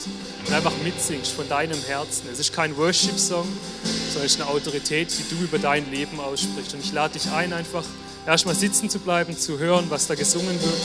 und 0.46 0.54
einfach 0.54 0.74
mitsingst 0.84 1.32
von 1.32 1.50
deinem 1.50 1.82
Herzen. 1.88 2.28
Es 2.32 2.38
ist 2.38 2.54
kein 2.54 2.78
Worship-Song, 2.78 3.48
sondern 4.10 4.26
es 4.28 4.36
ist 4.36 4.42
eine 4.42 4.52
Autorität, 4.52 5.10
die 5.10 5.36
du 5.36 5.42
über 5.44 5.58
dein 5.58 5.90
Leben 5.90 6.20
aussprichst. 6.20 6.76
Und 6.76 6.82
ich 6.82 6.94
lade 6.94 7.14
dich 7.14 7.32
ein, 7.32 7.52
einfach 7.52 7.84
erstmal 8.28 8.56
sitzen 8.56 8.90
zu 8.90 9.00
bleiben, 9.00 9.38
zu 9.38 9.58
hören, 9.58 9.86
was 9.90 10.08
da 10.08 10.16
gesungen 10.16 10.62
wird. 10.62 10.82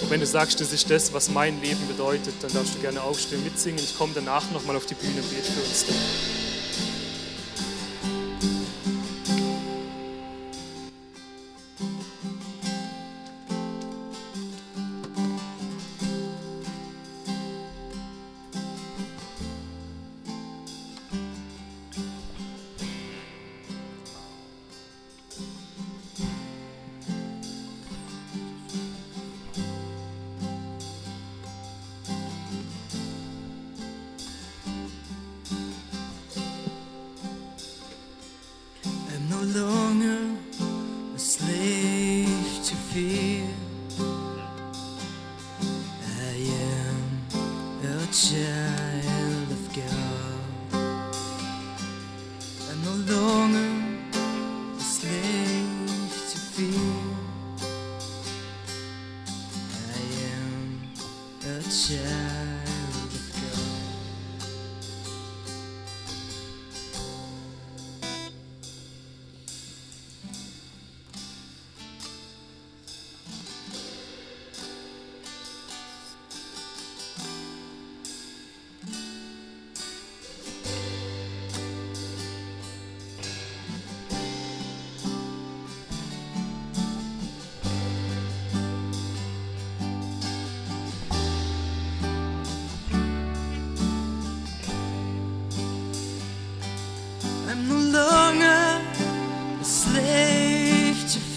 Und 0.00 0.10
wenn 0.10 0.20
du 0.20 0.26
sagst, 0.26 0.60
das 0.60 0.72
ist 0.72 0.88
das, 0.90 1.12
was 1.12 1.28
mein 1.28 1.60
Leben 1.60 1.86
bedeutet, 1.88 2.34
dann 2.40 2.52
darfst 2.52 2.76
du 2.76 2.78
gerne 2.78 3.02
aufstehen, 3.02 3.42
mitsingen. 3.42 3.82
Ich 3.82 3.98
komme 3.98 4.12
danach 4.14 4.48
nochmal 4.52 4.76
auf 4.76 4.86
die 4.86 4.94
Bühne 4.94 5.20
und 5.20 5.28
bete 5.28 5.50
für 5.50 5.60
uns. 5.60 5.86
Dann. 5.86 6.47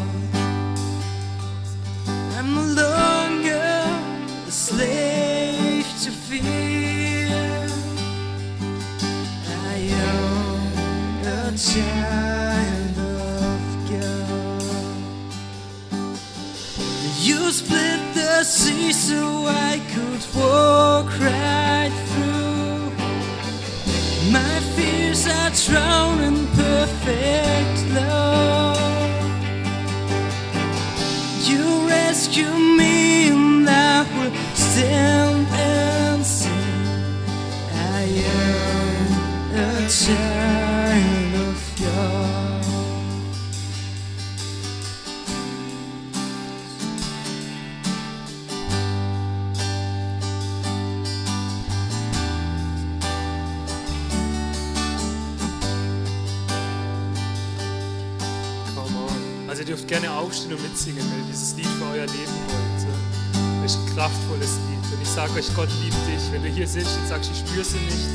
Aufstehen 60.36 60.54
und 60.54 60.62
mitsingen, 60.64 61.00
wenn 61.00 61.20
ihr 61.20 61.32
dieses 61.32 61.56
Lied 61.56 61.68
für 61.80 61.86
euer 61.86 62.08
Leben 62.08 62.36
wollt. 62.52 63.64
Das 63.64 63.72
ist 63.72 63.80
ein 63.80 63.96
kraftvolles 63.96 64.60
Lied. 64.68 64.84
Und 64.92 65.02
ich 65.02 65.08
sage 65.08 65.32
euch, 65.40 65.48
Gott 65.56 65.70
liebt 65.82 65.96
dich. 66.12 66.32
Wenn 66.32 66.44
du 66.44 66.50
hier 66.50 66.68
sitzt 66.68 66.98
und 67.00 67.08
sagst, 67.08 67.32
ich 67.32 67.40
spüre 67.40 67.64
sie 67.64 67.80
nicht, 67.80 68.12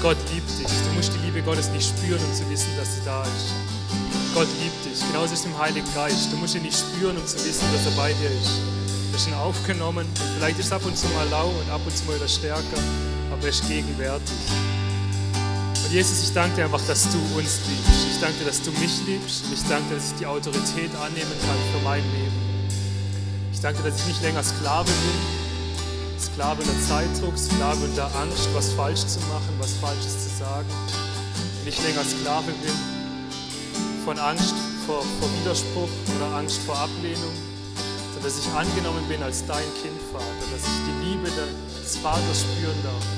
Gott 0.00 0.16
liebt 0.32 0.48
dich. 0.58 0.70
Du 0.70 0.94
musst 0.94 1.12
die 1.12 1.26
Liebe 1.26 1.42
Gottes 1.42 1.68
nicht 1.70 1.88
spüren, 1.88 2.22
um 2.22 2.32
zu 2.34 2.48
wissen, 2.50 2.70
dass 2.78 2.94
sie 2.94 3.02
da 3.04 3.22
ist. 3.22 3.50
Gott 4.32 4.46
liebt 4.62 4.78
dich. 4.84 5.00
Genauso 5.10 5.34
ist 5.34 5.40
es 5.40 5.46
im 5.46 5.58
Heiligen 5.58 5.92
Geist. 5.92 6.30
Du 6.30 6.36
musst 6.36 6.54
ihn 6.54 6.62
nicht 6.62 6.78
spüren, 6.78 7.16
um 7.16 7.26
zu 7.26 7.36
wissen, 7.44 7.66
dass 7.72 7.84
er 7.84 7.96
bei 7.98 8.12
dir 8.12 8.30
ist. 8.30 8.62
Du 9.10 9.18
hast 9.18 9.26
ihn 9.26 9.34
aufgenommen. 9.34 10.06
Vielleicht 10.36 10.60
ist 10.60 10.66
es 10.66 10.72
ab 10.72 10.86
und 10.86 10.96
zu 10.96 11.08
mal 11.08 11.28
lau 11.30 11.48
und 11.48 11.68
ab 11.70 11.80
und 11.84 11.96
zu 11.96 12.04
mal 12.04 12.14
wieder 12.14 12.28
stärker, 12.28 12.80
aber 13.32 13.42
er 13.42 13.48
ist 13.48 13.66
gegenwärtig. 13.66 14.75
Und 15.86 15.92
Jesus, 15.92 16.24
ich 16.24 16.34
danke 16.34 16.56
dir 16.56 16.64
einfach, 16.64 16.84
dass 16.88 17.04
du 17.04 17.18
uns 17.38 17.60
liebst. 17.68 18.10
Ich 18.10 18.18
danke 18.20 18.40
dir, 18.40 18.46
dass 18.46 18.60
du 18.60 18.72
mich 18.72 19.06
liebst. 19.06 19.44
Ich 19.54 19.62
danke 19.68 19.88
dir, 19.88 19.94
dass 19.94 20.10
ich 20.10 20.18
die 20.18 20.26
Autorität 20.26 20.90
annehmen 20.96 21.30
kann 21.46 21.58
für 21.70 21.84
mein 21.84 22.02
Leben. 22.02 22.34
Ich 23.52 23.60
danke 23.60 23.80
dir, 23.80 23.90
dass 23.90 24.00
ich 24.00 24.06
nicht 24.06 24.22
länger 24.22 24.42
Sklave 24.42 24.90
bin. 24.90 26.20
Sklave 26.20 26.60
unter 26.60 26.80
Zeitdruck, 26.88 27.38
Sklave 27.38 27.84
unter 27.84 28.06
Angst, 28.16 28.48
was 28.52 28.72
falsch 28.72 29.06
zu 29.06 29.20
machen, 29.30 29.54
was 29.60 29.74
Falsches 29.74 30.26
zu 30.26 30.36
sagen. 30.36 30.66
Nicht 31.64 31.80
länger 31.84 32.02
Sklave 32.02 32.50
bin 32.50 32.74
von 34.04 34.18
Angst 34.18 34.54
vor, 34.86 35.04
vor 35.20 35.28
Widerspruch 35.40 35.88
oder 36.16 36.34
Angst 36.34 36.58
vor 36.66 36.76
Ablehnung, 36.76 37.34
sondern 38.10 38.24
dass 38.24 38.38
ich 38.40 38.52
angenommen 38.52 39.06
bin 39.08 39.22
als 39.22 39.46
dein 39.46 39.70
Kind, 39.80 40.02
Vater, 40.10 40.46
dass 40.50 40.62
ich 40.62 40.80
die 40.82 41.06
Liebe 41.10 41.30
des 41.30 41.96
Vaters 41.98 42.40
spüren 42.40 42.82
darf 42.82 43.15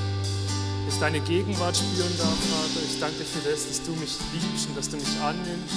deine 1.01 1.21
Gegenwart 1.21 1.77
spüren 1.77 2.13
darf, 2.19 2.35
Vater. 2.51 2.85
Ich 2.85 2.99
danke 2.99 3.19
dir 3.19 3.25
für 3.25 3.49
das, 3.49 3.69
dass 3.69 3.83
du 3.83 3.93
mich 3.93 4.17
liebst 4.33 4.69
und 4.69 4.77
dass 4.77 4.89
du 4.89 4.97
mich 4.97 5.21
annimmst. 5.21 5.75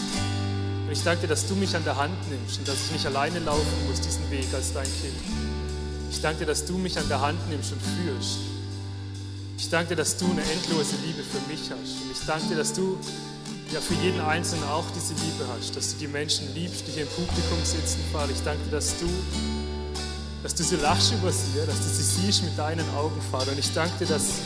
Und 0.85 0.91
ich 0.91 1.03
danke 1.03 1.21
dir, 1.21 1.27
dass 1.27 1.47
du 1.47 1.55
mich 1.55 1.75
an 1.75 1.83
der 1.83 1.95
Hand 1.95 2.15
nimmst 2.29 2.59
und 2.59 2.67
dass 2.67 2.75
ich 2.85 2.91
nicht 2.91 3.05
alleine 3.05 3.39
laufen 3.39 3.87
muss, 3.87 4.01
diesen 4.01 4.29
Weg 4.31 4.47
als 4.53 4.73
dein 4.73 4.83
Kind. 4.83 5.15
Ich 6.09 6.21
danke 6.21 6.39
dir, 6.39 6.47
dass 6.47 6.65
du 6.65 6.77
mich 6.77 6.97
an 6.97 7.07
der 7.07 7.21
Hand 7.21 7.39
nimmst 7.49 7.71
und 7.71 7.81
führst. 7.81 8.39
Ich 9.57 9.69
danke 9.69 9.89
dir, 9.89 9.97
dass 9.97 10.17
du 10.17 10.25
eine 10.25 10.41
endlose 10.41 10.95
Liebe 11.05 11.21
für 11.23 11.39
mich 11.49 11.69
hast. 11.69 12.01
Und 12.01 12.11
ich 12.11 12.25
danke 12.25 12.47
dir, 12.47 12.55
dass 12.55 12.73
du 12.73 12.97
ja 13.71 13.79
für 13.79 13.93
jeden 14.03 14.19
Einzelnen 14.19 14.63
auch 14.65 14.85
diese 14.95 15.13
Liebe 15.13 15.45
hast, 15.55 15.77
dass 15.77 15.93
du 15.93 15.99
die 15.99 16.07
Menschen 16.07 16.53
liebst, 16.55 16.87
die 16.87 16.91
hier 16.91 17.03
im 17.03 17.09
Publikum 17.09 17.59
sitzen, 17.63 17.99
Vater. 18.11 18.31
Ich 18.31 18.41
danke 18.43 18.63
dir, 18.65 18.71
dass 18.71 18.97
du, 18.97 19.07
dass 20.41 20.55
du 20.55 20.63
so 20.63 20.75
lachst 20.77 21.13
über 21.13 21.31
sie, 21.31 21.45
dass 21.65 21.77
du 21.77 21.93
sie 21.93 22.03
siehst 22.03 22.43
mit 22.43 22.57
deinen 22.57 22.89
Augen, 22.95 23.21
Vater. 23.31 23.51
Und 23.51 23.59
ich 23.59 23.71
danke 23.73 23.93
dir, 23.99 24.07
dass 24.07 24.41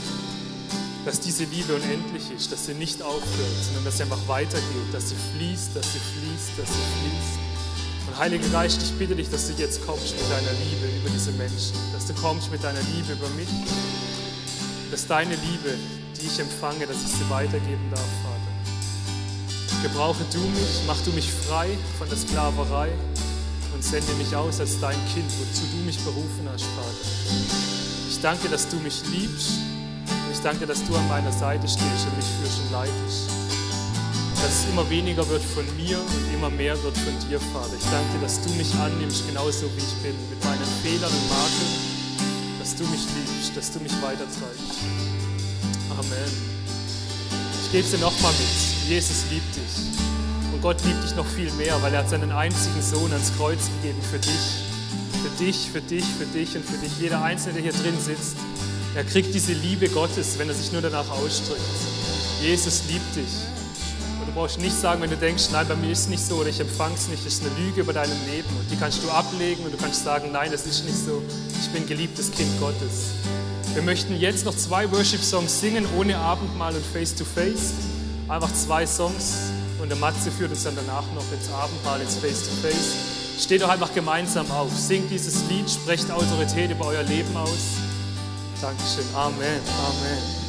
dass 1.05 1.19
diese 1.19 1.43
Liebe 1.43 1.75
unendlich 1.75 2.31
ist, 2.35 2.51
dass 2.51 2.65
sie 2.65 2.73
nicht 2.73 3.01
aufhört, 3.03 3.55
sondern 3.63 3.85
dass 3.85 3.97
sie 3.97 4.03
einfach 4.03 4.27
weitergeht, 4.27 4.89
dass 4.91 5.09
sie 5.09 5.15
fließt, 5.37 5.75
dass 5.75 5.93
sie 5.93 5.99
fließt, 5.99 6.57
dass 6.57 6.67
sie 6.67 6.85
fließt. 6.97 8.07
Und 8.07 8.17
Heiliger 8.17 8.49
Geist, 8.49 8.81
ich 8.81 8.91
bitte 8.93 9.15
dich, 9.15 9.29
dass 9.29 9.47
du 9.47 9.53
jetzt 9.53 9.85
kommst 9.85 10.15
mit 10.17 10.29
deiner 10.31 10.51
Liebe 10.65 10.97
über 10.97 11.09
diese 11.11 11.31
Menschen, 11.33 11.77
dass 11.93 12.07
du 12.07 12.13
kommst 12.15 12.51
mit 12.51 12.63
deiner 12.63 12.81
Liebe 12.95 13.13
über 13.13 13.29
mich, 13.37 13.49
dass 14.89 15.05
deine 15.05 15.35
Liebe, 15.35 15.77
die 16.19 16.25
ich 16.25 16.39
empfange, 16.39 16.87
dass 16.87 16.97
ich 16.97 17.11
sie 17.11 17.29
weitergeben 17.29 17.87
darf, 17.91 18.09
Vater. 18.23 19.87
Gebrauche 19.87 20.23
du 20.33 20.39
mich, 20.39 20.81
mach 20.87 20.99
du 21.03 21.11
mich 21.11 21.31
frei 21.31 21.69
von 21.99 22.09
der 22.09 22.17
Sklaverei 22.17 22.89
und 23.75 23.83
sende 23.83 24.11
mich 24.13 24.35
aus 24.35 24.59
als 24.59 24.79
dein 24.79 24.97
Kind, 25.13 25.29
wozu 25.37 25.61
du 25.71 25.85
mich 25.85 25.99
berufen 25.99 26.49
hast, 26.51 26.63
Vater. 26.63 27.55
Ich 28.09 28.19
danke, 28.21 28.49
dass 28.49 28.67
du 28.67 28.77
mich 28.77 29.03
liebst 29.11 29.59
ich 30.35 30.41
danke, 30.41 30.67
dass 30.67 30.83
du 30.83 30.93
an 30.95 31.07
meiner 31.07 31.31
Seite 31.31 31.65
stehst 31.67 32.07
und 32.07 32.17
mich 32.17 32.25
führst 32.25 32.59
und 32.59 32.71
leitest. 32.71 33.29
Dass 34.35 34.51
es 34.51 34.69
immer 34.69 34.87
weniger 34.89 35.27
wird 35.29 35.41
von 35.41 35.63
mir 35.77 35.97
und 35.97 36.33
immer 36.33 36.49
mehr 36.49 36.75
wird 36.83 36.97
von 36.97 37.13
dir, 37.27 37.39
Vater. 37.39 37.73
Ich 37.79 37.87
danke 37.89 38.19
dass 38.21 38.41
du 38.41 38.49
mich 38.55 38.73
annimmst, 38.75 39.25
genauso 39.27 39.65
wie 39.75 39.79
ich 39.79 39.95
bin, 40.03 40.15
mit 40.29 40.43
meinen 40.43 40.67
Fehlern 40.83 41.09
und 41.09 41.29
Makeln, 41.29 41.73
dass 42.59 42.75
du 42.75 42.83
mich 42.83 43.07
liebst, 43.15 43.55
dass 43.55 43.71
du 43.71 43.79
mich 43.79 43.93
weitertreibst. 44.01 44.75
Amen. 45.97 46.31
Ich 47.63 47.71
gebe 47.71 47.83
es 47.83 47.91
dir 47.91 47.99
nochmal 47.99 48.33
mit. 48.33 48.89
Jesus 48.89 49.23
liebt 49.31 49.55
dich. 49.55 49.87
Und 50.51 50.61
Gott 50.61 50.83
liebt 50.83 51.03
dich 51.03 51.15
noch 51.15 51.25
viel 51.25 51.51
mehr, 51.53 51.81
weil 51.81 51.93
er 51.93 51.99
hat 51.99 52.09
seinen 52.09 52.31
einzigen 52.31 52.81
Sohn 52.81 53.11
ans 53.11 53.31
Kreuz 53.37 53.69
gegeben 53.79 54.01
für 54.11 54.19
dich. 54.19 54.67
Für 55.23 55.43
dich, 55.43 55.69
für 55.71 55.81
dich, 55.81 56.05
für 56.05 56.25
dich 56.25 56.55
und 56.57 56.65
für 56.65 56.77
dich. 56.77 56.91
Jeder 56.99 57.23
Einzelne, 57.23 57.61
der 57.61 57.71
hier 57.71 57.81
drin 57.81 57.97
sitzt, 57.99 58.35
er 58.95 59.03
kriegt 59.03 59.33
diese 59.33 59.51
Liebe 59.51 59.89
Gottes, 59.89 60.39
wenn 60.39 60.47
er 60.47 60.55
sich 60.55 60.71
nur 60.71 60.81
danach 60.81 61.09
ausstreckt. 61.09 61.59
Jesus 62.41 62.83
liebt 62.87 63.15
dich. 63.15 63.27
Und 64.19 64.29
du 64.29 64.33
brauchst 64.33 64.59
nicht 64.59 64.75
sagen, 64.75 65.01
wenn 65.01 65.09
du 65.09 65.17
denkst, 65.17 65.49
nein, 65.51 65.67
bei 65.67 65.75
mir 65.75 65.91
ist 65.91 65.99
es 65.99 66.07
nicht 66.07 66.25
so 66.25 66.35
oder 66.35 66.49
ich 66.49 66.59
empfange 66.61 66.95
es 66.95 67.09
nicht, 67.09 67.25
das 67.25 67.33
ist 67.33 67.43
eine 67.45 67.53
Lüge 67.59 67.81
über 67.81 67.91
deinem 67.91 68.17
Leben. 68.31 68.47
Und 68.57 68.71
die 68.71 68.77
kannst 68.77 69.03
du 69.03 69.09
ablegen 69.09 69.65
und 69.65 69.73
du 69.73 69.77
kannst 69.77 70.03
sagen, 70.05 70.31
nein, 70.31 70.49
das 70.49 70.65
ist 70.65 70.85
nicht 70.85 70.97
so. 70.97 71.21
Ich 71.59 71.69
bin 71.69 71.85
geliebtes 71.85 72.31
Kind 72.31 72.49
Gottes. 72.59 73.11
Wir 73.73 73.81
möchten 73.81 74.17
jetzt 74.17 74.45
noch 74.45 74.55
zwei 74.55 74.89
Worship-Songs 74.89 75.59
singen, 75.59 75.85
ohne 75.97 76.17
Abendmahl 76.17 76.73
und 76.73 76.85
Face-to-Face. 76.85 77.73
Einfach 78.29 78.53
zwei 78.53 78.87
Songs 78.87 79.33
und 79.81 79.89
der 79.89 79.97
Matze 79.97 80.31
führt 80.31 80.51
uns 80.51 80.63
dann 80.63 80.75
danach 80.75 81.03
noch 81.13 81.29
ins 81.33 81.51
Abendmahl, 81.51 81.99
ins 81.99 82.15
Face-to-Face. 82.15 83.43
Steht 83.43 83.61
doch 83.61 83.69
einfach 83.69 83.93
gemeinsam 83.93 84.49
auf, 84.51 84.71
singt 84.73 85.11
dieses 85.11 85.43
Lied, 85.49 85.69
sprecht 85.69 86.09
Autorität 86.09 86.71
über 86.71 86.85
euer 86.85 87.03
Leben 87.03 87.35
aus. 87.35 87.84
Dankeschön. 88.65 89.05
Amen. 89.13 89.61
Amen. 89.77 90.44